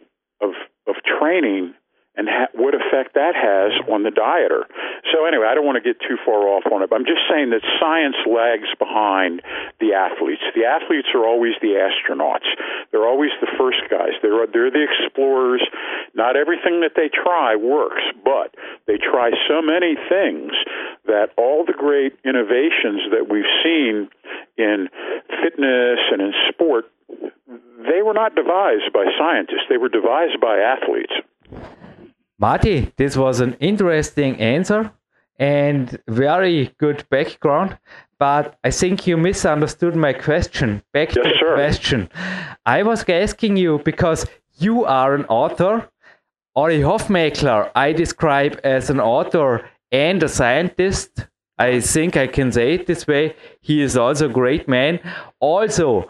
of 0.41 0.51
of 0.87 0.95
training 1.19 1.75
and 2.17 2.29
ha- 2.29 2.51
what 2.55 2.75
effect 2.75 3.15
that 3.15 3.39
has 3.39 3.71
on 3.87 4.03
the 4.03 4.11
dieter. 4.11 4.67
So 5.15 5.25
anyway, 5.27 5.47
I 5.47 5.55
don't 5.55 5.65
want 5.65 5.79
to 5.79 5.87
get 5.87 6.01
too 6.03 6.19
far 6.27 6.51
off 6.51 6.67
on 6.71 6.83
it. 6.83 6.91
But 6.91 6.97
I'm 6.97 7.07
just 7.07 7.23
saying 7.31 7.51
that 7.51 7.63
science 7.79 8.19
lags 8.27 8.69
behind 8.79 9.43
the 9.79 9.95
athletes. 9.95 10.43
The 10.55 10.67
athletes 10.67 11.09
are 11.15 11.25
always 11.25 11.55
the 11.63 11.79
astronauts. 11.79 12.51
They're 12.91 13.07
always 13.07 13.31
the 13.41 13.51
first 13.57 13.87
guys. 13.89 14.19
They're 14.23 14.47
they're 14.51 14.71
the 14.71 14.85
explorers. 14.85 15.63
Not 16.15 16.37
everything 16.37 16.83
that 16.83 16.99
they 16.99 17.09
try 17.09 17.55
works, 17.55 18.03
but 18.25 18.55
they 18.87 18.99
try 18.99 19.31
so 19.47 19.63
many 19.63 19.95
things 20.11 20.53
that 21.07 21.31
all 21.39 21.65
the 21.65 21.77
great 21.77 22.19
innovations 22.25 23.07
that 23.15 23.31
we've 23.31 23.49
seen 23.63 24.11
in 24.59 24.89
fitness 25.43 26.01
and 26.11 26.21
in 26.21 26.33
sport 26.51 26.91
they 27.81 28.03
were 28.03 28.15
not 28.15 28.35
devised 28.35 28.93
by 28.93 29.07
scientists. 29.19 29.67
They 29.69 29.79
were 29.79 29.89
devised 29.89 30.41
by 30.41 30.59
athletes. 30.59 31.13
Marty, 32.41 32.91
this 32.97 33.19
was 33.19 33.41
an 33.41 33.55
interesting 33.61 34.41
answer 34.41 34.91
and 35.39 36.03
very 36.09 36.75
good 36.79 37.05
background, 37.11 37.77
but 38.19 38.59
I 38.65 38.71
think 38.71 39.07
you 39.07 39.19
misunderstood 39.19 39.95
my 39.95 40.15
question. 40.15 40.83
Back 40.95 41.15
yes, 41.15 41.17
to 41.17 41.23
the 41.23 41.37
sir. 41.39 41.55
question. 41.55 42.09
I 42.65 42.83
was 42.83 43.05
asking 43.07 43.59
you 43.59 43.81
because 43.85 44.27
you 44.59 44.87
are 44.87 45.15
an 45.15 45.27
author. 45.27 45.91
Ori 46.55 46.79
Hofmekler, 46.79 47.71
I 47.75 47.93
describe 47.93 48.59
as 48.65 48.89
an 48.89 49.01
author 49.01 49.69
and 49.93 50.23
a 50.23 50.29
scientist. 50.29 51.27
I 51.59 51.81
think 51.81 52.17
I 52.17 52.27
can 52.27 52.53
say 52.53 52.73
it 52.75 52.87
this 52.87 53.07
way. 53.07 53.37
He 53.61 53.83
is 53.83 53.99
also 53.99 54.31
a 54.31 54.33
great 54.33 54.67
man. 54.67 54.99
Also, 55.41 56.09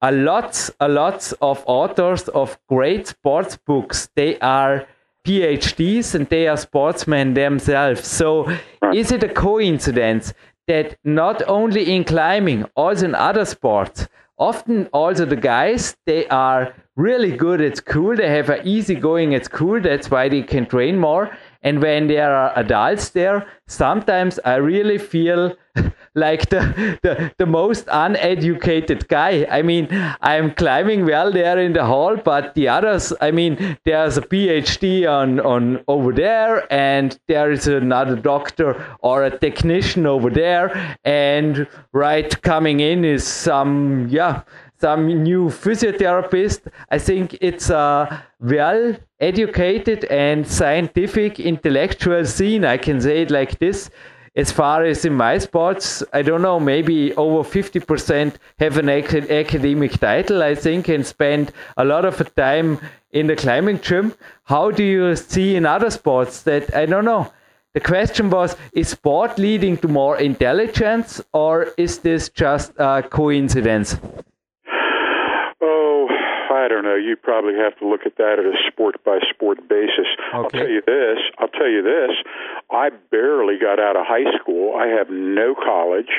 a 0.00 0.12
lot, 0.12 0.70
a 0.78 0.88
lot 0.88 1.32
of 1.40 1.64
authors 1.66 2.28
of 2.28 2.60
great 2.68 3.08
sports 3.08 3.56
books, 3.56 4.08
they 4.14 4.38
are 4.38 4.86
PhDs 5.24 6.14
and 6.14 6.28
they 6.28 6.46
are 6.46 6.56
sportsmen 6.56 7.34
themselves. 7.34 8.06
So 8.06 8.48
is 8.92 9.10
it 9.10 9.22
a 9.22 9.28
coincidence 9.28 10.34
that 10.66 10.96
not 11.04 11.42
only 11.48 11.94
in 11.94 12.04
climbing, 12.04 12.64
also 12.74 13.06
in 13.06 13.14
other 13.14 13.44
sports, 13.44 14.08
often 14.38 14.86
also 14.92 15.24
the 15.24 15.36
guys, 15.36 15.96
they 16.06 16.26
are 16.28 16.74
really 16.96 17.36
good 17.36 17.60
at 17.60 17.76
school. 17.76 18.16
They 18.16 18.28
have 18.28 18.50
an 18.50 18.66
easy 18.66 18.94
going 18.94 19.34
at 19.34 19.46
school. 19.46 19.80
That's 19.80 20.10
why 20.10 20.28
they 20.28 20.42
can 20.42 20.66
train 20.66 20.98
more. 20.98 21.36
And 21.62 21.82
when 21.82 22.08
there 22.08 22.34
are 22.34 22.52
adults 22.56 23.10
there, 23.10 23.46
sometimes 23.66 24.38
I 24.44 24.56
really 24.56 24.98
feel 24.98 25.56
like 26.14 26.48
the, 26.50 26.98
the, 27.02 27.32
the 27.38 27.46
most 27.46 27.88
uneducated 27.90 29.08
guy. 29.08 29.46
I 29.50 29.62
mean, 29.62 29.88
I'm 30.20 30.54
climbing 30.54 31.06
well 31.06 31.32
there 31.32 31.58
in 31.58 31.72
the 31.72 31.84
hall, 31.84 32.16
but 32.16 32.54
the 32.54 32.68
others, 32.68 33.12
I 33.20 33.30
mean, 33.30 33.78
there's 33.84 34.16
a 34.16 34.22
PhD 34.22 35.08
on, 35.08 35.40
on 35.40 35.82
over 35.88 36.12
there, 36.12 36.72
and 36.72 37.18
there 37.26 37.50
is 37.50 37.66
another 37.66 38.16
doctor 38.16 38.84
or 39.00 39.24
a 39.24 39.36
technician 39.38 40.06
over 40.06 40.30
there, 40.30 40.98
and 41.04 41.66
right 41.92 42.42
coming 42.42 42.80
in 42.80 43.04
is 43.04 43.26
some, 43.26 44.06
yeah, 44.08 44.42
some 44.80 45.22
new 45.22 45.46
physiotherapist. 45.46 46.60
I 46.90 46.98
think 46.98 47.38
it's 47.40 47.70
a 47.70 48.22
well 48.40 48.96
educated 49.20 50.04
and 50.06 50.46
scientific 50.46 51.40
intellectual 51.40 52.24
scene. 52.24 52.64
I 52.64 52.76
can 52.76 53.00
say 53.00 53.22
it 53.22 53.30
like 53.30 53.58
this. 53.58 53.90
As 54.36 54.50
far 54.50 54.84
as 54.84 55.04
in 55.04 55.14
my 55.14 55.38
sports, 55.38 56.02
I 56.12 56.22
don't 56.22 56.42
know, 56.42 56.58
maybe 56.58 57.14
over 57.14 57.48
50% 57.48 58.34
have 58.58 58.78
an 58.78 58.88
ac- 58.88 59.30
academic 59.30 59.92
title, 59.92 60.42
I 60.42 60.56
think, 60.56 60.88
and 60.88 61.06
spend 61.06 61.52
a 61.76 61.84
lot 61.84 62.04
of 62.04 62.34
time 62.34 62.80
in 63.12 63.28
the 63.28 63.36
climbing 63.36 63.80
gym. 63.80 64.12
How 64.44 64.72
do 64.72 64.82
you 64.82 65.14
see 65.14 65.54
in 65.54 65.64
other 65.64 65.90
sports 65.90 66.42
that, 66.42 66.74
I 66.74 66.84
don't 66.86 67.04
know, 67.04 67.32
the 67.74 67.80
question 67.80 68.28
was 68.30 68.56
is 68.72 68.88
sport 68.88 69.38
leading 69.38 69.76
to 69.78 69.88
more 69.88 70.16
intelligence 70.16 71.20
or 71.32 71.72
is 71.76 71.98
this 71.98 72.28
just 72.28 72.72
a 72.78 73.02
coincidence? 73.02 73.96
I 76.64 76.68
don't 76.68 76.84
know. 76.84 76.94
You 76.94 77.16
probably 77.16 77.54
have 77.54 77.78
to 77.78 77.86
look 77.86 78.06
at 78.06 78.16
that 78.16 78.38
at 78.38 78.46
a 78.46 78.56
sport 78.70 79.02
by 79.04 79.18
sport 79.28 79.68
basis. 79.68 80.06
I'll 80.32 80.48
tell 80.48 80.68
you 80.68 80.80
this. 80.86 81.18
I'll 81.38 81.48
tell 81.48 81.68
you 81.68 81.82
this. 81.82 82.16
I 82.70 82.88
barely 83.10 83.58
got 83.60 83.78
out 83.78 83.96
of 83.96 84.04
high 84.06 84.30
school. 84.40 84.74
I 84.74 84.86
have 84.86 85.10
no 85.10 85.54
college, 85.54 86.12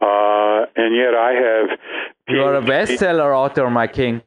uh, 0.00 0.66
and 0.76 0.94
yet 0.94 1.14
I 1.14 1.32
have. 1.32 1.78
You 2.28 2.42
are 2.42 2.56
a 2.56 2.62
bestseller 2.62 3.34
author, 3.34 3.70
my 3.70 3.86
king. 3.86 4.20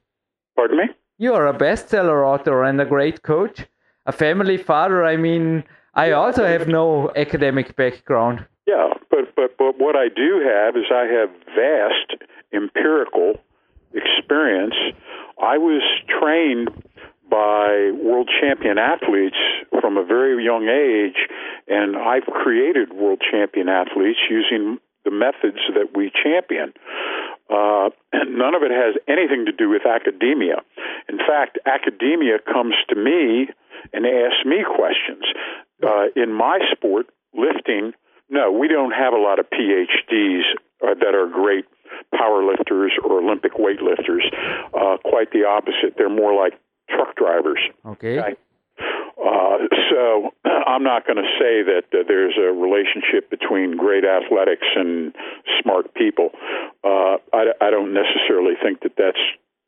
Pardon 0.56 0.78
me. 0.78 0.84
You 1.20 1.36
are 1.36 1.48
a 1.48 1.54
bestseller 1.54 2.26
author 2.26 2.64
and 2.64 2.82
a 2.82 2.86
great 2.86 3.22
coach, 3.22 3.68
a 4.08 4.12
family 4.12 4.58
father. 4.58 5.06
I 5.06 5.18
mean, 5.18 5.64
I 5.94 6.12
also 6.12 6.44
have 6.44 6.68
no 6.68 7.12
academic 7.16 7.76
background. 7.76 8.48
Yeah, 8.66 8.94
but 9.12 9.36
but 9.36 9.58
but 9.58 9.78
what 9.78 9.96
I 9.96 10.08
do 10.08 10.42
have 10.44 10.76
is 10.76 10.86
I 10.92 11.06
have 11.06 11.30
vast 11.56 12.24
empirical 12.52 13.40
experience. 13.94 14.76
I 15.42 15.58
was 15.58 15.82
trained 16.08 16.70
by 17.30 17.92
world 18.04 18.30
champion 18.42 18.78
athletes 18.78 19.38
from 19.80 19.98
a 19.98 20.04
very 20.04 20.44
young 20.44 20.68
age, 20.68 21.28
and 21.68 21.98
I've 21.98 22.28
created 22.28 22.94
world 22.94 23.22
champion 23.32 23.70
athletes 23.70 24.20
using 24.30 24.78
the 25.04 25.12
methods 25.12 25.58
that 25.74 25.96
we 25.96 26.12
champion. 26.12 26.74
Uh, 27.50 27.90
and 28.14 28.38
none 28.38 28.54
of 28.54 28.64
it 28.64 28.72
has 28.72 28.96
anything 29.08 29.46
to 29.46 29.52
do 29.52 29.70
with 29.70 29.86
academia. 29.86 30.62
In 31.10 31.18
fact, 31.18 31.58
academia 31.66 32.38
comes 32.40 32.76
to 32.90 32.96
me 32.96 33.50
and 33.94 34.06
asks 34.06 34.46
me 34.46 34.64
questions. 34.64 35.24
Uh, 35.82 36.14
in 36.16 36.32
my 36.32 36.60
sport, 36.72 37.08
lifting, 37.34 37.94
no, 38.30 38.52
we 38.52 38.68
don't 38.68 38.92
have 38.92 39.14
a 39.14 39.18
lot 39.18 39.40
of 39.40 39.48
PhDs 39.50 40.44
uh, 40.84 40.94
that 41.00 41.16
are 41.16 41.28
great 41.28 41.66
power 42.16 42.44
lifters 42.44 42.92
or 43.04 43.22
Olympic 43.22 43.54
weightlifters. 43.54 44.26
Uh, 44.74 44.98
quite 45.04 45.32
the 45.32 45.46
opposite. 45.46 45.96
They're 45.98 46.10
more 46.10 46.34
like 46.34 46.54
truck 46.90 47.16
drivers. 47.16 47.60
Okay. 47.86 48.20
Okay. 48.20 48.36
Uh, 49.22 49.58
so 49.90 50.32
I'm 50.46 50.84
not 50.84 51.06
going 51.06 51.18
to 51.18 51.30
say 51.40 51.62
that 51.64 51.86
uh, 51.94 52.04
there's 52.08 52.36
a 52.38 52.52
relationship 52.52 53.30
between 53.30 53.78
great 53.78 54.04
athletics 54.04 54.68
and 54.76 55.14
smart 55.62 55.94
people. 55.94 56.32
Uh, 56.84 57.18
I, 57.34 57.54
I 57.62 57.70
don't 57.70 57.94
necessarily 57.94 58.54
think 58.62 58.82
that 58.82 58.94
that's 58.98 59.22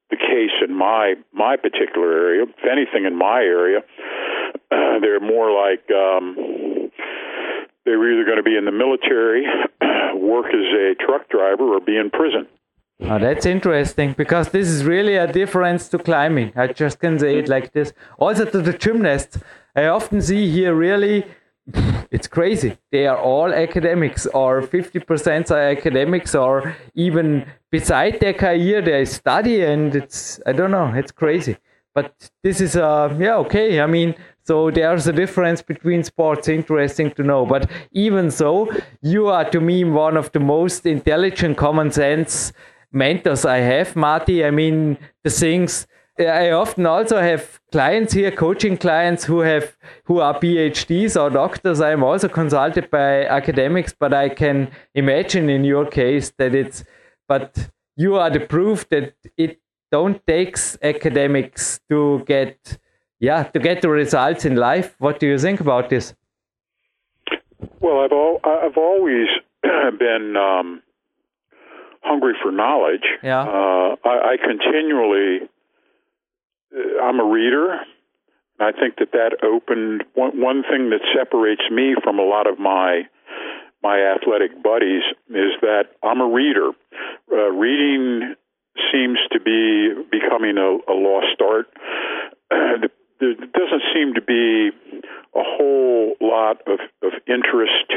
the 0.10 0.18
case 0.18 0.54
in 0.68 0.76
my 0.76 1.16
my 1.34 1.56
particular 1.58 2.12
area. 2.12 2.44
If 2.44 2.66
anything, 2.70 3.06
in 3.06 3.18
my 3.18 3.42
area, 3.42 3.80
uh, 4.72 5.00
they're 5.02 5.20
more 5.20 5.52
like 5.52 5.90
um, 5.92 6.92
they're 7.86 8.12
either 8.12 8.26
going 8.26 8.38
to 8.38 8.44
be 8.44 8.56
in 8.56 8.66
the 8.66 8.72
military, 8.72 9.46
work 10.16 10.48
as 10.48 10.68
a 10.74 10.96
truck 11.04 11.30
driver, 11.30 11.76
or 11.76 11.80
be 11.80 11.98
in 11.98 12.10
prison. 12.10 12.48
Oh, 13.02 13.20
that's 13.20 13.46
interesting 13.46 14.14
because 14.14 14.50
this 14.50 14.70
is 14.70 14.86
really 14.86 15.16
a 15.16 15.32
difference 15.32 15.90
to 15.90 15.98
climbing. 15.98 16.54
I 16.56 16.68
just 16.68 17.00
can 17.00 17.20
say 17.20 17.38
it 17.40 17.50
like 17.50 17.74
this. 17.74 17.92
Also 18.18 18.46
to 18.46 18.62
the 18.62 18.72
gymnasts, 18.72 19.40
I 19.76 19.88
often 19.88 20.22
see 20.22 20.50
here 20.50 20.74
really, 20.74 21.26
it's 22.12 22.28
crazy. 22.28 22.78
They 22.92 23.08
are 23.08 23.18
all 23.18 23.52
academics, 23.54 24.26
or 24.28 24.62
50% 24.62 25.52
are 25.52 25.70
academics, 25.70 26.36
or 26.36 26.76
even 26.94 27.46
beside 27.72 28.20
their 28.20 28.34
career 28.34 28.82
they 28.82 29.06
study, 29.06 29.62
and 29.62 29.96
it's 29.96 30.40
I 30.46 30.54
don't 30.54 30.72
know, 30.72 30.94
it's 30.94 31.12
crazy. 31.12 31.58
But 31.96 32.32
this 32.42 32.62
is 32.62 32.76
uh 32.76 33.16
yeah 33.20 33.36
okay. 33.38 33.82
I 33.82 33.88
mean, 33.88 34.16
so 34.46 34.72
there's 34.72 35.08
a 35.08 35.14
difference 35.14 35.62
between 35.62 36.04
sports. 36.04 36.48
Interesting 36.48 37.12
to 37.12 37.24
know. 37.24 37.46
But 37.46 37.70
even 37.92 38.30
so, 38.30 38.70
you 39.02 39.28
are 39.28 39.50
to 39.50 39.62
me 39.62 39.84
one 39.84 40.18
of 40.18 40.32
the 40.34 40.40
most 40.40 40.86
intelligent, 40.86 41.58
common 41.58 41.92
sense 41.92 42.52
mentors 42.92 43.46
I 43.46 43.58
have, 43.58 43.96
Marty. 43.96 44.46
I 44.46 44.52
mean, 44.52 44.98
the 45.24 45.30
things 45.30 45.88
I 46.20 46.52
often 46.52 46.86
also 46.86 47.20
have 47.20 47.60
clients 47.72 48.14
here, 48.14 48.30
coaching 48.30 48.78
clients 48.78 49.24
who 49.24 49.40
have 49.40 49.76
who 50.06 50.20
are 50.20 50.40
PhDs 50.40 51.20
or 51.20 51.32
doctors. 51.32 51.82
I 51.82 51.92
am 51.92 52.04
also 52.04 52.28
consulted 52.28 52.92
by 52.92 53.26
academics, 53.26 53.96
but 53.98 54.14
I 54.14 54.30
can 54.30 54.70
imagine 54.94 55.50
in 55.50 55.64
your 55.64 55.88
case 55.88 56.32
that 56.38 56.54
it's 56.54 56.84
but 57.28 57.70
you 57.96 58.16
are 58.16 58.30
the 58.30 58.42
proof 58.42 58.88
that 58.90 59.16
it 59.38 59.60
don't 59.92 60.26
takes 60.28 60.78
academics 60.84 61.80
to 61.90 62.24
get 62.28 62.78
yeah 63.24 63.44
to 63.54 63.60
get 63.60 63.82
the 63.82 63.90
results 63.90 64.46
in 64.46 64.56
life. 64.56 64.96
What 65.00 65.20
do 65.20 65.28
you 65.28 65.38
think 65.40 65.60
about 65.62 65.90
this? 65.90 66.14
Well, 67.80 68.02
I've 68.04 68.12
al- 68.12 68.42
I've 68.44 68.78
always 68.78 69.28
been 69.64 70.36
um, 70.38 70.82
hungry 72.02 72.34
for 72.42 72.52
knowledge. 72.52 73.08
Yeah. 73.24 73.42
Uh, 73.42 73.96
I, 74.04 74.34
I 74.34 74.36
continually, 74.38 75.50
uh, 76.76 77.04
I'm 77.04 77.20
a 77.20 77.26
reader. 77.26 77.80
I 78.60 78.72
think 78.72 78.98
that 78.98 79.12
that 79.14 79.38
opened 79.44 80.04
one, 80.14 80.40
one 80.40 80.64
thing 80.64 80.90
that 80.92 81.02
separates 81.18 81.64
me 81.72 81.96
from 82.04 82.20
a 82.20 82.24
lot 82.24 82.46
of 82.48 82.60
my 82.60 83.04
my 83.82 84.00
athletic 84.00 84.64
buddies 84.64 85.04
is 85.30 85.52
that 85.62 85.84
I'm 86.02 86.22
a 86.22 86.28
reader. 86.28 86.72
Uh, 87.32 87.50
reading 87.52 88.36
seems 88.92 89.20
to 89.32 89.40
be 89.40 89.94
becoming 90.10 90.58
a, 90.58 90.92
a 90.92 90.96
lost 90.96 91.42
art. 91.42 91.68
Uh, 92.54 92.88
there 93.20 93.34
doesn't 93.34 93.84
seem 93.94 94.14
to 94.16 94.22
be 94.22 94.72
a 95.36 95.44
whole 95.44 96.16
lot 96.22 96.62
of, 96.68 96.80
of 97.02 97.14
interest 97.28 97.94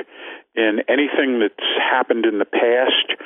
in 0.55 0.81
anything 0.89 1.41
that's 1.41 1.69
happened 1.79 2.25
in 2.25 2.39
the 2.39 2.45
past. 2.45 3.21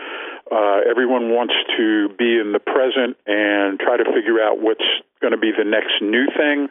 Uh, 0.51 0.81
everyone 0.89 1.31
wants 1.31 1.55
to 1.77 2.09
be 2.19 2.39
in 2.39 2.53
the 2.53 2.59
present 2.59 3.17
and 3.27 3.79
try 3.79 3.97
to 3.97 4.05
figure 4.05 4.43
out 4.43 4.61
what's 4.61 4.85
going 5.21 5.33
to 5.33 5.39
be 5.39 5.53
the 5.57 5.65
next 5.65 6.03
new 6.03 6.27
thing. 6.37 6.69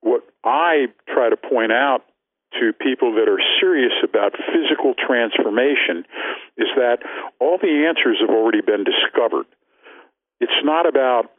What 0.00 0.22
I 0.44 0.86
try 1.08 1.28
to 1.28 1.36
point 1.36 1.72
out 1.72 2.04
to 2.60 2.72
people 2.72 3.12
that 3.14 3.28
are 3.28 3.42
serious 3.60 3.92
about 4.02 4.32
physical 4.52 4.94
transformation 4.94 6.06
is 6.56 6.68
that 6.76 6.98
all 7.40 7.58
the 7.60 7.84
answers 7.88 8.18
have 8.20 8.30
already 8.30 8.60
been 8.60 8.84
discovered. 8.84 9.46
It's 10.40 10.62
not 10.62 10.86
about 10.86 11.30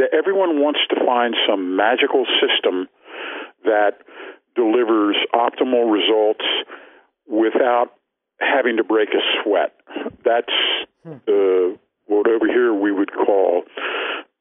that 0.00 0.16
everyone 0.16 0.60
wants 0.64 0.80
to 0.88 0.96
find 1.04 1.36
some 1.46 1.76
magical 1.76 2.24
system 2.40 2.88
that 3.64 4.00
delivers 4.56 5.16
optimal 5.34 5.92
results 5.92 6.44
without 7.28 7.92
having 8.40 8.78
to 8.78 8.84
break 8.84 9.10
a 9.10 9.20
sweat. 9.42 9.76
That's 10.24 10.56
uh, 11.04 11.76
what 12.06 12.26
over 12.26 12.46
here 12.48 12.72
we 12.72 12.90
would 12.92 13.12
call 13.12 13.64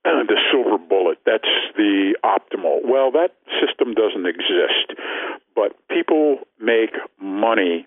uh, 0.05 0.23
the 0.27 0.39
silver 0.49 0.77
bullet. 0.77 1.19
That's 1.25 1.51
the 1.75 2.15
optimal. 2.23 2.79
Well, 2.87 3.11
that 3.11 3.35
system 3.59 3.93
doesn't 3.93 4.25
exist, 4.25 4.95
but 5.55 5.75
people 5.89 6.39
make 6.59 6.91
money 7.21 7.85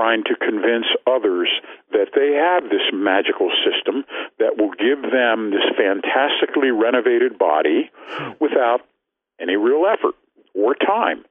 trying 0.00 0.24
to 0.24 0.34
convince 0.36 0.86
others 1.06 1.48
that 1.92 2.08
they 2.14 2.32
have 2.32 2.70
this 2.70 2.88
magical 2.92 3.50
system 3.64 4.04
that 4.38 4.56
will 4.56 4.70
give 4.70 5.02
them 5.12 5.50
this 5.50 5.66
fantastically 5.76 6.70
renovated 6.70 7.38
body 7.38 7.90
without 8.40 8.80
any 9.40 9.56
real 9.56 9.84
effort 9.86 10.14
or 10.54 10.74
time. 10.74 11.24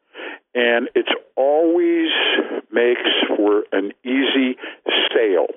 And 0.53 0.89
it's 0.93 1.09
always 1.36 2.09
makes 2.72 3.09
for 3.36 3.63
an 3.72 3.91
easy 4.03 4.57
sale. 5.13 5.47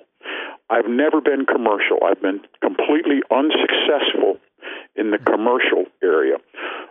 I've 0.71 0.89
never 0.89 1.21
been 1.21 1.45
commercial. 1.45 1.99
I've 2.05 2.23
been 2.23 2.41
completely 2.63 3.21
unsuccessful 3.31 4.39
in 4.97 5.11
the 5.11 5.19
commercial 5.19 5.85
area. 6.03 6.37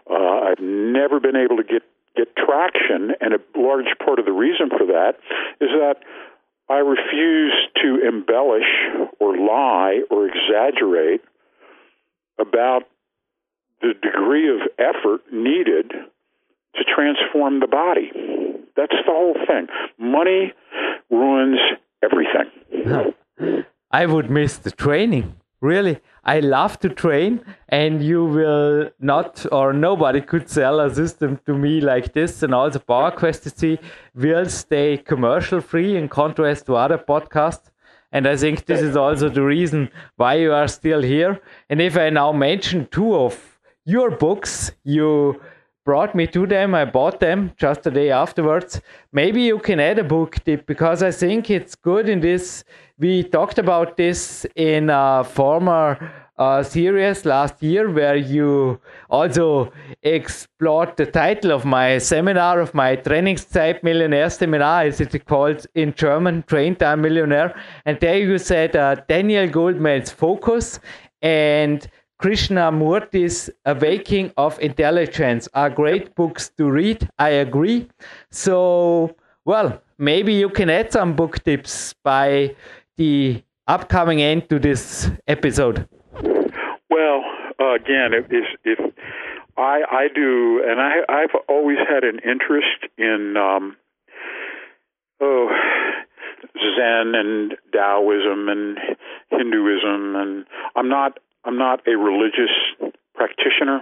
Uh, 0.10 0.52
I've 0.52 0.60
never 0.60 1.20
been 1.20 1.36
able 1.36 1.58
to 1.58 1.64
get 1.64 1.82
get 2.16 2.36
traction, 2.36 3.16
and 3.20 3.34
a 3.34 3.40
large 3.58 3.88
part 4.04 4.20
of 4.20 4.26
the 4.26 4.32
reason 4.32 4.70
for 4.70 4.86
that 4.88 5.14
is 5.60 5.70
that 5.70 5.96
I 6.70 6.78
refuse 6.78 7.54
to 7.82 8.08
embellish 8.08 8.70
or 9.20 9.38
lie 9.38 10.02
or 10.10 10.28
exaggerate 10.28 11.22
about 12.40 12.84
the 13.82 13.94
degree 14.02 14.50
of 14.50 14.62
effort 14.78 15.22
needed 15.32 15.92
to 16.76 16.84
transform 16.84 17.60
the 17.60 17.68
body. 17.68 18.12
That's 18.78 18.96
the 19.06 19.12
whole 19.12 19.36
thing. 19.48 19.68
Money 19.98 20.54
ruins 21.10 21.60
everything. 22.02 23.66
I 23.92 24.06
would 24.06 24.30
miss 24.30 24.58
the 24.58 24.72
training. 24.72 25.36
Really, 25.62 26.00
I 26.24 26.40
love 26.40 26.80
to 26.80 26.90
train, 26.90 27.46
and 27.70 28.02
you 28.04 28.26
will 28.26 28.90
not, 29.00 29.46
or 29.52 29.74
nobody 29.74 30.20
could 30.20 30.50
sell 30.50 30.80
a 30.80 30.94
system 30.94 31.40
to 31.46 31.54
me 31.54 31.80
like 31.82 32.14
this. 32.14 32.42
And 32.42 32.54
all 32.54 32.62
also, 32.62 32.80
PowerQuest 32.80 33.56
C 33.56 33.80
will 34.16 34.48
stay 34.48 34.98
commercial 34.98 35.62
free 35.62 35.96
in 35.96 36.10
contrast 36.10 36.66
to 36.66 36.76
other 36.76 36.98
podcasts. 36.98 37.70
And 38.12 38.28
I 38.28 38.36
think 38.36 38.66
this 38.66 38.82
is 38.82 38.98
also 38.98 39.30
the 39.30 39.44
reason 39.44 39.90
why 40.16 40.34
you 40.36 40.52
are 40.52 40.68
still 40.68 41.04
here. 41.04 41.40
And 41.70 41.80
if 41.80 41.96
I 41.96 42.10
now 42.10 42.32
mention 42.32 42.88
two 42.88 43.16
of 43.16 43.60
your 43.86 44.10
books, 44.10 44.72
you 44.84 45.40
brought 45.86 46.16
me 46.16 46.28
to 46.28 46.46
them. 46.46 46.76
I 46.76 46.86
bought 46.86 47.20
them 47.20 47.52
just 47.58 47.86
a 47.88 47.92
day 47.92 48.12
afterwards. 48.12 48.82
Maybe 49.12 49.42
you 49.42 49.60
can 49.60 49.80
add 49.80 50.00
a 50.00 50.04
book 50.04 50.36
tip 50.44 50.66
because 50.66 51.04
I 51.04 51.12
think 51.12 51.50
it's 51.50 51.76
good 51.76 52.10
in 52.10 52.22
this. 52.22 52.64
We 52.98 53.24
talked 53.24 53.58
about 53.58 53.98
this 53.98 54.46
in 54.56 54.90
a 54.90 55.24
former 55.24 56.12
uh, 56.38 56.64
series 56.64 57.26
last 57.26 57.62
year 57.62 57.90
where 57.90 58.16
you 58.16 58.80
also 59.10 59.72
explored 60.02 60.96
the 60.98 61.06
title 61.06 61.52
of 61.52 61.66
my 61.66 61.98
seminar, 61.98 62.60
of 62.60 62.74
my 62.74 62.96
Trainingszeit 62.96 63.84
Millionaire 63.84 64.30
seminar, 64.30 64.84
as 64.84 65.02
it's 65.02 65.16
called 65.26 65.66
in 65.76 65.94
German, 65.94 66.44
Train 66.44 66.76
Time 66.76 67.02
Millionaire. 67.02 67.56
And 67.86 68.00
there 68.00 68.18
you 68.18 68.38
said 68.38 68.76
uh, 68.76 68.96
Daniel 69.08 69.48
Goldman's 69.48 70.12
focus 70.12 70.80
and 71.22 71.88
Krishnamurti's 72.22 73.50
Awakening 73.66 74.32
of 74.38 74.60
Intelligence 74.60 75.50
are 75.56 75.72
great 75.72 76.14
books 76.14 76.50
to 76.58 76.70
read. 76.70 77.10
I 77.18 77.30
agree. 77.30 77.90
So, 78.30 79.16
well, 79.44 79.82
maybe 79.98 80.34
you 80.34 80.50
can 80.50 80.70
add 80.70 80.92
some 80.92 81.16
book 81.16 81.44
tips 81.44 81.96
by 82.04 82.56
the 82.98 83.42
upcoming 83.68 84.22
end 84.22 84.50
to 84.50 84.60
this 84.60 85.10
episode. 85.28 85.90
Well, 86.92 87.24
uh, 87.60 87.74
again, 87.74 88.14
if, 88.14 88.26
if 88.66 88.94
I 89.58 89.82
I 89.92 90.08
do, 90.14 90.64
and 90.64 90.80
I 90.80 91.02
I've 91.10 91.36
always 91.50 91.80
had 91.90 92.04
an 92.04 92.20
interest 92.20 92.86
in 93.00 93.36
um, 93.36 93.76
oh 95.20 95.50
Zen 96.54 97.16
and 97.16 97.56
Taoism 97.74 98.48
and 98.48 98.78
Hinduism, 99.32 100.16
and 100.16 100.46
I'm 100.76 100.88
not 100.88 101.18
I'm 101.46 101.58
not 101.58 101.82
a 101.88 101.98
religious 101.98 102.52
practitioner. 103.16 103.82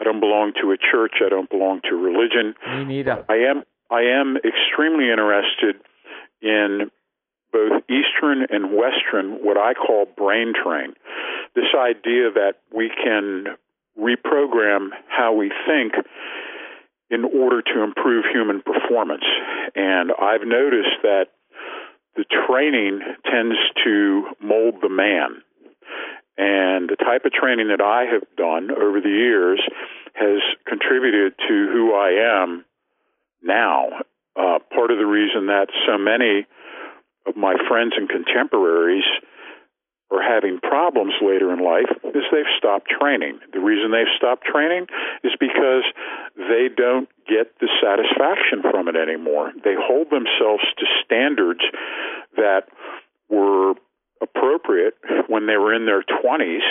I 0.00 0.04
don't 0.04 0.20
belong 0.20 0.52
to 0.62 0.72
a 0.72 0.76
church. 0.76 1.14
I 1.24 1.28
don't 1.28 1.50
belong 1.50 1.80
to 1.88 1.94
religion. 1.94 2.54
Me 2.66 2.84
neither. 2.84 3.24
I 3.28 3.36
am 3.50 3.62
I 3.90 4.02
am 4.02 4.36
extremely 4.36 5.10
interested 5.10 5.76
in 6.40 6.90
both 7.52 7.82
Eastern 7.90 8.46
and 8.48 8.72
Western, 8.72 9.44
what 9.44 9.58
I 9.58 9.74
call 9.74 10.06
brain 10.16 10.54
train. 10.54 10.94
This 11.54 11.68
idea 11.76 12.32
that 12.32 12.54
we 12.74 12.88
can 12.88 13.44
reprogram 13.98 14.88
how 15.08 15.34
we 15.34 15.52
think 15.66 15.92
in 17.10 17.24
order 17.24 17.60
to 17.60 17.82
improve 17.82 18.24
human 18.32 18.62
performance. 18.62 19.24
And 19.76 20.10
I've 20.18 20.46
noticed 20.46 21.02
that 21.02 21.26
the 22.16 22.24
training 22.24 23.00
tends 23.30 23.56
to 23.84 24.24
mold 24.40 24.76
the 24.80 24.88
man. 24.88 25.42
And 26.38 26.88
the 26.88 26.96
type 26.96 27.24
of 27.24 27.32
training 27.32 27.68
that 27.68 27.82
I 27.82 28.04
have 28.12 28.24
done 28.36 28.70
over 28.70 29.00
the 29.00 29.10
years 29.10 29.60
has 30.14 30.40
contributed 30.66 31.34
to 31.38 31.54
who 31.72 31.94
I 31.94 32.42
am 32.42 32.64
now. 33.42 34.02
Uh, 34.34 34.58
part 34.74 34.90
of 34.90 34.98
the 34.98 35.06
reason 35.06 35.46
that 35.46 35.68
so 35.86 35.98
many 35.98 36.46
of 37.26 37.36
my 37.36 37.54
friends 37.68 37.92
and 37.96 38.08
contemporaries 38.08 39.04
are 40.12 40.22
having 40.22 40.60
problems 40.60 41.14
later 41.22 41.52
in 41.52 41.64
life 41.64 41.88
is 42.14 42.22
they've 42.30 42.56
stopped 42.58 42.88
training. 42.88 43.40
The 43.52 43.60
reason 43.60 43.90
they've 43.90 44.16
stopped 44.16 44.44
training 44.44 44.86
is 45.24 45.32
because 45.40 45.84
they 46.36 46.68
don't 46.74 47.08
get 47.28 47.58
the 47.60 47.68
satisfaction 47.80 48.60
from 48.60 48.88
it 48.88 48.96
anymore. 48.96 49.52
They 49.64 49.74
hold 49.76 50.08
themselves 50.10 50.64
to 50.78 50.84
standards 51.04 51.64
that 52.36 52.68
were 53.30 53.74
appropriate 54.22 54.94
when 55.26 55.46
they 55.46 55.56
were 55.56 55.74
in 55.74 55.86
their 55.86 56.02
20s, 56.02 56.62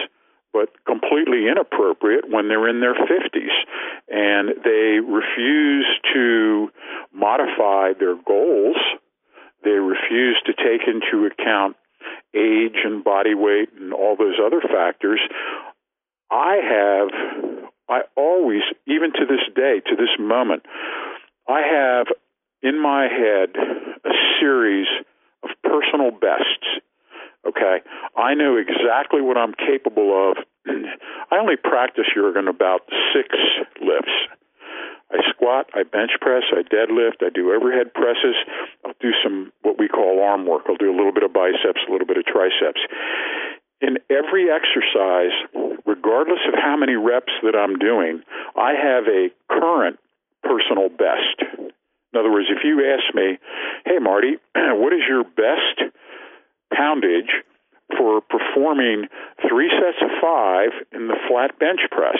but 0.54 0.70
completely 0.86 1.47
inappropriate 1.47 2.30
when 2.30 2.47
they're 2.47 2.68
in 2.68 2.82
their 2.82 2.95
50s. 2.95 3.56
And 4.10 4.49
they 4.64 4.99
refuse 4.99 5.88
to 6.14 6.70
modify 7.14 7.93
their 7.99 8.16
goals. 8.16 8.78
They 9.64 9.72
refuse 9.72 10.41
to 10.45 10.54
take 10.54 10.88
into 10.88 11.26
account 11.28 11.76
age 12.34 12.78
and 12.84 13.04
body 13.04 13.36
weight 13.36 13.70
and 13.80 13.93
all 13.93 14.16
those 14.18 14.36
other 14.43 14.62
factors. 14.62 15.20
I 16.32 16.56
have, 16.64 17.70
I 17.89 18.02
always, 18.16 18.62
even 18.88 19.12
to 19.14 19.26
this 19.28 19.43
day, 19.56 19.82
to 19.86 19.95
this 19.95 20.16
moment, 20.20 20.64
I 21.47 21.62
have 21.62 22.08
in 22.64 22.82
my 22.82 23.04
head 23.04 23.56
a 24.06 24.14
series 24.39 24.88
of 25.43 25.49
personal 25.64 26.12
bests 26.12 26.82
Okay, 27.48 27.82
I 28.16 28.36
know 28.36 28.58
exactly 28.58 29.22
what 29.22 29.38
I'm 29.38 29.54
capable 29.54 30.14
of. 30.14 30.38
I 31.32 31.38
only 31.38 31.58
practice 31.58 32.06
Jurgen 32.14 32.48
about 32.48 32.82
six 33.14 33.30
lifts. 33.82 34.14
I 35.12 35.18
squat, 35.30 35.68
I 35.74 35.84
bench 35.84 36.12
press, 36.22 36.44
I 36.54 36.62
deadlift, 36.62 37.20
I 37.20 37.30
do 37.34 37.52
overhead 37.52 37.94
presses. 37.94 38.36
I'll 38.86 38.96
do 39.02 39.12
some 39.24 39.52
what 39.62 39.78
we 39.78 39.89
call 39.89 40.24
arm 40.24 40.46
work. 40.46 40.64
I'll 40.70 40.78
do 40.78 40.92
a 40.92 40.96
little 40.96 41.12
bit 41.12 41.24
of 41.24 41.34
biceps, 41.34 41.82
a 41.88 41.92
little 41.92 42.08
bit 42.08 42.18
of 42.18 42.26
triceps. 42.26 42.80
In 43.82 43.98
every 44.10 44.48
exercise, 44.48 45.34
regardless 45.86 46.39
of 46.48 46.54
how 46.54 46.78
many 46.78 46.94
reps 46.94 47.34
that 47.44 47.56
I'm 47.56 47.78
doing, 47.80 48.22
I 48.56 48.74
have 48.78 49.06
a 49.10 49.30
current 49.50 50.00
personal 50.44 50.88
best. 50.89 51.42
In 52.14 52.20
other 52.20 52.32
words, 52.32 52.48
if 52.50 52.64
you 52.64 52.86
ask 52.86 53.14
me, 53.16 53.39
hey, 53.86 53.98
Marty, 54.00 54.38
what 54.56 54.94
is 54.94 55.02
your 55.10 55.24
best 55.24 55.92
poundage 56.92 57.32
for 57.98 58.22
performing 58.22 59.08
three 59.48 59.70
sets 59.70 60.02
of 60.02 60.10
five 60.22 60.70
in 60.92 61.08
the 61.08 61.16
flat 61.28 61.58
bench 61.60 61.82
press? 61.92 62.20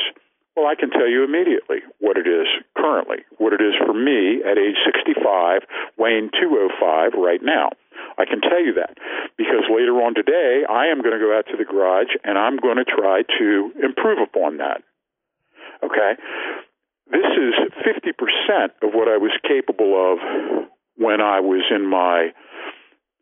Well, 0.56 0.68
I 0.68 0.76
can 0.76 0.90
tell 0.90 1.08
you 1.08 1.24
immediately 1.24 1.80
what 2.00 2.18
it 2.18 2.28
is 2.28 2.48
currently, 2.76 3.24
what 3.38 3.54
it 3.54 3.62
is 3.62 3.74
for 3.86 3.94
me 3.94 4.44
at 4.44 4.58
age 4.58 4.76
65, 4.84 5.62
weighing 5.98 6.30
205 6.40 7.14
right 7.16 7.40
now. 7.42 7.70
I 8.18 8.26
can 8.26 8.42
tell 8.42 8.60
you 8.60 8.74
that 8.76 8.98
because 9.38 9.64
later 9.72 9.96
on 10.04 10.14
today, 10.14 10.64
I 10.68 10.88
am 10.88 11.02
going 11.02 11.16
to 11.16 11.24
go 11.24 11.36
out 11.38 11.48
to 11.52 11.58
the 11.58 11.64
garage 11.64 12.12
and 12.24 12.38
I'm 12.38 12.58
going 12.58 12.78
to 12.78 12.86
try 12.86 13.24
to 13.40 13.72
improve 13.82 14.20
upon 14.20 14.58
that. 14.58 14.84
Okay? 15.84 16.20
This 17.12 17.32
is 17.40 17.56
50% 17.88 18.12
of 18.84 18.92
what 18.92 19.08
I 19.08 19.18
was 19.18 19.32
capable 19.48 19.96
of 19.96 20.68
when 20.98 21.22
I 21.22 21.40
was 21.40 21.64
in 21.72 21.86
my 21.88 22.32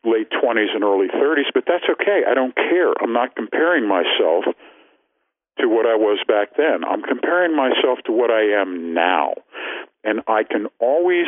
late 0.06 0.30
20s 0.32 0.74
and 0.74 0.84
early 0.84 1.08
30s, 1.08 1.52
but 1.54 1.64
that's 1.68 1.86
okay. 1.89 2.22
I 2.30 2.34
don't 2.34 2.56
care. 2.56 2.93
I'm 3.02 3.14
not 3.14 3.36
comparing 3.36 3.88
myself 3.88 4.45
to 5.60 5.68
what 5.68 5.86
I 5.86 5.95
was 5.95 6.20
back 6.28 6.56
then. 6.58 6.84
I'm 6.88 7.04
comparing 7.04 7.56
myself 7.56 8.00
to 8.06 8.12
what 8.12 8.32
I 8.32 8.60
am 8.62 8.93
now. 8.93 9.34
And 10.04 10.22
I 10.28 10.43
can 10.43 10.68
always 10.80 11.28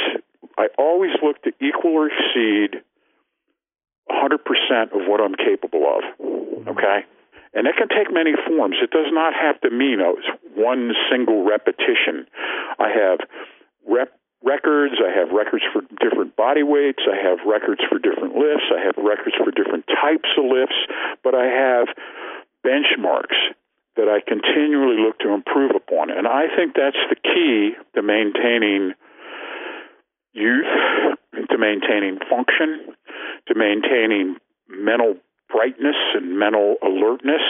I 0.57 0.67
always 0.77 1.11
look 1.21 1.41
to 1.43 1.51
equal 1.61 1.91
or 1.91 2.07
exceed 2.07 2.81
100% 4.09 4.83
of 4.93 5.07
what 5.07 5.21
I'm 5.21 5.35
capable 5.35 5.85
of. 5.85 6.03
Mm-hmm. 6.19 6.69
Okay? 6.69 7.05
And 7.53 7.67
it 7.67 7.75
can 7.77 7.89
take 7.89 8.11
many 8.11 8.31
forms. 8.47 8.77
It 8.81 8.91
does 8.91 9.11
not 9.11 9.33
have 9.33 9.59
to 9.61 9.69
mean 9.69 9.99
oh, 10.01 10.15
one 10.55 10.91
single 11.11 11.43
repetition. 11.45 12.25
I 12.79 12.89
have 12.89 13.19
rep 13.87 14.11
records. 14.43 14.95
I 14.97 15.11
have 15.17 15.29
records 15.31 15.63
for 15.73 15.81
different 15.99 16.35
body 16.35 16.63
weights. 16.63 17.03
I 17.05 17.15
have 17.15 17.39
records 17.45 17.81
for 17.89 17.99
different 17.99 18.35
lifts. 18.35 18.65
I 18.73 18.83
have 18.83 18.97
records 18.97 19.35
for 19.37 19.51
different 19.51 19.85
types 19.87 20.29
of 20.37 20.45
lifts. 20.45 20.77
But 21.23 21.35
I 21.35 21.45
have 21.45 21.87
benchmarks 22.65 23.37
that 23.97 24.07
I 24.07 24.21
continually 24.25 24.97
look 24.97 25.19
to 25.19 25.33
improve 25.33 25.71
upon. 25.75 26.09
And 26.09 26.27
I 26.27 26.47
think 26.55 26.73
that's 26.75 26.99
the 27.09 27.15
key 27.15 27.73
to 27.95 28.01
maintaining 28.01 28.93
youth, 30.33 30.71
to 31.49 31.57
maintaining 31.57 32.19
function, 32.29 32.95
to 33.47 33.55
maintaining 33.55 34.37
mental 34.69 35.15
brightness 35.49 35.95
and 36.15 36.39
mental 36.39 36.75
alertness. 36.81 37.43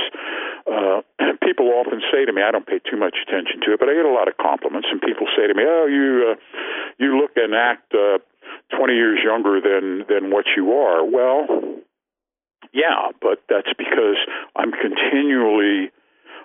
Uh, 0.66 1.02
people 1.44 1.70
often 1.74 2.02
say 2.12 2.26
to 2.26 2.34
me, 2.34 2.42
I 2.42 2.52
don't 2.52 2.66
pay 2.66 2.80
too 2.80 2.98
much 2.98 3.16
attention 3.28 3.62
to 3.66 3.74
it, 3.74 3.80
but 3.80 3.90
I 3.90 3.96
get 3.96 4.06
a 4.06 4.14
lot 4.14 4.28
of 4.28 4.38
compliments, 4.38 4.88
and 4.92 5.02
people 5.02 5.28
say 5.36 5.48
to 5.48 5.54
me, 5.54 5.64
"Oh, 5.66 5.86
you 5.88 6.32
uh, 6.32 6.36
you 6.98 7.18
look 7.18 7.32
and 7.36 7.56
act 7.56 7.94
uh, 7.94 8.20
20 8.78 8.94
years 8.94 9.20
younger 9.24 9.62
than 9.62 10.06
than 10.08 10.32
what 10.32 10.46
you 10.56 10.74
are." 10.74 11.04
Well, 11.04 11.48
yeah, 12.74 13.12
but 13.22 13.44
that's 13.50 13.72
because 13.78 14.18
I'm 14.56 14.72
continually 14.72 15.92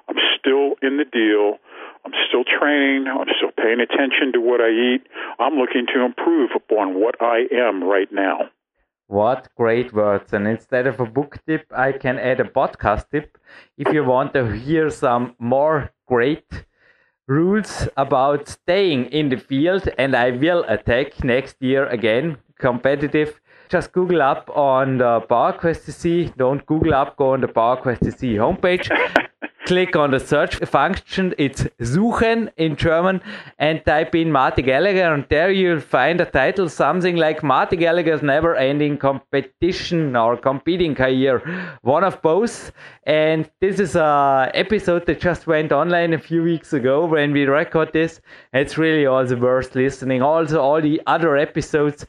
I'm 0.08 0.16
still 0.38 0.74
in 0.82 0.98
the 0.98 1.04
deal. 1.04 1.58
I'm 2.04 2.12
still 2.28 2.44
training. 2.44 3.06
I'm 3.08 3.26
still 3.36 3.50
paying 3.50 3.80
attention 3.80 4.32
to 4.34 4.40
what 4.40 4.60
I 4.60 4.70
eat. 4.70 5.02
I'm 5.38 5.54
looking 5.54 5.86
to 5.94 6.04
improve 6.04 6.50
upon 6.54 6.94
what 6.94 7.16
I 7.20 7.46
am 7.52 7.82
right 7.82 8.10
now. 8.12 8.48
What 9.08 9.48
great 9.56 9.92
words. 9.92 10.32
And 10.32 10.48
instead 10.48 10.86
of 10.86 10.98
a 11.00 11.06
book 11.06 11.38
tip, 11.46 11.66
I 11.74 11.92
can 11.92 12.18
add 12.18 12.40
a 12.40 12.44
podcast 12.44 13.10
tip. 13.10 13.38
If 13.78 13.92
you 13.92 14.04
want 14.04 14.34
to 14.34 14.50
hear 14.50 14.90
some 14.90 15.34
more 15.38 15.92
great 16.06 16.66
rules 17.28 17.88
about 17.96 18.48
staying 18.48 19.06
in 19.06 19.28
the 19.28 19.36
field, 19.36 19.88
and 19.98 20.14
I 20.14 20.30
will 20.30 20.64
attack 20.68 21.22
next 21.24 21.56
year 21.60 21.86
again, 21.86 22.38
competitive. 22.58 23.40
Just 23.68 23.92
Google 23.92 24.22
up 24.22 24.50
on 24.54 24.98
the 24.98 25.20
PowerQuest 25.28 25.92
see. 25.92 26.32
Don't 26.36 26.64
Google 26.66 26.94
up, 26.94 27.16
go 27.16 27.32
on 27.32 27.40
the 27.40 27.48
PowerQuest 27.48 28.18
see 28.18 28.34
homepage. 28.34 28.90
Click 29.66 29.96
on 29.96 30.12
the 30.12 30.20
search 30.20 30.54
function. 30.58 31.34
It's 31.38 31.64
Suchen 31.80 32.50
in 32.56 32.76
German 32.76 33.20
and 33.58 33.84
type 33.84 34.14
in 34.14 34.30
Marty 34.30 34.62
Gallagher 34.62 35.12
and 35.12 35.26
there 35.28 35.50
you'll 35.50 35.80
find 35.80 36.20
a 36.20 36.24
title 36.24 36.68
something 36.68 37.16
like 37.16 37.42
Marty 37.42 37.76
Gallagher's 37.76 38.22
never 38.22 38.54
ending 38.54 38.96
competition 38.96 40.14
or 40.14 40.36
competing 40.36 40.94
career. 40.94 41.40
One 41.82 42.04
of 42.04 42.22
both. 42.22 42.70
And 43.04 43.50
this 43.60 43.80
is 43.80 43.96
a 43.96 44.52
episode 44.54 45.06
that 45.06 45.20
just 45.20 45.48
went 45.48 45.72
online 45.72 46.12
a 46.14 46.18
few 46.18 46.44
weeks 46.44 46.72
ago 46.72 47.04
when 47.04 47.32
we 47.32 47.44
record 47.44 47.92
this. 47.92 48.20
It's 48.52 48.78
really 48.78 49.06
also 49.06 49.34
worth 49.36 49.74
listening. 49.74 50.22
Also 50.22 50.60
all 50.60 50.80
the 50.80 51.02
other 51.08 51.36
episodes 51.36 52.06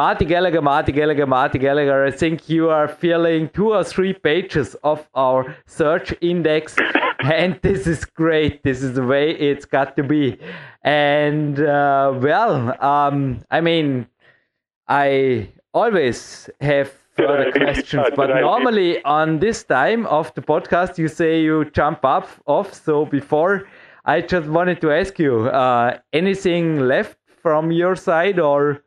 Marty 0.00 0.24
Gallagher, 0.24 0.62
Marty 0.62 0.92
Gallagher, 0.92 1.26
Marty 1.26 1.58
Gallagher. 1.58 2.06
I 2.06 2.10
think 2.10 2.48
you 2.48 2.70
are 2.70 2.88
filling 2.88 3.50
two 3.50 3.74
or 3.74 3.84
three 3.84 4.14
pages 4.14 4.74
of 4.82 5.06
our 5.14 5.54
search 5.66 6.14
index, 6.22 6.74
and 7.22 7.60
this 7.60 7.86
is 7.86 8.06
great. 8.06 8.62
This 8.62 8.82
is 8.82 8.94
the 8.94 9.04
way 9.04 9.32
it's 9.32 9.66
got 9.66 9.96
to 9.98 10.02
be. 10.02 10.38
And 10.84 11.60
uh, 11.60 12.14
well, 12.16 12.82
um, 12.82 13.44
I 13.50 13.60
mean, 13.60 14.06
I 14.88 15.50
always 15.74 16.48
have 16.62 16.90
further 17.18 17.52
questions, 17.64 18.08
but 18.16 18.28
normally 18.40 19.04
on 19.04 19.38
this 19.38 19.64
time 19.64 20.06
of 20.06 20.32
the 20.32 20.40
podcast, 20.40 20.96
you 20.96 21.08
say 21.08 21.42
you 21.42 21.66
jump 21.72 22.06
up 22.06 22.26
off. 22.46 22.72
So 22.72 23.04
before, 23.04 23.68
I 24.06 24.22
just 24.22 24.48
wanted 24.48 24.80
to 24.80 24.92
ask 24.92 25.18
you, 25.18 25.48
uh, 25.48 25.98
anything 26.14 26.88
left 26.88 27.18
from 27.42 27.70
your 27.70 27.96
side 27.96 28.40
or? 28.40 28.82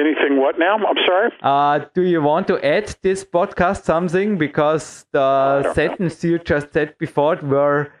Anything 0.00 0.40
what 0.40 0.58
now? 0.58 0.76
I'm 0.76 0.96
sorry. 1.06 1.30
Uh, 1.42 1.84
do 1.94 2.02
you 2.02 2.22
want 2.22 2.46
to 2.48 2.56
add 2.64 2.96
this 3.02 3.22
podcast 3.22 3.82
something 3.82 4.38
because 4.38 5.04
the 5.12 5.74
sentence 5.74 6.24
you 6.24 6.38
just 6.38 6.72
said 6.72 6.96
before 6.98 7.36
were 7.42 7.92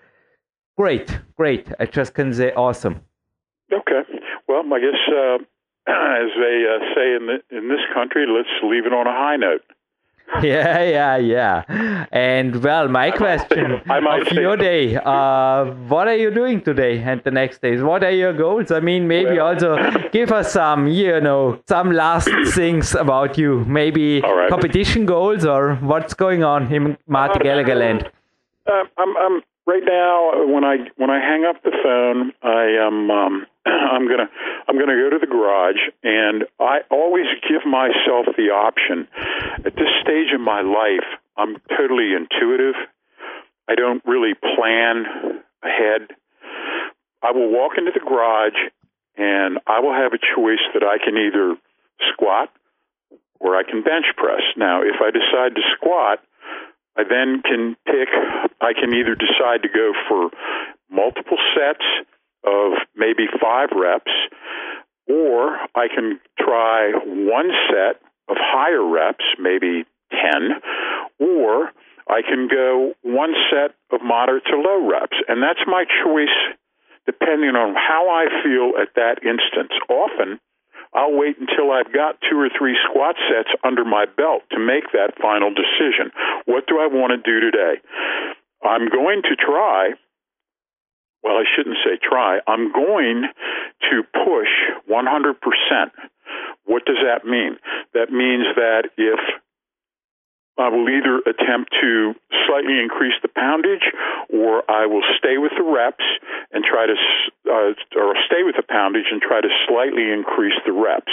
great, 0.78 1.18
great. 1.36 1.66
I 1.78 1.84
just 1.84 2.14
can 2.14 2.32
say 2.32 2.52
awesome. 2.54 3.02
Okay. 3.70 4.02
Well, 4.48 4.62
I 4.72 4.80
guess 4.80 5.00
uh, 5.12 5.38
as 5.86 6.30
they 6.44 6.56
uh, 6.72 6.80
say 6.94 7.06
in 7.16 7.26
the, 7.26 7.56
in 7.56 7.68
this 7.68 7.84
country, 7.92 8.24
let's 8.26 8.48
leave 8.62 8.86
it 8.86 8.94
on 8.94 9.06
a 9.06 9.12
high 9.12 9.36
note. 9.36 9.62
yeah, 10.42 10.82
yeah, 10.82 11.16
yeah. 11.16 12.06
And 12.12 12.62
well, 12.62 12.88
my 12.88 13.10
question 13.10 13.72
of 13.90 14.32
your 14.32 14.56
day, 14.56 14.96
uh, 14.96 15.64
what 15.88 16.06
are 16.06 16.16
you 16.16 16.30
doing 16.30 16.60
today 16.60 17.02
and 17.02 17.22
the 17.24 17.30
next 17.30 17.60
days? 17.62 17.82
What 17.82 18.04
are 18.04 18.12
your 18.12 18.32
goals? 18.32 18.70
I 18.70 18.80
mean, 18.80 19.08
maybe 19.08 19.38
well, 19.38 19.48
also 19.48 19.76
give 20.12 20.30
us 20.30 20.52
some, 20.52 20.86
you 20.86 21.20
know, 21.20 21.60
some 21.68 21.90
last 21.90 22.28
things 22.54 22.94
about 22.94 23.38
you. 23.38 23.64
Maybe 23.64 24.20
right. 24.20 24.48
competition 24.48 25.04
goals 25.04 25.44
or 25.44 25.74
what's 25.76 26.14
going 26.14 26.44
on 26.44 26.72
in 26.72 26.96
Marty 27.06 27.40
uh, 27.40 27.42
Gallagher 27.42 27.74
land. 27.74 28.08
Uh, 28.66 28.82
I'm, 28.98 29.16
I'm 29.16 29.42
right 29.66 29.82
now 29.84 30.46
when 30.46 30.64
I 30.64 30.76
when 30.96 31.10
I 31.10 31.18
hang 31.18 31.44
up 31.44 31.62
the 31.64 31.72
phone, 31.82 32.32
I 32.42 32.64
am 32.86 33.10
um, 33.10 33.46
I'm 33.66 34.08
gonna 34.08 34.28
I'm 34.68 34.78
gonna 34.78 34.96
go 34.96 35.10
to 35.10 35.18
the 35.18 35.26
garage, 35.26 35.80
and 36.02 36.44
I 36.58 36.80
always 36.90 37.26
give 37.48 37.66
myself 37.66 38.26
the 38.36 38.50
option. 38.50 39.08
At 39.64 39.74
this 39.76 39.90
stage 40.02 40.32
in 40.34 40.40
my 40.40 40.62
life, 40.62 41.06
I'm 41.36 41.56
totally 41.76 42.12
intuitive. 42.14 42.74
I 43.68 43.74
don't 43.74 44.02
really 44.04 44.34
plan 44.34 45.04
ahead. 45.62 46.08
I 47.22 47.32
will 47.32 47.50
walk 47.52 47.72
into 47.76 47.92
the 47.92 48.00
garage, 48.00 48.58
and 49.16 49.58
I 49.66 49.80
will 49.80 49.92
have 49.92 50.12
a 50.12 50.18
choice 50.18 50.64
that 50.74 50.82
I 50.82 50.96
can 50.98 51.16
either 51.16 51.56
squat 52.12 52.48
or 53.38 53.56
I 53.56 53.62
can 53.62 53.82
bench 53.82 54.06
press. 54.16 54.42
Now, 54.56 54.82
if 54.82 55.00
I 55.00 55.10
decide 55.10 55.54
to 55.54 55.62
squat, 55.76 56.20
I 56.96 57.04
then 57.04 57.42
can 57.42 57.76
pick, 57.86 58.08
I 58.60 58.72
can 58.72 58.92
either 58.94 59.14
decide 59.14 59.62
to 59.62 59.68
go 59.68 59.92
for 60.08 60.30
multiple 60.90 61.38
sets 61.54 61.84
of 62.44 62.72
maybe 62.96 63.26
five 63.40 63.70
reps, 63.74 64.12
or 65.08 65.58
I 65.74 65.88
can 65.88 66.20
try 66.38 66.92
one 67.04 67.50
set 67.68 68.00
of 68.28 68.36
higher 68.38 68.84
reps, 68.84 69.24
maybe 69.38 69.84
10, 70.10 70.60
or 71.18 71.70
I 72.08 72.22
can 72.22 72.48
go 72.48 72.94
one 73.02 73.34
set 73.50 73.74
of 73.92 74.02
moderate 74.02 74.44
to 74.46 74.56
low 74.56 74.88
reps. 74.88 75.16
And 75.28 75.42
that's 75.42 75.62
my 75.66 75.84
choice 76.04 76.56
depending 77.06 77.56
on 77.56 77.74
how 77.74 78.08
I 78.10 78.26
feel 78.42 78.78
at 78.80 78.94
that 78.94 79.24
instance. 79.26 79.72
Often, 79.88 80.38
I'll 80.94 81.14
wait 81.14 81.38
until 81.38 81.70
I've 81.70 81.92
got 81.92 82.18
two 82.28 82.38
or 82.38 82.50
three 82.50 82.76
squat 82.86 83.14
sets 83.30 83.50
under 83.62 83.84
my 83.84 84.06
belt 84.06 84.42
to 84.50 84.58
make 84.58 84.90
that 84.92 85.14
final 85.20 85.50
decision. 85.50 86.10
What 86.46 86.66
do 86.66 86.78
I 86.78 86.86
want 86.86 87.14
to 87.14 87.22
do 87.22 87.40
today? 87.40 87.78
I'm 88.62 88.90
going 88.90 89.22
to 89.22 89.36
try 89.36 89.94
well, 91.22 91.36
I 91.36 91.44
shouldn't 91.56 91.76
say 91.84 91.98
try. 92.02 92.40
I'm 92.46 92.72
going 92.72 93.24
to 93.90 94.02
push 94.02 94.52
100%. 94.88 95.90
What 96.64 96.84
does 96.84 96.98
that 97.04 97.24
mean? 97.24 97.56
That 97.94 98.10
means 98.10 98.46
that 98.56 98.90
if 98.96 99.20
I 100.58 100.68
will 100.68 100.88
either 100.88 101.24
attempt 101.24 101.72
to 101.80 102.14
slightly 102.46 102.78
increase 102.78 103.14
the 103.22 103.28
poundage 103.28 103.84
or 104.28 104.62
I 104.70 104.86
will 104.86 105.02
stay 105.16 105.38
with 105.38 105.52
the 105.56 105.64
reps 105.64 106.04
and 106.52 106.64
try 106.64 106.86
to 106.86 106.96
uh, 107.48 107.72
or 107.98 108.14
stay 108.26 108.42
with 108.44 108.56
the 108.56 108.66
poundage 108.68 109.08
and 109.10 109.22
try 109.22 109.40
to 109.40 109.48
slightly 109.66 110.12
increase 110.12 110.58
the 110.66 110.72
reps. 110.72 111.12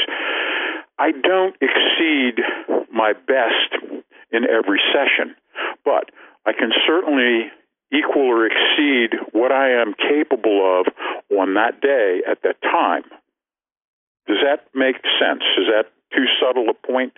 I 1.00 1.12
don't 1.12 1.56
exceed 1.62 2.44
my 2.92 3.14
best 3.14 4.04
in 4.32 4.44
every 4.44 4.82
session, 4.92 5.36
but 5.86 6.12
I 6.46 6.52
can 6.52 6.72
certainly 6.86 7.48
equal 7.92 8.24
or 8.24 8.46
exceed 8.46 9.20
what 9.32 9.52
I 9.52 9.70
am 9.70 9.94
capable 9.94 10.80
of 10.80 10.88
on 11.38 11.54
that 11.56 11.82
day 11.82 12.22
at 12.30 12.42
that 12.44 12.62
time. 12.62 13.04
Does 14.28 14.38
that 14.44 14.68
make 14.74 14.98
sense? 15.20 15.44
Is 15.58 15.68
that 15.68 15.86
too 16.14 16.26
subtle 16.40 16.68
a 16.70 16.74
point? 16.74 17.14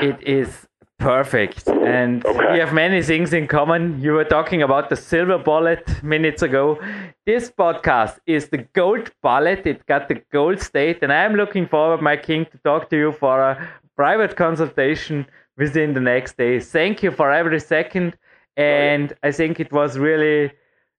It 0.00 0.22
is 0.26 0.66
perfect. 0.98 1.68
And 1.68 2.24
okay. 2.24 2.52
we 2.52 2.58
have 2.58 2.72
many 2.72 3.02
things 3.02 3.32
in 3.32 3.46
common. 3.46 4.00
You 4.00 4.12
were 4.12 4.24
talking 4.24 4.62
about 4.62 4.88
the 4.88 4.96
silver 4.96 5.38
bullet 5.38 6.02
minutes 6.02 6.42
ago. 6.42 6.78
This 7.26 7.50
podcast 7.50 8.18
is 8.26 8.48
the 8.48 8.58
gold 8.72 9.10
bullet. 9.22 9.66
It 9.66 9.84
got 9.86 10.08
the 10.08 10.22
gold 10.32 10.60
state. 10.60 11.02
And 11.02 11.12
I'm 11.12 11.34
looking 11.34 11.66
forward, 11.66 12.00
my 12.00 12.16
king, 12.16 12.46
to 12.46 12.58
talk 12.58 12.88
to 12.90 12.96
you 12.96 13.12
for 13.12 13.40
a 13.40 13.68
private 13.96 14.36
consultation 14.36 15.26
within 15.58 15.92
the 15.92 16.00
next 16.00 16.38
days. 16.38 16.70
Thank 16.70 17.02
you 17.02 17.10
for 17.10 17.30
every 17.30 17.60
second. 17.60 18.16
And 18.56 19.12
I 19.22 19.32
think 19.32 19.60
it 19.60 19.72
was 19.72 19.98
really, 19.98 20.52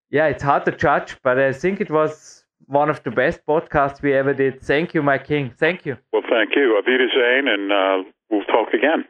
yeah, 0.09 0.27
it's 0.27 0.43
hard 0.43 0.65
to 0.65 0.71
judge, 0.71 1.17
but 1.23 1.37
I 1.37 1.53
think 1.53 1.81
it 1.81 1.91
was 1.91 2.43
one 2.67 2.89
of 2.89 3.03
the 3.03 3.11
best 3.11 3.41
podcasts 3.45 4.01
we 4.01 4.13
ever 4.13 4.33
did. 4.33 4.61
Thank 4.61 4.93
you, 4.93 5.03
my 5.03 5.17
king. 5.17 5.51
Thank 5.57 5.85
you. 5.85 5.97
Well, 6.13 6.23
thank 6.29 6.55
you. 6.55 6.77
Auf 6.77 6.85
Wiedersehen 6.85 7.47
and 7.47 7.71
uh, 7.71 8.09
we'll 8.29 8.45
talk 8.45 8.73
again. 8.73 9.05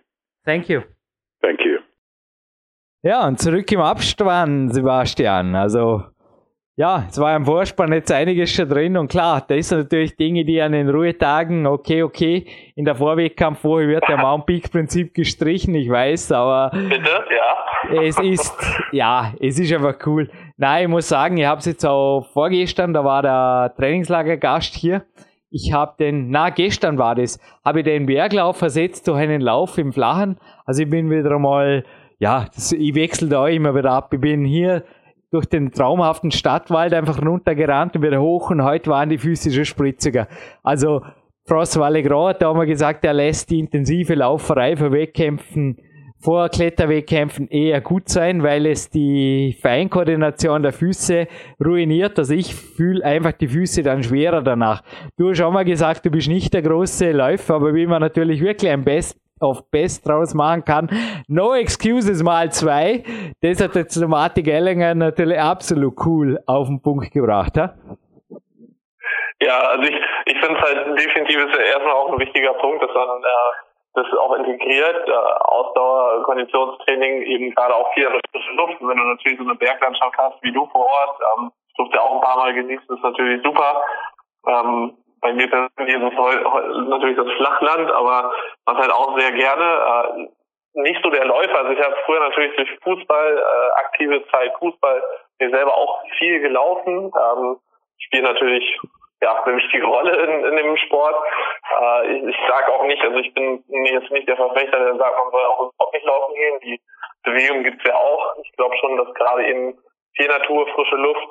Thank 0.45 0.69
you. 0.69 0.83
Thank 1.41 1.59
you. 1.63 1.79
Ja, 3.03 3.27
und 3.27 3.39
zurück 3.39 3.71
im 3.71 3.81
Abspann, 3.81 4.69
Sebastian. 4.69 5.55
Also, 5.55 6.03
ja, 6.77 7.05
es 7.09 7.19
war 7.19 7.35
im 7.35 7.45
Vorspann 7.45 7.91
jetzt 7.91 8.11
einiges 8.11 8.51
schon 8.51 8.69
drin 8.69 8.95
und 8.95 9.09
klar, 9.09 9.43
da 9.45 9.55
ist 9.55 9.71
natürlich 9.71 10.15
Dinge, 10.15 10.45
die 10.45 10.61
an 10.61 10.71
den 10.71 10.89
Ruhetagen, 10.89 11.67
okay, 11.67 12.01
okay, 12.01 12.45
in 12.75 12.85
der 12.85 12.95
Vorwegkampfwoche 12.95 13.87
wird 13.87 14.07
der 14.07 14.17
Mount 14.17 14.45
Peak 14.45 14.71
Prinzip 14.71 15.13
gestrichen, 15.13 15.75
ich 15.75 15.89
weiß, 15.89 16.31
aber 16.31 16.71
Bitte? 16.71 17.09
Ja. 17.35 18.01
es 18.01 18.17
ist, 18.19 18.57
ja, 18.93 19.33
es 19.39 19.59
ist 19.59 19.73
einfach 19.73 19.95
cool. 20.05 20.29
Nein, 20.57 20.83
ich 20.83 20.89
muss 20.89 21.09
sagen, 21.09 21.37
ich 21.37 21.45
habe 21.45 21.59
es 21.59 21.65
jetzt 21.65 21.85
auch 21.85 22.25
vorgestern, 22.33 22.93
da 22.93 23.03
war 23.03 23.21
der 23.21 23.73
Trainingslagergast 23.77 24.73
hier. 24.73 25.03
Ich 25.49 25.73
habe 25.73 25.95
den, 25.99 26.29
na 26.29 26.49
gestern 26.49 26.97
war 26.97 27.15
das, 27.15 27.37
habe 27.65 27.79
ich 27.79 27.85
den 27.85 28.05
Berglauf 28.05 28.61
ersetzt 28.61 29.09
durch 29.09 29.19
einen 29.19 29.41
Lauf 29.41 29.77
im 29.77 29.91
Flachen. 29.91 30.39
Also 30.65 30.83
ich 30.83 30.89
bin 30.89 31.09
wieder 31.11 31.35
einmal, 31.35 31.83
ja, 32.19 32.45
das, 32.55 32.71
ich 32.71 32.95
wechsle 32.95 33.27
da 33.27 33.47
immer 33.49 33.75
wieder 33.75 33.91
ab. 33.91 34.13
Ich 34.13 34.21
bin 34.21 34.45
hier 34.45 34.85
durch 35.31 35.45
den 35.45 35.71
traumhaften 35.71 36.31
Stadtwald 36.31 36.93
einfach 36.93 37.21
runtergerannt 37.21 37.95
und 37.95 38.03
wieder 38.03 38.21
hoch 38.21 38.51
und 38.51 38.63
heute 38.63 38.89
waren 38.89 39.09
die 39.09 39.17
Füße 39.17 39.51
schon 39.51 39.65
spritziger. 39.65 40.27
Also 40.61 41.01
Frost 41.45 41.79
Valle 41.79 42.03
Grand, 42.03 42.41
da 42.41 42.53
wir 42.53 42.65
gesagt, 42.65 43.03
er 43.05 43.13
lässt 43.13 43.49
die 43.49 43.59
intensive 43.59 44.13
Lauferei 44.13 44.75
für 44.75 44.91
Wettkämpfen 44.91 45.77
vor 46.21 46.49
Kletterwettkämpfen 46.49 47.47
eher 47.47 47.81
gut 47.81 48.07
sein, 48.07 48.43
weil 48.43 48.67
es 48.67 48.89
die 48.89 49.57
Feinkoordination 49.59 50.61
der 50.61 50.71
Füße 50.71 51.27
ruiniert. 51.63 52.19
Also 52.19 52.35
ich 52.35 52.53
fühle 52.53 53.03
einfach 53.03 53.31
die 53.31 53.47
Füße 53.47 53.81
dann 53.81 54.03
schwerer 54.03 54.43
danach. 54.43 54.83
Du 55.17 55.29
hast 55.29 55.41
auch 55.41 55.51
mal 55.51 55.65
gesagt, 55.65 56.05
du 56.05 56.11
bist 56.11 56.27
nicht 56.27 56.53
der 56.53 56.61
große 56.61 57.11
Läufer, 57.11 57.55
aber 57.55 57.73
wie 57.73 57.87
man 57.87 58.01
natürlich 58.01 58.39
wirklich 58.39 58.71
ein 58.71 58.83
Best 58.83 59.17
auf 59.41 59.69
Best 59.71 60.07
draus 60.07 60.33
machen 60.33 60.63
kann. 60.65 60.89
No 61.27 61.53
Excuses 61.53 62.23
mal 62.23 62.51
zwei. 62.51 63.03
Das 63.41 63.61
hat 63.61 63.75
jetzt 63.75 63.97
Martin 64.07 64.47
Ellinger 64.47 64.95
natürlich 64.95 65.39
absolut 65.39 65.95
cool 66.05 66.39
auf 66.45 66.67
den 66.67 66.81
Punkt 66.81 67.11
gebracht. 67.11 67.57
Ha? 67.57 67.73
Ja, 69.41 69.57
also 69.59 69.83
ich, 69.83 69.95
ich 70.25 70.39
finde 70.39 70.55
es 70.55 70.61
halt 70.61 70.99
definitiv 70.99 71.37
ist 71.37 71.57
ja 71.57 71.63
erstmal 71.63 71.93
auch 71.93 72.13
ein 72.13 72.19
wichtiger 72.19 72.53
Punkt, 72.53 72.83
dass 72.83 72.93
man 72.93 73.23
äh, 73.23 73.51
das 73.93 74.05
auch 74.19 74.35
integriert, 74.35 75.07
äh, 75.07 75.11
Ausdauer, 75.11 76.23
Konditionstraining, 76.23 77.23
eben 77.23 77.51
gerade 77.55 77.75
auch 77.75 77.91
viel 77.93 78.05
frische 78.05 78.51
Luft. 78.53 78.77
Wenn 78.79 78.97
du 78.97 79.03
natürlich 79.03 79.39
so 79.39 79.43
eine 79.43 79.55
Berglandschaft 79.55 80.15
hast 80.17 80.41
wie 80.43 80.51
du 80.51 80.65
vor 80.67 80.85
Ort, 80.85 81.19
ähm, 81.37 81.51
durfte 81.75 82.01
auch 82.01 82.15
ein 82.15 82.21
paar 82.21 82.37
Mal 82.37 82.53
genießen, 82.53 82.95
ist 82.95 83.03
natürlich 83.03 83.41
super. 83.43 83.83
Ähm, 84.47 84.97
bei 85.21 85.33
mir 85.33 85.49
persönlich 85.49 85.95
ist 85.95 86.03
es 86.03 86.87
natürlich 86.87 87.17
das 87.17 87.31
Flachland, 87.37 87.91
aber 87.91 88.33
was 88.65 88.77
halt 88.77 88.91
auch 88.91 89.17
sehr 89.19 89.31
gerne. 89.31 90.25
Äh, 90.25 90.27
nicht 90.73 91.01
so 91.03 91.09
der 91.09 91.25
Läufer. 91.25 91.59
Also 91.59 91.71
ich 91.71 91.81
habe 91.81 91.95
früher 92.05 92.21
natürlich 92.21 92.55
durch 92.55 92.69
Fußball, 92.83 93.37
äh, 93.37 93.79
aktive 93.79 94.25
Zeit 94.27 94.53
Fußball, 94.57 95.03
mir 95.39 95.49
selber 95.49 95.75
auch 95.75 96.01
viel 96.17 96.39
gelaufen. 96.39 97.11
Ähm, 97.13 97.57
spiele 97.97 98.23
natürlich 98.23 98.79
ja, 99.21 99.43
eine 99.43 99.57
wichtige 99.57 99.85
Rolle 99.85 100.15
in, 100.15 100.45
in 100.45 100.55
dem 100.55 100.77
Sport. 100.77 101.15
Äh, 101.79 102.13
ich 102.13 102.23
ich 102.29 102.37
sage 102.47 102.73
auch 102.73 102.85
nicht, 102.85 103.03
also 103.03 103.17
ich 103.17 103.33
bin 103.33 103.63
jetzt 103.67 104.11
nicht 104.11 104.27
der 104.27 104.37
Verfechter, 104.37 104.79
der 104.79 104.95
sagt, 104.95 105.17
man 105.17 105.31
soll 105.31 105.45
auch 105.45 105.71
überhaupt 105.71 105.93
nicht 105.93 106.05
laufen 106.05 106.35
gehen. 106.35 106.59
Die 106.63 106.81
Bewegung 107.23 107.63
gibt's 107.63 107.83
ja 107.85 107.95
auch. 107.95 108.35
Ich 108.43 108.51
glaube 108.53 108.75
schon, 108.77 108.97
dass 108.97 109.13
gerade 109.13 109.45
eben 109.45 109.77
viel 110.15 110.27
Natur, 110.27 110.67
frische 110.69 110.95
Luft, 110.95 111.27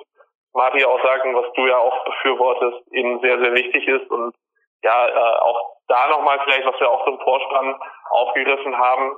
Martin 0.53 0.84
auch 0.84 1.03
sagen, 1.03 1.34
was 1.34 1.53
du 1.55 1.66
ja 1.66 1.78
auch 1.78 2.05
befürwortest, 2.05 2.92
eben 2.92 3.20
sehr, 3.20 3.38
sehr 3.38 3.55
wichtig 3.55 3.86
ist. 3.86 4.11
Und 4.11 4.34
ja, 4.82 5.09
äh, 5.09 5.38
auch 5.40 5.76
da 5.88 6.09
nochmal 6.09 6.40
vielleicht, 6.44 6.66
was 6.66 6.78
wir 6.80 6.90
auch 6.90 7.05
so 7.05 7.12
im 7.12 7.20
Vorspann 7.20 7.80
aufgegriffen 8.11 8.76
haben, 8.76 9.16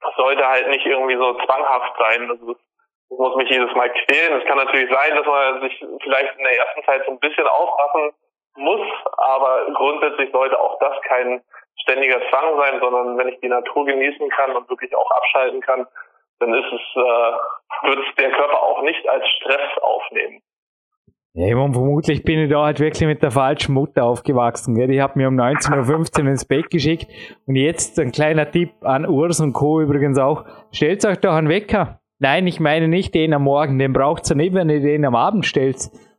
das 0.00 0.14
sollte 0.16 0.46
halt 0.46 0.68
nicht 0.68 0.86
irgendwie 0.86 1.16
so 1.16 1.34
zwanghaft 1.44 1.94
sein. 1.98 2.30
Also 2.30 2.52
ich 3.10 3.18
muss 3.18 3.36
mich 3.36 3.50
jedes 3.50 3.74
Mal 3.74 3.90
quälen. 3.90 4.40
Es 4.40 4.46
kann 4.46 4.58
natürlich 4.58 4.90
sein, 4.92 5.16
dass 5.16 5.26
man 5.26 5.60
sich 5.62 5.84
vielleicht 6.02 6.36
in 6.36 6.44
der 6.44 6.58
ersten 6.58 6.84
Zeit 6.84 7.04
so 7.06 7.12
ein 7.12 7.18
bisschen 7.18 7.46
aufpassen 7.46 8.12
muss, 8.56 8.86
aber 9.16 9.66
grundsätzlich 9.74 10.30
sollte 10.32 10.58
auch 10.60 10.78
das 10.78 11.00
kein 11.02 11.42
ständiger 11.82 12.20
Zwang 12.28 12.58
sein, 12.58 12.80
sondern 12.80 13.16
wenn 13.16 13.28
ich 13.28 13.40
die 13.40 13.48
Natur 13.48 13.86
genießen 13.86 14.28
kann 14.30 14.54
und 14.56 14.68
wirklich 14.68 14.94
auch 14.96 15.10
abschalten 15.12 15.60
kann, 15.60 15.86
dann 16.40 16.54
ist 16.54 16.72
es, 16.72 16.80
äh, 16.96 17.88
wird 17.88 18.06
es 18.06 18.14
der 18.16 18.30
Körper 18.32 18.62
auch 18.62 18.82
nicht 18.82 19.08
als 19.08 19.26
Stress 19.28 19.78
aufnehmen. 19.80 20.42
Ja, 21.40 21.54
meine, 21.54 21.72
vermutlich 21.72 22.24
bin 22.24 22.40
ich 22.40 22.50
da 22.50 22.64
halt 22.64 22.80
wirklich 22.80 23.06
mit 23.06 23.22
der 23.22 23.30
falschen 23.30 23.72
Mutter 23.72 24.02
aufgewachsen. 24.04 24.74
Gell? 24.74 24.88
Die 24.88 25.00
hat 25.00 25.14
mir 25.14 25.28
um 25.28 25.38
19.15 25.38 26.22
Uhr 26.24 26.30
ins 26.30 26.44
Bett 26.44 26.68
geschickt. 26.68 27.06
Und 27.46 27.54
jetzt 27.54 27.96
ein 28.00 28.10
kleiner 28.10 28.50
Tipp 28.50 28.72
an 28.80 29.06
Urs 29.06 29.38
und 29.38 29.52
Co. 29.52 29.80
übrigens 29.80 30.18
auch. 30.18 30.44
Stellt 30.72 31.04
euch 31.04 31.18
doch 31.18 31.34
einen 31.34 31.48
Wecker. 31.48 32.00
Nein, 32.18 32.48
ich 32.48 32.58
meine 32.58 32.88
nicht 32.88 33.14
den 33.14 33.32
am 33.32 33.44
Morgen, 33.44 33.78
den 33.78 33.92
braucht 33.92 34.28
ihr 34.28 34.34
nicht, 34.34 34.52
wenn 34.52 34.68
ihr 34.68 34.80
den 34.80 35.04
am 35.04 35.14
Abend 35.14 35.46
stellt. 35.46 35.76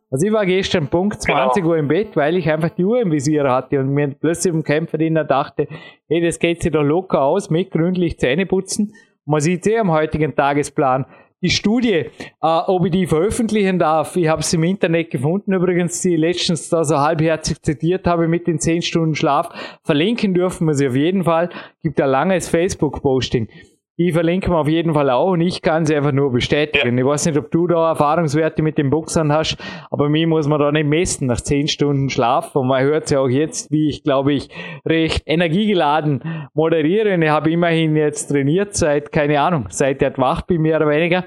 Also 0.10 0.26
ich 0.26 0.32
war 0.32 0.46
gestern 0.46 0.88
Punkt 0.88 1.22
20 1.22 1.64
genau. 1.64 1.74
Uhr 1.74 1.78
im 1.78 1.90
Bett, 1.90 2.16
weil 2.16 2.38
ich 2.38 2.50
einfach 2.50 2.70
die 2.70 2.86
Uhr 2.86 3.02
im 3.02 3.12
Visier 3.12 3.44
hatte 3.52 3.82
und 3.82 3.90
mir 3.90 4.16
plötzlich 4.18 4.54
im 4.54 4.64
Kämpferdiener 4.64 5.26
dachte, 5.26 5.68
hey, 6.08 6.22
das 6.22 6.40
geht 6.40 6.62
sich 6.62 6.72
doch 6.72 6.82
locker 6.82 7.22
aus 7.24 7.50
mit 7.50 7.72
gründlich 7.72 8.18
Zähne 8.20 8.46
putzen. 8.46 8.94
man 9.26 9.42
sieht 9.42 9.68
eh 9.68 9.80
am 9.80 9.92
heutigen 9.92 10.34
Tagesplan, 10.34 11.06
die 11.42 11.50
Studie, 11.50 11.94
äh, 11.94 12.10
ob 12.42 12.86
ich 12.86 12.92
die 12.92 13.08
veröffentlichen 13.08 13.80
darf, 13.80 14.16
ich 14.16 14.28
habe 14.28 14.42
es 14.42 14.54
im 14.54 14.64
Internet 14.64 15.12
gefunden, 15.12 15.54
übrigens, 15.54 16.02
die 16.02 16.16
letztens 16.16 16.70
da 16.70 16.84
so 16.84 16.98
halbherzig 17.00 17.62
zitiert 17.62 18.08
habe 18.08 18.28
mit 18.28 18.48
den 18.48 18.60
10 18.60 18.82
Stunden 18.82 19.16
Schlaf, 19.16 19.50
verlinken 19.84 20.34
dürfen 20.34 20.68
wir 20.68 20.74
sie 20.74 20.88
auf 20.88 20.96
jeden 20.96 21.24
Fall, 21.24 21.50
gibt 21.82 22.00
ein 22.02 22.10
langes 22.10 22.50
Facebook-Posting. 22.50 23.48
Ich 24.02 24.14
verlinke 24.14 24.50
mir 24.50 24.60
auf 24.60 24.70
jeden 24.70 24.94
Fall 24.94 25.10
auch 25.10 25.32
und 25.34 25.42
ich 25.42 25.62
kann 25.62 25.84
sie 25.84 25.94
einfach 25.94 26.14
nur 26.14 26.32
bestätigen. 26.32 26.98
Ja. 26.98 27.04
Ich 27.04 27.06
weiß 27.06 27.26
nicht, 27.26 27.38
ob 27.38 27.52
du 27.52 27.68
da 27.68 27.90
Erfahrungswerte 27.90 28.62
mit 28.62 28.78
den 28.78 28.90
Boxern 28.90 29.34
hast, 29.34 29.58
aber 29.92 30.08
mir 30.08 30.26
muss 30.26 30.48
man 30.48 30.58
da 30.58 30.72
nicht 30.72 30.88
messen 30.88 31.28
nach 31.28 31.42
zehn 31.42 31.68
Stunden 31.68 32.10
Schlaf. 32.10 32.56
Und 32.56 32.70
man 32.70 32.82
hört 32.82 33.12
ja 33.12 33.20
auch 33.20 33.28
jetzt, 33.28 33.72
wie 33.72 33.90
ich, 33.90 34.02
glaube 34.06 34.32
ich, 34.32 34.48
recht 34.86 35.24
energiegeladen 35.26 36.24
moderiere. 36.54 37.14
Und 37.14 37.24
ich 37.24 37.30
habe 37.30 37.52
immerhin 37.52 37.98
jetzt 37.98 38.28
trainiert 38.28 38.74
seit, 38.74 39.12
keine 39.12 39.42
Ahnung, 39.42 39.66
seit 39.68 40.00
der 40.00 40.18
wach 40.18 40.44
bin, 40.44 40.62
mehr 40.62 40.78
oder 40.78 40.88
weniger. 40.88 41.26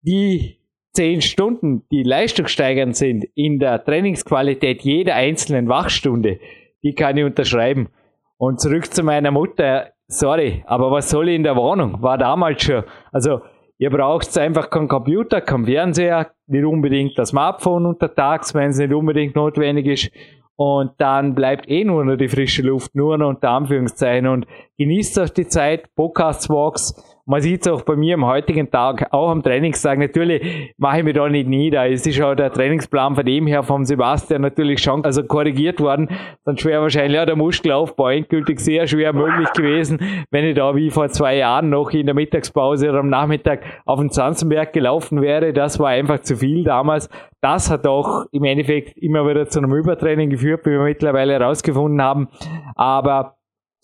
Die 0.00 0.56
zehn 0.94 1.20
Stunden, 1.20 1.82
die 1.90 2.04
leistungssteigernd 2.04 2.96
sind 2.96 3.26
in 3.34 3.58
der 3.58 3.84
Trainingsqualität 3.84 4.80
jeder 4.80 5.16
einzelnen 5.16 5.68
Wachstunde, 5.68 6.40
die 6.82 6.94
kann 6.94 7.18
ich 7.18 7.24
unterschreiben. 7.24 7.90
Und 8.38 8.62
zurück 8.62 8.94
zu 8.94 9.02
meiner 9.02 9.30
Mutter 9.30 9.92
sorry, 10.08 10.64
aber 10.66 10.90
was 10.90 11.10
soll 11.10 11.28
ich 11.28 11.36
in 11.36 11.42
der 11.42 11.56
Wohnung? 11.56 12.02
War 12.02 12.18
damals 12.18 12.62
schon. 12.62 12.84
Also, 13.12 13.40
ihr 13.78 13.90
braucht 13.90 14.36
einfach 14.38 14.70
keinen 14.70 14.88
Computer, 14.88 15.40
keinen 15.40 15.66
Fernseher, 15.66 16.30
nicht 16.46 16.64
unbedingt 16.64 17.18
das 17.18 17.30
Smartphone 17.30 17.86
untertags, 17.86 18.54
wenn 18.54 18.70
es 18.70 18.78
nicht 18.78 18.92
unbedingt 18.92 19.34
notwendig 19.36 19.86
ist. 19.86 20.10
Und 20.56 20.92
dann 20.98 21.34
bleibt 21.34 21.68
eh 21.68 21.84
nur 21.84 22.04
noch 22.04 22.16
die 22.16 22.28
frische 22.28 22.62
Luft, 22.62 22.94
nur 22.94 23.18
noch 23.18 23.28
unter 23.28 23.50
Anführungszeichen. 23.50 24.26
Und 24.26 24.46
genießt 24.78 25.18
euch 25.18 25.32
die 25.34 25.46
Zeit, 25.46 25.94
Podcasts, 25.94 26.48
Walks 26.48 27.15
man 27.26 27.40
sieht 27.40 27.62
es 27.66 27.72
auch 27.72 27.82
bei 27.82 27.96
mir 27.96 28.14
am 28.14 28.24
heutigen 28.24 28.70
Tag, 28.70 29.12
auch 29.12 29.30
am 29.30 29.42
Trainingstag. 29.42 29.98
Natürlich 29.98 30.72
mache 30.78 30.98
ich 30.98 31.04
mich 31.04 31.14
da 31.14 31.28
nicht 31.28 31.48
nieder. 31.48 31.90
Es 31.90 32.06
ist 32.06 32.20
auch 32.22 32.36
der 32.36 32.52
Trainingsplan 32.52 33.16
von 33.16 33.26
dem 33.26 33.48
her 33.48 33.64
vom 33.64 33.84
Sebastian 33.84 34.42
natürlich 34.42 34.80
schon 34.80 35.04
also 35.04 35.24
korrigiert 35.24 35.80
worden. 35.80 36.08
Dann 36.44 36.56
schwer 36.56 36.80
wahrscheinlich 36.82 37.16
ja, 37.16 37.26
der 37.26 37.34
Muskelaufbau 37.34 38.10
endgültig 38.10 38.60
sehr 38.60 38.86
schwer 38.86 39.12
möglich 39.12 39.52
gewesen, 39.54 39.98
wenn 40.30 40.44
ich 40.44 40.54
da 40.54 40.76
wie 40.76 40.88
vor 40.90 41.08
zwei 41.08 41.36
Jahren 41.36 41.68
noch 41.68 41.90
in 41.90 42.06
der 42.06 42.14
Mittagspause 42.14 42.88
oder 42.90 43.00
am 43.00 43.08
Nachmittag 43.08 43.64
auf 43.84 43.98
den 43.98 44.10
Zanzenberg 44.10 44.72
gelaufen 44.72 45.20
wäre. 45.20 45.52
Das 45.52 45.80
war 45.80 45.88
einfach 45.88 46.20
zu 46.20 46.36
viel 46.36 46.62
damals. 46.62 47.10
Das 47.40 47.70
hat 47.70 47.88
auch 47.88 48.26
im 48.30 48.44
Endeffekt 48.44 48.96
immer 48.98 49.28
wieder 49.28 49.48
zu 49.48 49.58
einem 49.58 49.74
Übertraining 49.74 50.30
geführt, 50.30 50.64
wie 50.64 50.70
wir 50.70 50.84
mittlerweile 50.84 51.32
herausgefunden 51.32 52.00
haben. 52.00 52.28
Aber 52.76 53.36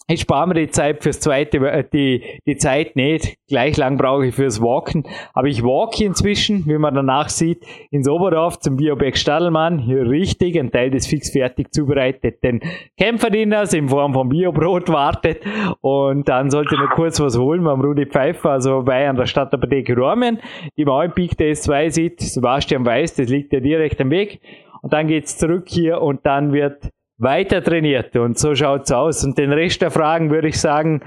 ich 0.08 0.22
spare 0.22 0.48
mir 0.48 0.54
die 0.54 0.70
Zeit 0.70 1.02
fürs 1.02 1.20
zweite, 1.20 1.58
äh, 1.58 1.84
die, 1.90 2.22
die 2.46 2.56
Zeit 2.56 2.96
nicht. 2.96 3.36
Gleich 3.48 3.76
lang 3.76 3.96
brauche 3.96 4.26
ich 4.26 4.34
fürs 4.34 4.60
Walken. 4.60 5.04
Aber 5.32 5.46
ich 5.46 5.62
walke 5.62 6.04
inzwischen, 6.04 6.66
wie 6.66 6.78
man 6.78 6.94
danach 6.94 7.28
sieht, 7.28 7.64
ins 7.90 8.08
Oberdorf 8.08 8.58
zum 8.58 8.76
Biobeck 8.76 9.16
Stadelmann. 9.16 9.78
Hier 9.78 10.08
richtig, 10.08 10.58
ein 10.58 10.70
Teil 10.70 10.90
des 10.90 11.06
fix 11.06 11.30
fertig 11.30 11.72
zubereiteten 11.72 12.60
Kämpferdinners 12.98 13.74
in 13.74 13.88
Form 13.88 14.12
von 14.12 14.28
Biobrot 14.28 14.88
wartet. 14.88 15.42
Und 15.80 16.28
dann 16.28 16.50
sollte 16.50 16.76
noch 16.76 16.90
kurz 16.90 17.20
was 17.20 17.38
holen 17.38 17.62
beim 17.62 17.80
Rudi 17.80 18.06
Pfeiffer, 18.06 18.50
also 18.50 18.82
bei 18.82 19.08
an 19.08 19.16
der 19.16 19.26
Stadtapotheke 19.26 19.94
Rormen, 19.94 20.40
die 20.76 20.84
man 20.84 21.06
im 21.06 21.12
Peak 21.12 21.36
Days 21.36 21.62
2 21.62 21.90
sieht. 21.90 22.20
Sebastian 22.20 22.84
weiß, 22.84 23.14
das 23.14 23.28
liegt 23.28 23.52
ja 23.52 23.60
direkt 23.60 24.00
am 24.00 24.10
Weg. 24.10 24.40
Und 24.82 24.92
dann 24.92 25.06
geht's 25.06 25.38
zurück 25.38 25.64
hier 25.68 26.02
und 26.02 26.26
dann 26.26 26.52
wird 26.52 26.90
weiter 27.22 27.62
trainiert. 27.62 28.16
Und 28.16 28.38
so 28.38 28.54
schaut's 28.54 28.92
aus. 28.92 29.24
Und 29.24 29.38
den 29.38 29.52
Rest 29.52 29.82
der 29.82 29.90
Fragen 29.90 30.30
würde 30.30 30.48
ich 30.48 30.60
sagen, 30.60 31.02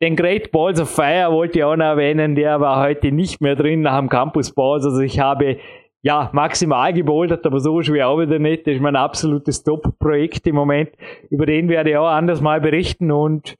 den 0.00 0.16
Great 0.16 0.52
Balls 0.52 0.80
of 0.80 0.90
Fire 0.90 1.32
wollte 1.32 1.58
ich 1.58 1.64
auch 1.64 1.76
noch 1.76 1.84
erwähnen, 1.84 2.34
der 2.34 2.60
war 2.60 2.80
heute 2.80 3.10
nicht 3.10 3.40
mehr 3.40 3.56
drin 3.56 3.82
nach 3.82 3.98
dem 3.98 4.08
Campus 4.08 4.52
Balls. 4.52 4.84
Also 4.84 5.00
ich 5.00 5.18
habe 5.18 5.58
ja 6.02 6.30
maximal 6.32 6.92
gebouldert, 6.92 7.44
aber 7.44 7.58
so 7.58 7.82
schwer 7.82 8.08
auch 8.08 8.20
wieder 8.20 8.38
nicht. 8.38 8.66
Das 8.66 8.74
ist 8.74 8.80
mein 8.80 8.96
absolutes 8.96 9.64
Top-Projekt 9.64 10.46
im 10.46 10.54
Moment. 10.54 10.90
Über 11.30 11.46
den 11.46 11.68
werde 11.68 11.90
ich 11.90 11.96
auch 11.96 12.06
anders 12.06 12.40
mal 12.40 12.60
berichten 12.60 13.10
und 13.10 13.56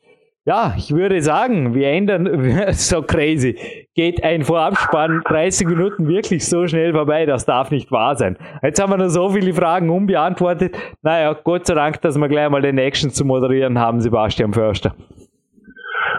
ja, 0.48 0.72
ich 0.78 0.94
würde 0.94 1.20
sagen, 1.20 1.74
wir 1.74 1.88
ändern 1.88 2.26
so 2.72 3.02
crazy. 3.02 3.86
Geht 3.94 4.24
ein 4.24 4.44
Vorabspann 4.44 5.20
30 5.26 5.66
Minuten 5.66 6.08
wirklich 6.08 6.48
so 6.48 6.66
schnell 6.66 6.94
vorbei, 6.94 7.26
das 7.26 7.44
darf 7.44 7.70
nicht 7.70 7.92
wahr 7.92 8.16
sein. 8.16 8.38
Jetzt 8.62 8.80
haben 8.80 8.90
wir 8.90 8.96
noch 8.96 9.10
so 9.10 9.28
viele 9.28 9.52
Fragen 9.52 9.90
unbeantwortet. 9.90 10.74
Naja, 11.02 11.34
Gott 11.34 11.66
sei 11.66 11.74
Dank, 11.74 12.00
dass 12.00 12.16
wir 12.16 12.28
gleich 12.28 12.48
mal 12.48 12.62
den 12.62 12.78
Action 12.78 13.10
zu 13.10 13.26
moderieren 13.26 13.78
haben, 13.78 14.00
Sebastian 14.00 14.54
Förster. 14.54 14.94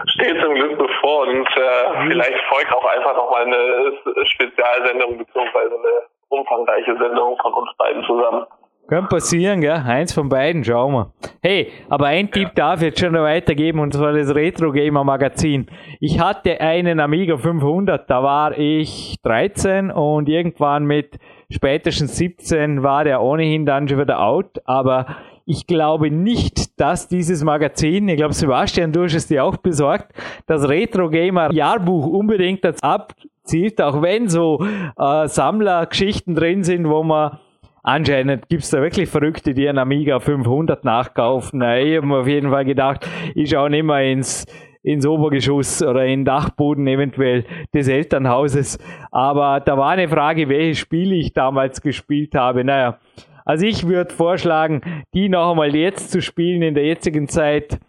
Steht 0.06 0.40
zum 0.40 0.54
Glück 0.54 0.78
bevor 0.78 1.26
und 1.26 1.48
äh, 1.48 2.08
vielleicht 2.10 2.40
folgt 2.50 2.72
auch 2.72 2.86
einfach 2.86 3.16
nochmal 3.16 3.46
eine 3.46 4.26
Spezialsendung 4.26 5.18
beziehungsweise 5.18 5.74
eine 5.74 6.06
umfangreiche 6.28 6.96
Sendung 6.98 7.36
von 7.42 7.52
uns 7.52 7.70
beiden 7.76 8.04
zusammen. 8.04 8.46
Könnte 8.90 9.06
passieren, 9.06 9.60
gell? 9.60 9.70
Eins 9.70 10.12
von 10.12 10.28
beiden, 10.28 10.64
schauen 10.64 10.92
wir. 10.92 11.12
Hey, 11.42 11.70
aber 11.88 12.06
ein 12.06 12.26
ja. 12.26 12.32
Tipp 12.32 12.56
darf 12.56 12.80
ich 12.80 12.88
jetzt 12.88 12.98
schon 12.98 13.12
noch 13.12 13.22
weitergeben, 13.22 13.78
und 13.78 13.94
zwar 13.94 14.12
das 14.12 14.34
Retro 14.34 14.72
Gamer 14.72 15.04
Magazin. 15.04 15.66
Ich 16.00 16.18
hatte 16.18 16.60
einen 16.60 16.98
Amiga 16.98 17.36
500, 17.36 18.10
da 18.10 18.24
war 18.24 18.58
ich 18.58 19.14
13 19.22 19.92
und 19.92 20.28
irgendwann 20.28 20.86
mit 20.86 21.20
spätestens 21.52 22.16
17 22.16 22.82
war 22.82 23.04
der 23.04 23.22
ohnehin 23.22 23.64
dann 23.64 23.86
schon 23.86 24.00
wieder 24.00 24.20
out, 24.20 24.60
aber 24.64 25.06
ich 25.46 25.68
glaube 25.68 26.10
nicht, 26.10 26.80
dass 26.80 27.06
dieses 27.06 27.44
Magazin, 27.44 28.08
ich 28.08 28.16
glaube 28.16 28.34
Sebastian, 28.34 28.90
du 28.90 29.04
hast 29.04 29.14
es 29.14 29.28
dir 29.28 29.44
auch 29.44 29.56
besorgt, 29.56 30.12
das 30.48 30.68
Retro 30.68 31.08
Gamer 31.10 31.52
Jahrbuch 31.52 32.08
unbedingt 32.08 32.64
dazu 32.64 32.82
abzielt, 32.82 33.80
auch 33.80 34.02
wenn 34.02 34.28
so 34.28 34.58
äh, 34.98 35.28
Sammlergeschichten 35.28 36.34
drin 36.34 36.64
sind, 36.64 36.88
wo 36.88 37.04
man 37.04 37.38
Anscheinend 37.82 38.48
gibt's 38.48 38.70
da 38.70 38.82
wirklich 38.82 39.08
Verrückte, 39.08 39.54
die 39.54 39.68
einen 39.68 39.78
Amiga 39.78 40.20
500 40.20 40.84
nachkaufen. 40.84 41.62
Ich 41.62 41.96
habe 41.96 42.06
mir 42.06 42.18
auf 42.18 42.28
jeden 42.28 42.50
Fall 42.50 42.64
gedacht, 42.64 43.08
ich 43.34 43.50
schaue 43.50 43.70
nicht 43.70 43.84
mehr 43.84 44.02
ins, 44.02 44.44
ins 44.82 45.06
Obergeschoss 45.06 45.82
oder 45.82 46.04
in 46.04 46.20
den 46.20 46.24
Dachboden 46.26 46.86
eventuell 46.86 47.44
des 47.72 47.88
Elternhauses. 47.88 48.78
Aber 49.10 49.60
da 49.60 49.78
war 49.78 49.90
eine 49.90 50.08
Frage, 50.08 50.48
welche 50.48 50.74
Spiele 50.78 51.14
ich 51.14 51.32
damals 51.32 51.80
gespielt 51.80 52.34
habe. 52.34 52.64
Naja, 52.64 52.98
also 53.46 53.64
ich 53.64 53.88
würde 53.88 54.14
vorschlagen, 54.14 54.82
die 55.14 55.28
noch 55.28 55.52
einmal 55.52 55.74
jetzt 55.74 56.10
zu 56.10 56.20
spielen 56.20 56.62
in 56.62 56.74
der 56.74 56.84
jetzigen 56.84 57.28
Zeit. 57.28 57.80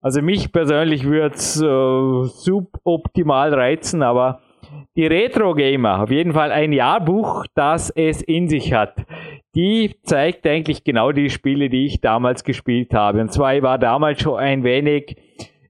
Also 0.00 0.22
mich 0.22 0.52
persönlich 0.52 1.04
würde 1.04 1.34
es 1.34 1.60
äh, 1.60 2.24
suboptimal 2.24 3.54
reizen, 3.54 4.02
aber 4.02 4.40
die 4.96 5.06
Retro 5.06 5.54
Gamer, 5.54 6.02
auf 6.02 6.10
jeden 6.10 6.32
Fall 6.32 6.52
ein 6.52 6.72
Jahrbuch, 6.72 7.46
das 7.54 7.90
es 7.90 8.22
in 8.22 8.48
sich 8.48 8.72
hat. 8.72 8.94
Die 9.54 9.94
zeigt 10.02 10.46
eigentlich 10.46 10.84
genau 10.84 11.12
die 11.12 11.30
Spiele, 11.30 11.68
die 11.68 11.86
ich 11.86 12.00
damals 12.00 12.44
gespielt 12.44 12.94
habe. 12.94 13.20
Und 13.20 13.32
zwar 13.32 13.60
war 13.62 13.78
damals 13.78 14.20
schon 14.20 14.38
ein 14.38 14.64
wenig, 14.64 15.16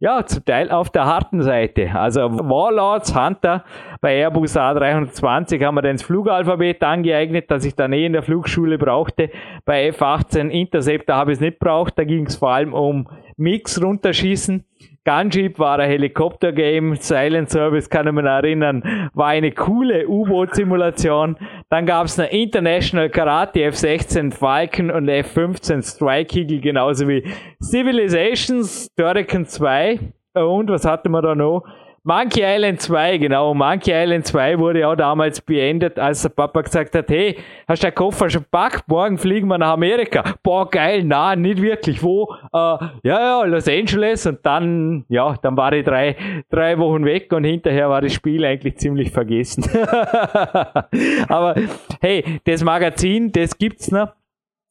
ja, 0.00 0.24
zum 0.26 0.44
Teil 0.44 0.70
auf 0.70 0.90
der 0.90 1.04
harten 1.04 1.42
Seite. 1.42 1.90
Also 1.94 2.20
Warlords, 2.20 3.14
Hunter, 3.14 3.64
bei 4.00 4.16
Airbus 4.16 4.56
A320 4.56 5.64
haben 5.64 5.76
wir 5.76 5.82
dann 5.82 5.96
das 5.96 6.02
Flugalphabet 6.02 6.82
angeeignet, 6.82 7.50
das 7.50 7.64
ich 7.64 7.74
dann 7.74 7.92
eh 7.92 8.06
in 8.06 8.12
der 8.12 8.22
Flugschule 8.22 8.78
brauchte. 8.78 9.30
Bei 9.64 9.86
F-18 9.86 10.48
Interceptor 10.48 11.16
habe 11.16 11.32
ich 11.32 11.36
es 11.36 11.40
nicht 11.40 11.58
braucht, 11.58 11.98
da 11.98 12.04
ging 12.04 12.26
es 12.26 12.36
vor 12.36 12.50
allem 12.50 12.74
um 12.74 13.08
Mix 13.36 13.82
runterschießen. 13.82 14.64
Gunship 15.04 15.58
war 15.58 15.78
ein 15.78 15.90
Helikopter-Game, 15.90 16.96
Silent 16.96 17.50
Service 17.50 17.90
kann 17.90 18.06
ich 18.06 18.12
mich 18.14 18.24
erinnern, 18.24 19.10
war 19.12 19.28
eine 19.28 19.52
coole 19.52 20.08
U-Boot-Simulation. 20.08 21.36
Dann 21.68 21.84
gab 21.84 22.06
es 22.06 22.18
eine 22.18 22.28
International 22.30 23.10
Karate 23.10 23.64
F-16 23.64 24.32
Falcon 24.32 24.90
und 24.90 25.08
F-15 25.08 25.82
Strike 25.82 26.40
Eagle, 26.40 26.60
genauso 26.60 27.06
wie 27.06 27.22
Civilizations, 27.62 28.88
Turrican 28.96 29.44
2 29.44 29.98
und 30.34 30.70
was 30.70 30.86
hatten 30.86 31.12
wir 31.12 31.20
da 31.20 31.34
noch? 31.34 31.64
Monkey 32.06 32.42
Island 32.44 32.82
2, 32.82 33.16
genau. 33.16 33.54
Monkey 33.54 33.90
Island 33.90 34.26
2 34.26 34.58
wurde 34.58 34.86
auch 34.86 34.94
damals 34.94 35.40
beendet, 35.40 35.98
als 35.98 36.20
der 36.20 36.28
Papa 36.28 36.60
gesagt 36.60 36.94
hat, 36.94 37.08
hey, 37.08 37.38
hast 37.66 37.82
du 37.82 37.86
den 37.86 37.94
Koffer 37.94 38.28
schon 38.28 38.44
packt? 38.50 38.86
Morgen 38.88 39.16
fliegen 39.16 39.48
wir 39.48 39.56
nach 39.56 39.72
Amerika. 39.72 40.34
Boah, 40.42 40.68
geil, 40.68 41.02
na, 41.02 41.34
nicht 41.34 41.62
wirklich. 41.62 42.02
Wo? 42.02 42.28
Äh, 42.52 42.58
ja, 42.58 42.90
ja, 43.04 43.44
Los 43.44 43.66
Angeles. 43.68 44.26
Und 44.26 44.44
dann, 44.44 45.06
ja, 45.08 45.34
dann 45.40 45.56
war 45.56 45.72
ich 45.72 45.86
drei, 45.86 46.14
drei 46.50 46.78
Wochen 46.78 47.06
weg 47.06 47.32
und 47.32 47.44
hinterher 47.44 47.88
war 47.88 48.02
das 48.02 48.12
Spiel 48.12 48.44
eigentlich 48.44 48.76
ziemlich 48.76 49.10
vergessen. 49.10 49.64
Aber 51.28 51.54
hey, 52.02 52.38
das 52.44 52.62
Magazin, 52.62 53.32
das 53.32 53.56
gibt's 53.56 53.90
noch 53.90 54.12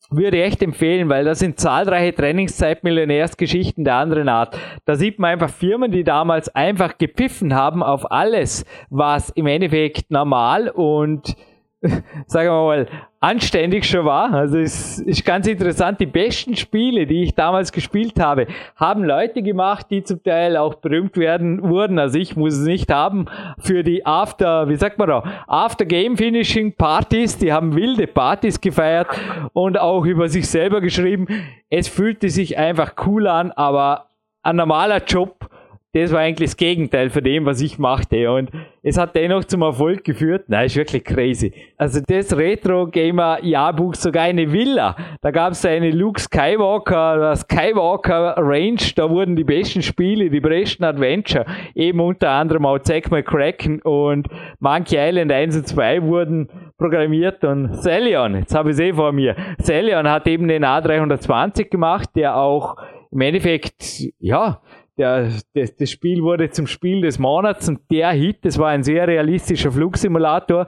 würde 0.09 0.37
ich 0.37 0.43
echt 0.43 0.61
empfehlen, 0.61 1.09
weil 1.09 1.25
das 1.25 1.39
sind 1.39 1.59
zahlreiche 1.59 2.13
Trainingszeit-Millionärsgeschichten 2.13 3.83
der 3.83 3.95
anderen 3.95 4.29
Art. 4.29 4.57
Da 4.85 4.95
sieht 4.95 5.19
man 5.19 5.31
einfach 5.31 5.49
Firmen, 5.49 5.91
die 5.91 6.03
damals 6.03 6.49
einfach 6.49 6.97
gepfiffen 6.97 7.55
haben 7.55 7.81
auf 7.81 8.11
alles, 8.11 8.65
was 8.89 9.29
im 9.29 9.47
Endeffekt 9.47 10.11
normal 10.11 10.69
und 10.69 11.35
sagen 12.27 12.49
wir 12.49 12.65
mal, 12.65 12.88
anständig 13.19 13.86
schon 13.86 14.05
war. 14.05 14.34
Also 14.34 14.57
es 14.57 14.99
ist 14.99 15.25
ganz 15.25 15.47
interessant. 15.47 15.99
Die 15.99 16.05
besten 16.05 16.55
Spiele, 16.55 17.05
die 17.05 17.23
ich 17.23 17.36
damals 17.36 17.71
gespielt 17.71 18.19
habe, 18.19 18.47
haben 18.75 19.03
Leute 19.03 19.41
gemacht, 19.41 19.88
die 19.89 20.03
zum 20.03 20.23
Teil 20.23 20.57
auch 20.57 20.75
berühmt 20.75 21.17
werden 21.17 21.61
wurden. 21.61 21.99
Also 21.99 22.17
ich 22.19 22.36
muss 22.36 22.55
es 22.55 22.65
nicht 22.65 22.91
haben 22.91 23.25
für 23.59 23.84
die 23.84 24.05
After, 24.05 24.69
wie 24.69 24.75
sagt 24.75 24.97
man 24.97 25.09
da, 25.09 25.23
After 25.47 25.86
Game 25.86 26.17
Finishing 26.17 26.73
Partys. 26.73 27.38
Die 27.38 27.51
haben 27.51 27.75
wilde 27.75 28.07
Partys 28.07 28.61
gefeiert 28.61 29.07
und 29.53 29.77
auch 29.77 30.05
über 30.05 30.29
sich 30.29 30.47
selber 30.49 30.81
geschrieben. 30.81 31.27
Es 31.69 31.88
fühlte 31.88 32.29
sich 32.29 32.57
einfach 32.57 32.93
cool 33.05 33.27
an, 33.27 33.51
aber 33.51 34.07
ein 34.41 34.55
normaler 34.55 35.03
Job 35.03 35.49
das 35.93 36.11
war 36.11 36.21
eigentlich 36.21 36.49
das 36.49 36.57
Gegenteil 36.57 37.11
von 37.11 37.23
dem, 37.23 37.45
was 37.45 37.61
ich 37.61 37.77
machte. 37.77 38.31
Und 38.31 38.49
es 38.81 38.97
hat 38.97 39.15
dennoch 39.15 39.43
zum 39.43 39.61
Erfolg 39.61 40.03
geführt. 40.03 40.45
Nein, 40.47 40.65
ist 40.65 40.75
wirklich 40.75 41.03
crazy. 41.03 41.53
Also 41.77 42.01
das 42.05 42.35
Retro-Gamer-Jahrbuch, 42.35 43.93
sogar 43.93 44.23
eine 44.23 44.51
Villa. 44.51 44.95
Da 45.21 45.29
gab 45.29 45.51
es 45.51 45.63
eine 45.63 45.91
Luke 45.91 46.19
Skywalker, 46.19 47.35
Skywalker 47.35 48.35
Range. 48.37 48.81
Da 48.95 49.07
wurden 49.07 49.35
die 49.35 49.43
besten 49.43 49.83
Spiele, 49.83 50.31
die 50.31 50.39
besten 50.39 50.83
Adventure, 50.83 51.45
eben 51.75 51.99
unter 51.99 52.31
anderem 52.31 52.65
auch 52.65 52.79
Zack 52.79 53.11
McCracken 53.11 53.79
und 53.83 54.27
Monkey 54.59 54.97
Island 54.97 55.31
1 55.31 55.57
und 55.57 55.67
2 55.67 56.01
wurden 56.01 56.49
programmiert. 56.79 57.43
Und 57.43 57.71
Celion, 57.83 58.35
jetzt 58.35 58.55
habe 58.55 58.71
ich 58.71 58.79
eh 58.79 58.93
vor 58.93 59.11
mir. 59.11 59.35
Celion 59.61 60.09
hat 60.09 60.27
eben 60.27 60.47
den 60.47 60.65
A320 60.65 61.69
gemacht, 61.69 62.09
der 62.15 62.35
auch 62.35 62.77
im 63.11 63.21
Endeffekt, 63.21 64.05
ja, 64.17 64.59
der, 64.97 65.29
das, 65.53 65.75
das 65.75 65.89
Spiel 65.89 66.21
wurde 66.21 66.49
zum 66.51 66.67
Spiel 66.67 67.01
des 67.01 67.17
Monats 67.17 67.67
und 67.67 67.79
der 67.91 68.11
Hit, 68.11 68.45
das 68.45 68.59
war 68.59 68.69
ein 68.69 68.83
sehr 68.83 69.07
realistischer 69.07 69.71
Flugsimulator 69.71 70.67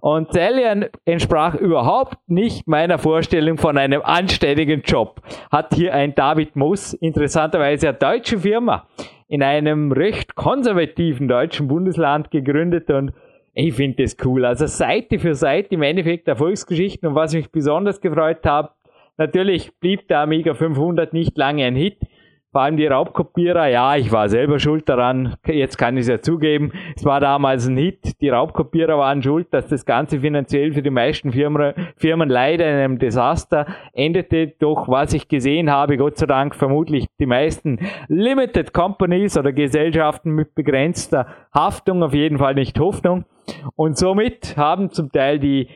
und 0.00 0.32
Zelian 0.32 0.86
entsprach 1.04 1.54
überhaupt 1.54 2.18
nicht 2.28 2.68
meiner 2.68 2.98
Vorstellung 2.98 3.58
von 3.58 3.76
einem 3.76 4.02
anständigen 4.02 4.82
Job. 4.82 5.20
Hat 5.50 5.74
hier 5.74 5.92
ein 5.94 6.14
David 6.14 6.54
Moss, 6.56 6.92
interessanterweise 6.94 7.88
eine 7.88 7.98
deutsche 7.98 8.38
Firma, 8.38 8.86
in 9.28 9.42
einem 9.42 9.90
recht 9.90 10.36
konservativen 10.36 11.26
deutschen 11.26 11.66
Bundesland 11.66 12.30
gegründet 12.30 12.90
und 12.90 13.12
ich 13.54 13.74
finde 13.74 14.02
das 14.02 14.16
cool. 14.24 14.44
Also 14.44 14.66
Seite 14.66 15.18
für 15.18 15.34
Seite 15.34 15.74
im 15.74 15.82
Endeffekt 15.82 16.28
Erfolgsgeschichten 16.28 17.08
und 17.08 17.14
was 17.14 17.34
mich 17.34 17.50
besonders 17.50 18.00
gefreut 18.00 18.44
hat, 18.44 18.72
natürlich 19.16 19.72
blieb 19.78 20.08
der 20.08 20.20
Amiga 20.20 20.54
500 20.54 21.12
nicht 21.12 21.36
lange 21.38 21.64
ein 21.64 21.76
Hit. 21.76 21.98
Vor 22.54 22.62
allem 22.62 22.76
die 22.76 22.86
Raubkopierer, 22.86 23.66
ja, 23.66 23.96
ich 23.96 24.12
war 24.12 24.28
selber 24.28 24.60
schuld 24.60 24.88
daran, 24.88 25.34
jetzt 25.44 25.76
kann 25.76 25.96
ich 25.96 26.02
es 26.02 26.08
ja 26.08 26.20
zugeben. 26.20 26.70
Es 26.94 27.04
war 27.04 27.18
damals 27.18 27.66
ein 27.66 27.76
Hit, 27.76 28.20
die 28.20 28.28
Raubkopierer 28.28 28.96
waren 28.96 29.24
schuld, 29.24 29.48
dass 29.50 29.66
das 29.66 29.84
Ganze 29.84 30.20
finanziell 30.20 30.72
für 30.72 30.80
die 30.80 30.90
meisten 30.90 31.32
Firmen, 31.32 31.74
Firmen 31.96 32.28
leider 32.28 32.64
in 32.70 32.76
einem 32.76 32.98
Desaster 33.00 33.66
endete. 33.92 34.54
Doch 34.60 34.86
was 34.86 35.14
ich 35.14 35.26
gesehen 35.26 35.68
habe, 35.68 35.96
Gott 35.96 36.16
sei 36.16 36.26
Dank 36.26 36.54
vermutlich 36.54 37.06
die 37.18 37.26
meisten 37.26 37.80
Limited 38.06 38.72
Companies 38.72 39.36
oder 39.36 39.52
Gesellschaften 39.52 40.30
mit 40.30 40.54
begrenzter 40.54 41.26
Haftung, 41.52 42.04
auf 42.04 42.14
jeden 42.14 42.38
Fall 42.38 42.54
nicht 42.54 42.78
Hoffnung. 42.78 43.24
Und 43.74 43.98
somit 43.98 44.56
haben 44.56 44.90
zum 44.90 45.10
Teil 45.10 45.40
die 45.40 45.70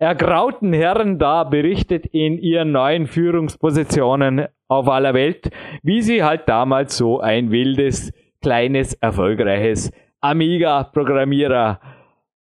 ergrauten 0.00 0.72
Herren 0.72 1.20
da 1.20 1.44
berichtet 1.44 2.04
in 2.06 2.36
ihren 2.36 2.72
neuen 2.72 3.06
Führungspositionen 3.06 4.48
auf 4.68 4.88
aller 4.88 5.14
Welt, 5.14 5.50
wie 5.82 6.02
sie 6.02 6.22
halt 6.22 6.48
damals 6.48 6.96
so 6.96 7.18
ein 7.20 7.50
wildes, 7.50 8.12
kleines, 8.42 8.94
erfolgreiches 8.94 9.90
Amiga-Programmierer 10.20 11.80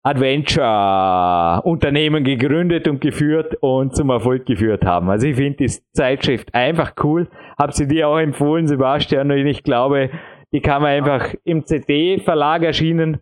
Adventure-Unternehmen 0.04 2.24
gegründet 2.24 2.88
und 2.88 3.02
geführt 3.02 3.58
und 3.62 3.96
zum 3.96 4.12
Erfolg 4.12 4.46
geführt 4.46 4.86
haben. 4.86 5.10
Also 5.10 5.26
ich 5.28 5.36
finde 5.36 5.58
die 5.58 5.72
Zeitschrift 5.94 6.54
einfach 6.54 6.94
cool. 7.04 7.28
Hab 7.58 7.74
sie 7.74 7.88
dir 7.88 8.08
auch 8.08 8.20
empfohlen, 8.20 8.68
Sebastian, 8.68 9.32
und 9.32 9.48
ich 9.48 9.64
glaube, 9.64 10.12
die 10.52 10.62
kann 10.62 10.84
man 10.84 10.92
einfach 10.92 11.34
im 11.44 11.66
CD-Verlag 11.66 12.62
erschienen. 12.62 13.18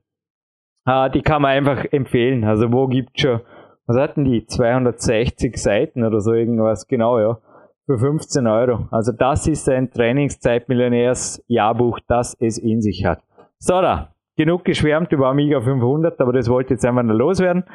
Ah, 0.83 1.07
die 1.07 1.21
kann 1.21 1.41
man 1.41 1.51
einfach 1.51 1.85
empfehlen. 1.91 2.43
Also 2.43 2.73
wo 2.73 2.87
gibt's 2.87 3.21
schon 3.21 3.39
was 3.85 3.97
hatten 3.97 4.23
die? 4.23 4.45
260 4.45 5.57
Seiten 5.57 6.03
oder 6.03 6.21
so 6.21 6.33
irgendwas, 6.33 6.87
genau, 6.87 7.19
ja. 7.19 7.37
Für 7.85 7.99
15 7.99 8.47
Euro. 8.47 8.87
Also 8.91 9.11
das 9.11 9.45
ist 9.45 9.67
ein 9.67 9.91
Trainingszeitmillionärs-Jahrbuch, 9.91 11.99
das 12.07 12.33
es 12.39 12.57
in 12.57 12.81
sich 12.81 13.03
hat. 13.03 13.19
So, 13.57 13.81
da. 13.81 14.13
Genug 14.37 14.63
geschwärmt 14.63 15.11
über 15.11 15.27
Amiga 15.27 15.59
500, 15.59 16.17
aber 16.21 16.31
das 16.31 16.49
wollte 16.49 16.75
jetzt 16.75 16.85
einfach 16.85 17.03
nur 17.03 17.17
loswerden. 17.17 17.65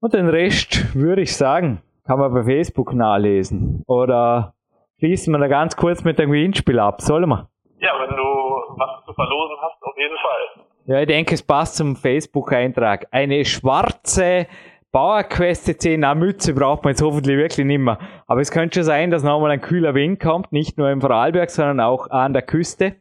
Und 0.00 0.12
den 0.12 0.28
Rest 0.28 0.94
würde 0.94 1.22
ich 1.22 1.34
sagen, 1.34 1.80
kann 2.06 2.18
man 2.18 2.34
bei 2.34 2.44
Facebook 2.44 2.92
nachlesen. 2.92 3.84
Oder 3.86 4.52
schließen 4.98 5.32
wir 5.32 5.38
da 5.38 5.48
ganz 5.48 5.76
kurz 5.76 6.04
mit 6.04 6.18
dem 6.18 6.30
Gewinnspiel 6.30 6.78
ab. 6.78 7.00
Sollen 7.00 7.30
wir? 7.30 7.48
Ja, 7.78 7.92
wenn 7.98 8.10
du 8.14 8.22
was 8.22 9.02
zu 9.06 9.14
verlosen 9.14 9.56
hast, 9.62 9.82
auf 9.82 9.96
jeden 9.96 10.18
Fall. 10.18 10.42
Ja, 10.86 11.00
ich 11.00 11.06
denke, 11.06 11.34
es 11.34 11.42
passt 11.42 11.76
zum 11.76 11.96
Facebook-Eintrag. 11.96 13.06
Eine 13.10 13.46
schwarze 13.46 14.46
Bauerquest 14.94 15.64
CC, 15.64 15.96
na 15.96 16.14
Mütze 16.14 16.54
braucht 16.54 16.84
man 16.84 16.92
jetzt 16.92 17.02
hoffentlich 17.02 17.36
wirklich 17.36 17.66
nicht 17.66 17.80
mehr. 17.80 17.98
Aber 18.28 18.40
es 18.40 18.52
könnte 18.52 18.76
schon 18.76 18.84
sein, 18.84 19.10
dass 19.10 19.24
nochmal 19.24 19.50
ein 19.50 19.60
kühler 19.60 19.92
Wind 19.96 20.20
kommt, 20.20 20.52
nicht 20.52 20.78
nur 20.78 20.88
im 20.88 21.00
Vorarlberg, 21.00 21.50
sondern 21.50 21.80
auch 21.80 22.10
an 22.10 22.32
der 22.32 22.42
Küste. 22.42 22.94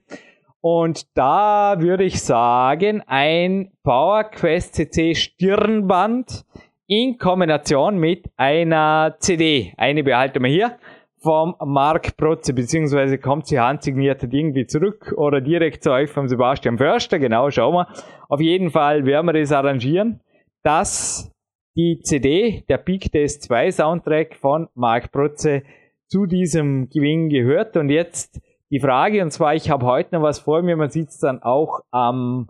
Und 0.60 1.16
da 1.16 1.76
würde 1.78 2.04
ich 2.04 2.20
sagen, 2.24 3.04
ein 3.06 3.70
PowerQuest 3.84 4.74
CC 4.74 5.14
Stirnband 5.14 6.46
in 6.88 7.20
Kombination 7.20 8.00
mit 8.00 8.26
einer 8.38 9.18
CD. 9.20 9.76
Eine 9.78 10.04
behalten 10.04 10.42
wir 10.42 10.50
hier 10.50 10.78
vom 11.20 11.54
Mark 11.64 12.18
Protze, 12.18 12.56
beziehungsweise 12.56 13.20
kommt 13.20 13.46
sie 13.46 13.60
handsigniert 13.60 14.24
irgendwie 14.24 14.66
zurück 14.66 15.14
oder 15.16 15.42
direkt 15.42 15.84
zu 15.84 15.92
euch 15.92 16.10
vom 16.10 16.28
Sebastian 16.28 16.80
Förster. 16.80 17.20
Genau, 17.20 17.52
schauen 17.52 17.76
wir. 17.76 17.88
Auf 18.30 18.42
jeden 18.42 18.72
Fall 18.72 19.06
werden 19.06 19.28
wir 19.28 19.34
das 19.34 19.52
arrangieren, 19.52 20.22
dass 20.64 21.33
die 21.76 22.00
CD, 22.00 22.64
der 22.70 22.78
Peak 22.78 23.12
Test 23.12 23.44
2 23.44 23.72
Soundtrack 23.72 24.36
von 24.36 24.68
Mark 24.76 25.12
Protze 25.12 25.64
zu 26.08 26.26
diesem 26.26 26.90
Gewinn 26.90 27.30
gehört. 27.30 27.76
Und 27.78 27.90
jetzt 27.90 28.42
die 28.70 28.80
Frage, 28.80 29.22
und 29.22 29.32
zwar, 29.32 29.56
ich 29.56 29.70
habe 29.70 29.86
heute 29.86 30.16
noch 30.16 30.22
was 30.22 30.40
vor 30.40 30.62
mir, 30.62 30.76
man 30.76 30.90
sieht 30.90 31.10
es 31.10 31.20
dann 31.20 31.42
auch 31.42 31.82
am 31.92 32.50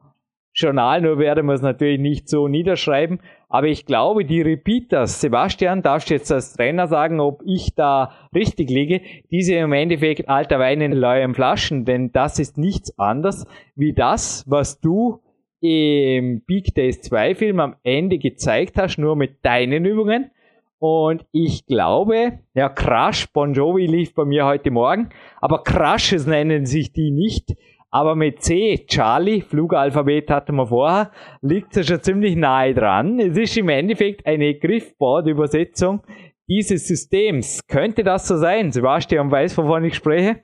Journal, 0.55 1.01
nur 1.01 1.17
werden 1.17 1.47
wir 1.47 1.53
es 1.53 1.61
natürlich 1.61 1.99
nicht 1.99 2.29
so 2.29 2.47
niederschreiben. 2.47 3.19
Aber 3.49 3.67
ich 3.67 3.85
glaube, 3.85 4.25
die 4.25 4.41
Repeaters, 4.41 5.21
Sebastian, 5.21 5.81
darfst 5.81 6.09
du 6.09 6.15
jetzt 6.15 6.31
als 6.31 6.53
Trainer 6.53 6.87
sagen, 6.87 7.19
ob 7.19 7.41
ich 7.45 7.73
da 7.75 8.11
richtig 8.35 8.69
liege, 8.69 9.01
diese 9.31 9.55
im 9.55 9.73
Endeffekt 9.73 10.29
alter 10.29 10.59
Wein 10.59 10.81
in 10.81 10.99
neuen 10.99 11.33
Flaschen, 11.33 11.85
denn 11.85 12.11
das 12.11 12.39
ist 12.39 12.57
nichts 12.57 12.97
anderes 12.99 13.47
wie 13.75 13.93
das, 13.93 14.43
was 14.47 14.79
du 14.79 15.22
im 15.63 16.43
Big 16.45 16.75
Days 16.75 16.99
2 17.03 17.35
Film 17.35 17.61
am 17.61 17.77
Ende 17.83 18.17
gezeigt 18.17 18.75
hast, 18.75 18.97
nur 18.97 19.15
mit 19.15 19.45
deinen 19.45 19.85
Übungen. 19.85 20.29
Und 20.77 21.25
ich 21.31 21.65
glaube, 21.65 22.39
ja, 22.53 22.67
Crash 22.67 23.31
Bon 23.31 23.53
Jovi 23.53 23.85
lief 23.85 24.13
bei 24.13 24.25
mir 24.25 24.45
heute 24.45 24.71
Morgen, 24.71 25.09
aber 25.39 25.63
Crashes 25.63 26.27
nennen 26.27 26.65
sich 26.65 26.91
die 26.91 27.11
nicht. 27.11 27.55
Aber 27.91 28.15
mit 28.15 28.41
C, 28.41 28.85
Charlie, 28.87 29.39
Flugalphabet 29.39 30.29
hatten 30.29 30.55
wir 30.55 30.67
vorher, 30.67 31.11
liegt 31.41 31.77
es 31.77 31.87
schon 31.87 32.01
ziemlich 32.01 32.35
nahe 32.35 32.73
dran. 32.73 33.19
Es 33.19 33.37
ist 33.37 33.55
im 33.55 33.69
Endeffekt 33.69 34.25
eine 34.25 34.55
Griffboard-Übersetzung 34.55 36.01
dieses 36.49 36.87
Systems. 36.87 37.65
Könnte 37.67 38.03
das 38.03 38.27
so 38.27 38.35
sein? 38.35 38.73
Sebastian 38.73 39.31
weiß, 39.31 39.57
wovon 39.57 39.85
ich 39.85 39.95
spreche? 39.95 40.43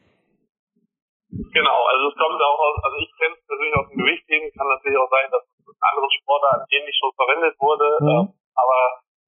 Genau, 1.30 1.80
also 1.92 2.08
es 2.08 2.16
kommt 2.16 2.40
auch 2.40 2.60
aus, 2.60 2.84
also 2.84 2.98
ich 3.02 3.12
kenne 3.18 3.36
natürlich 3.70 3.86
aus 3.86 3.90
dem 3.90 3.98
Gewichtheben, 3.98 4.52
kann 4.58 4.68
natürlich 4.68 4.98
auch 4.98 5.10
sein, 5.10 5.30
dass 5.32 5.44
es 5.44 5.68
in 5.68 5.78
anderen 5.80 6.12
Sportarten 6.22 6.66
ähnlich 6.72 6.96
schon 6.98 7.12
verwendet 7.16 7.56
wurde, 7.60 7.88
mhm. 8.02 8.10
ähm, 8.10 8.34
aber 8.56 8.80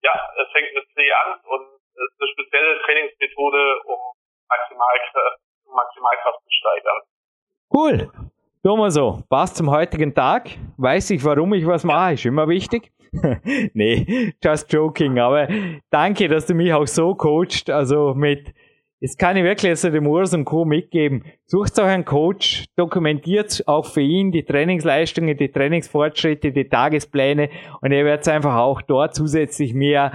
ja, 0.04 0.14
es 0.42 0.52
fängt 0.52 0.74
mit 0.74 0.86
C 0.94 1.12
an 1.12 1.40
und 1.46 1.62
es 1.94 2.02
ist 2.02 2.22
eine 2.22 2.30
spezielle 2.34 2.82
Trainingsmethode, 2.82 3.62
um 3.86 4.00
Maximalkraft, 4.50 5.40
Maximalkraft 5.70 6.40
zu 6.44 6.52
steigern. 6.52 7.02
Cool. 7.74 8.12
Tun 8.64 8.80
wir 8.80 8.92
so. 8.92 9.24
Passt 9.30 9.58
zum 9.58 9.72
heutigen 9.72 10.14
Tag. 10.14 10.50
Weiß 10.78 11.10
ich, 11.12 11.24
warum 11.24 11.54
ich 11.54 11.66
was 11.66 11.84
mache, 11.84 12.14
ist 12.14 12.26
immer 12.26 12.48
wichtig. 12.48 12.92
nee, 13.74 14.34
just 14.44 14.72
joking. 14.72 15.20
Aber 15.20 15.48
danke, 15.90 16.28
dass 16.28 16.46
du 16.46 16.54
mich 16.54 16.74
auch 16.74 16.86
so 16.86 17.16
coacht. 17.16 17.70
Also 17.70 18.14
mit 18.14 18.54
das 19.02 19.18
kann 19.18 19.36
ich 19.36 19.44
wirklich 19.44 19.72
also 19.72 19.90
dem 19.90 20.06
Urs 20.06 20.34
und 20.34 20.46
Co. 20.46 20.64
mitgeben. 20.64 21.24
Sucht 21.48 21.78
euch 21.80 21.86
einen 21.86 22.06
Coach, 22.06 22.66
dokumentiert 22.76 23.64
auch 23.66 23.86
für 23.86 24.02
ihn 24.02 24.32
die 24.32 24.44
Trainingsleistungen, 24.44 25.36
die 25.36 25.52
Trainingsfortschritte, 25.52 26.52
die 26.52 26.70
Tagespläne 26.70 27.50
und 27.82 27.92
er 27.92 28.06
wird 28.06 28.28
einfach 28.28 28.56
auch 28.56 28.82
dort 28.84 29.16
zusätzlich 29.16 29.74
mehr 29.74 30.12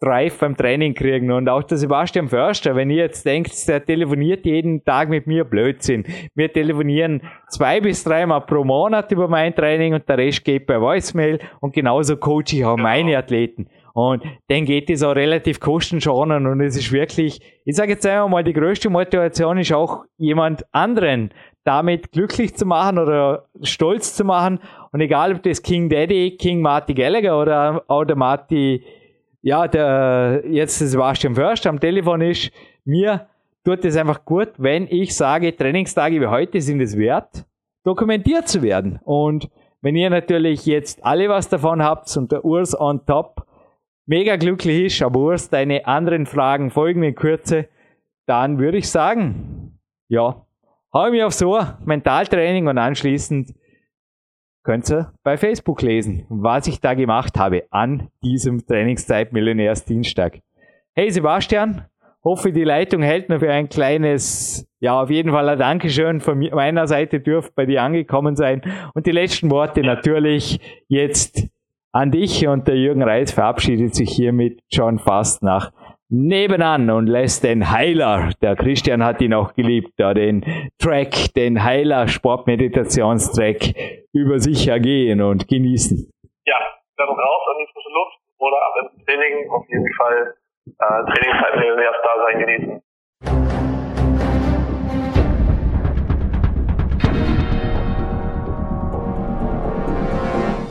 Drive 0.00 0.38
beim 0.38 0.56
Training 0.56 0.94
kriegen. 0.94 1.30
Und 1.30 1.48
auch 1.48 1.62
der 1.62 1.78
Sebastian 1.78 2.28
Förster, 2.28 2.76
wenn 2.76 2.90
ihr 2.90 3.04
jetzt 3.04 3.24
denkt, 3.24 3.68
der 3.68 3.84
telefoniert 3.84 4.44
jeden 4.44 4.84
Tag 4.84 5.08
mit 5.08 5.26
mir, 5.26 5.44
Blödsinn. 5.44 6.04
Wir 6.34 6.52
telefonieren 6.52 7.22
zwei 7.48 7.80
bis 7.80 8.04
dreimal 8.04 8.42
pro 8.42 8.64
Monat 8.64 9.10
über 9.12 9.28
mein 9.28 9.54
Training 9.54 9.94
und 9.94 10.08
der 10.08 10.18
Rest 10.18 10.44
geht 10.44 10.66
bei 10.66 10.80
Voicemail 10.80 11.38
und 11.60 11.72
genauso 11.72 12.16
coache 12.16 12.52
ich 12.52 12.64
auch 12.64 12.76
meine 12.76 13.16
Athleten. 13.16 13.68
Und 13.94 14.24
dann 14.48 14.64
geht 14.64 14.90
es 14.90 15.04
auch 15.04 15.14
relativ 15.14 15.60
kostenschonend 15.60 16.48
und 16.48 16.60
es 16.60 16.76
ist 16.76 16.90
wirklich, 16.90 17.40
ich 17.64 17.76
sage 17.76 17.92
jetzt 17.92 18.04
einmal 18.04 18.42
die 18.42 18.52
größte 18.52 18.90
Motivation 18.90 19.56
ist 19.56 19.72
auch 19.72 20.04
jemand 20.18 20.64
anderen 20.72 21.30
damit 21.62 22.10
glücklich 22.10 22.56
zu 22.56 22.66
machen 22.66 22.98
oder 22.98 23.46
stolz 23.62 24.14
zu 24.14 24.24
machen. 24.24 24.58
Und 24.90 25.00
egal 25.00 25.34
ob 25.36 25.44
das 25.44 25.62
King 25.62 25.88
Daddy, 25.88 26.36
King 26.36 26.60
Marty 26.60 26.92
Gallagher 26.92 27.40
oder, 27.40 27.84
oder 27.88 28.16
Marty, 28.16 28.84
ja, 29.42 29.68
der 29.68 30.42
jetzt 30.48 30.80
Sebastian 30.80 31.36
Förster 31.36 31.70
am 31.70 31.78
Telefon 31.78 32.20
ist, 32.20 32.50
mir 32.84 33.28
tut 33.64 33.84
es 33.84 33.96
einfach 33.96 34.24
gut, 34.24 34.50
wenn 34.58 34.88
ich 34.88 35.14
sage, 35.14 35.56
Trainingstage 35.56 36.20
wie 36.20 36.26
heute 36.26 36.60
sind 36.60 36.80
es 36.80 36.98
wert, 36.98 37.46
dokumentiert 37.84 38.48
zu 38.48 38.60
werden. 38.60 38.98
Und 39.04 39.48
wenn 39.82 39.94
ihr 39.94 40.10
natürlich 40.10 40.66
jetzt 40.66 41.04
alle 41.04 41.28
was 41.28 41.48
davon 41.48 41.80
habt 41.80 42.14
und 42.16 42.32
der 42.32 42.44
Urs 42.44 42.78
on 42.78 43.06
top 43.06 43.46
mega 44.06 44.36
glücklich 44.36 44.86
ist, 44.86 45.02
aber 45.02 45.20
Urs, 45.20 45.50
deine 45.50 45.86
anderen 45.86 46.26
Fragen 46.26 46.70
folgen 46.70 47.02
in 47.02 47.14
Kürze, 47.14 47.68
dann 48.26 48.58
würde 48.58 48.78
ich 48.78 48.88
sagen, 48.88 49.78
ja, 50.08 50.46
hau 50.92 51.10
mich 51.10 51.22
aufs 51.22 51.42
Ohr, 51.42 51.78
Mentaltraining 51.84 52.66
und 52.68 52.78
anschließend 52.78 53.54
könnt 54.62 54.90
ihr 54.90 55.12
bei 55.22 55.36
Facebook 55.36 55.82
lesen, 55.82 56.26
was 56.28 56.66
ich 56.66 56.80
da 56.80 56.94
gemacht 56.94 57.38
habe 57.38 57.64
an 57.70 58.08
diesem 58.22 58.66
Trainingszeit 58.66 59.32
Millionärs 59.32 59.84
Dienstag. 59.84 60.40
Hey 60.94 61.10
Sebastian, 61.10 61.84
hoffe 62.24 62.50
die 62.50 62.64
Leitung 62.64 63.02
hält 63.02 63.28
mir 63.28 63.38
für 63.40 63.52
ein 63.52 63.68
kleines, 63.68 64.66
ja 64.80 65.02
auf 65.02 65.10
jeden 65.10 65.32
Fall 65.32 65.48
ein 65.50 65.58
Dankeschön 65.58 66.20
von 66.20 66.38
meiner 66.38 66.86
Seite 66.86 67.20
dürft 67.20 67.54
bei 67.54 67.66
dir 67.66 67.82
angekommen 67.82 68.36
sein 68.36 68.62
und 68.94 69.06
die 69.06 69.12
letzten 69.12 69.50
Worte 69.50 69.82
natürlich 69.82 70.60
jetzt 70.88 71.46
an 71.94 72.10
dich 72.10 72.46
und 72.48 72.66
der 72.66 72.76
Jürgen 72.76 73.02
Reis 73.02 73.32
verabschiedet 73.32 73.94
sich 73.94 74.10
hiermit 74.10 74.60
schon 74.72 74.98
fast 74.98 75.44
nach 75.44 75.70
nebenan 76.08 76.90
und 76.90 77.06
lässt 77.06 77.44
den 77.44 77.70
Heiler, 77.70 78.30
der 78.42 78.56
Christian 78.56 79.04
hat 79.04 79.20
ihn 79.22 79.32
auch 79.32 79.54
geliebt, 79.54 79.92
da 79.96 80.12
den 80.12 80.44
Track, 80.78 81.32
den 81.36 81.62
Heiler 81.62 82.08
Sportmeditationstrack 82.08 83.74
über 84.12 84.40
sich 84.40 84.66
ergehen 84.66 85.22
und 85.22 85.46
genießen. 85.46 86.10
Ja, 86.46 86.56
dann 86.96 87.08
raus 87.08 87.42
an 87.48 87.56
die 87.60 87.72
frische 87.72 87.90
Luft 87.90 88.18
oder 88.38 88.56
ab 88.56 88.74
ins 88.82 89.04
Training, 89.04 89.50
auf 89.50 89.64
jeden 89.68 89.94
Fall 89.94 90.34
äh, 90.66 91.12
Trainingszeit 91.12 91.56
Millionärsdasein 91.56 92.38
genießen. 92.40 93.73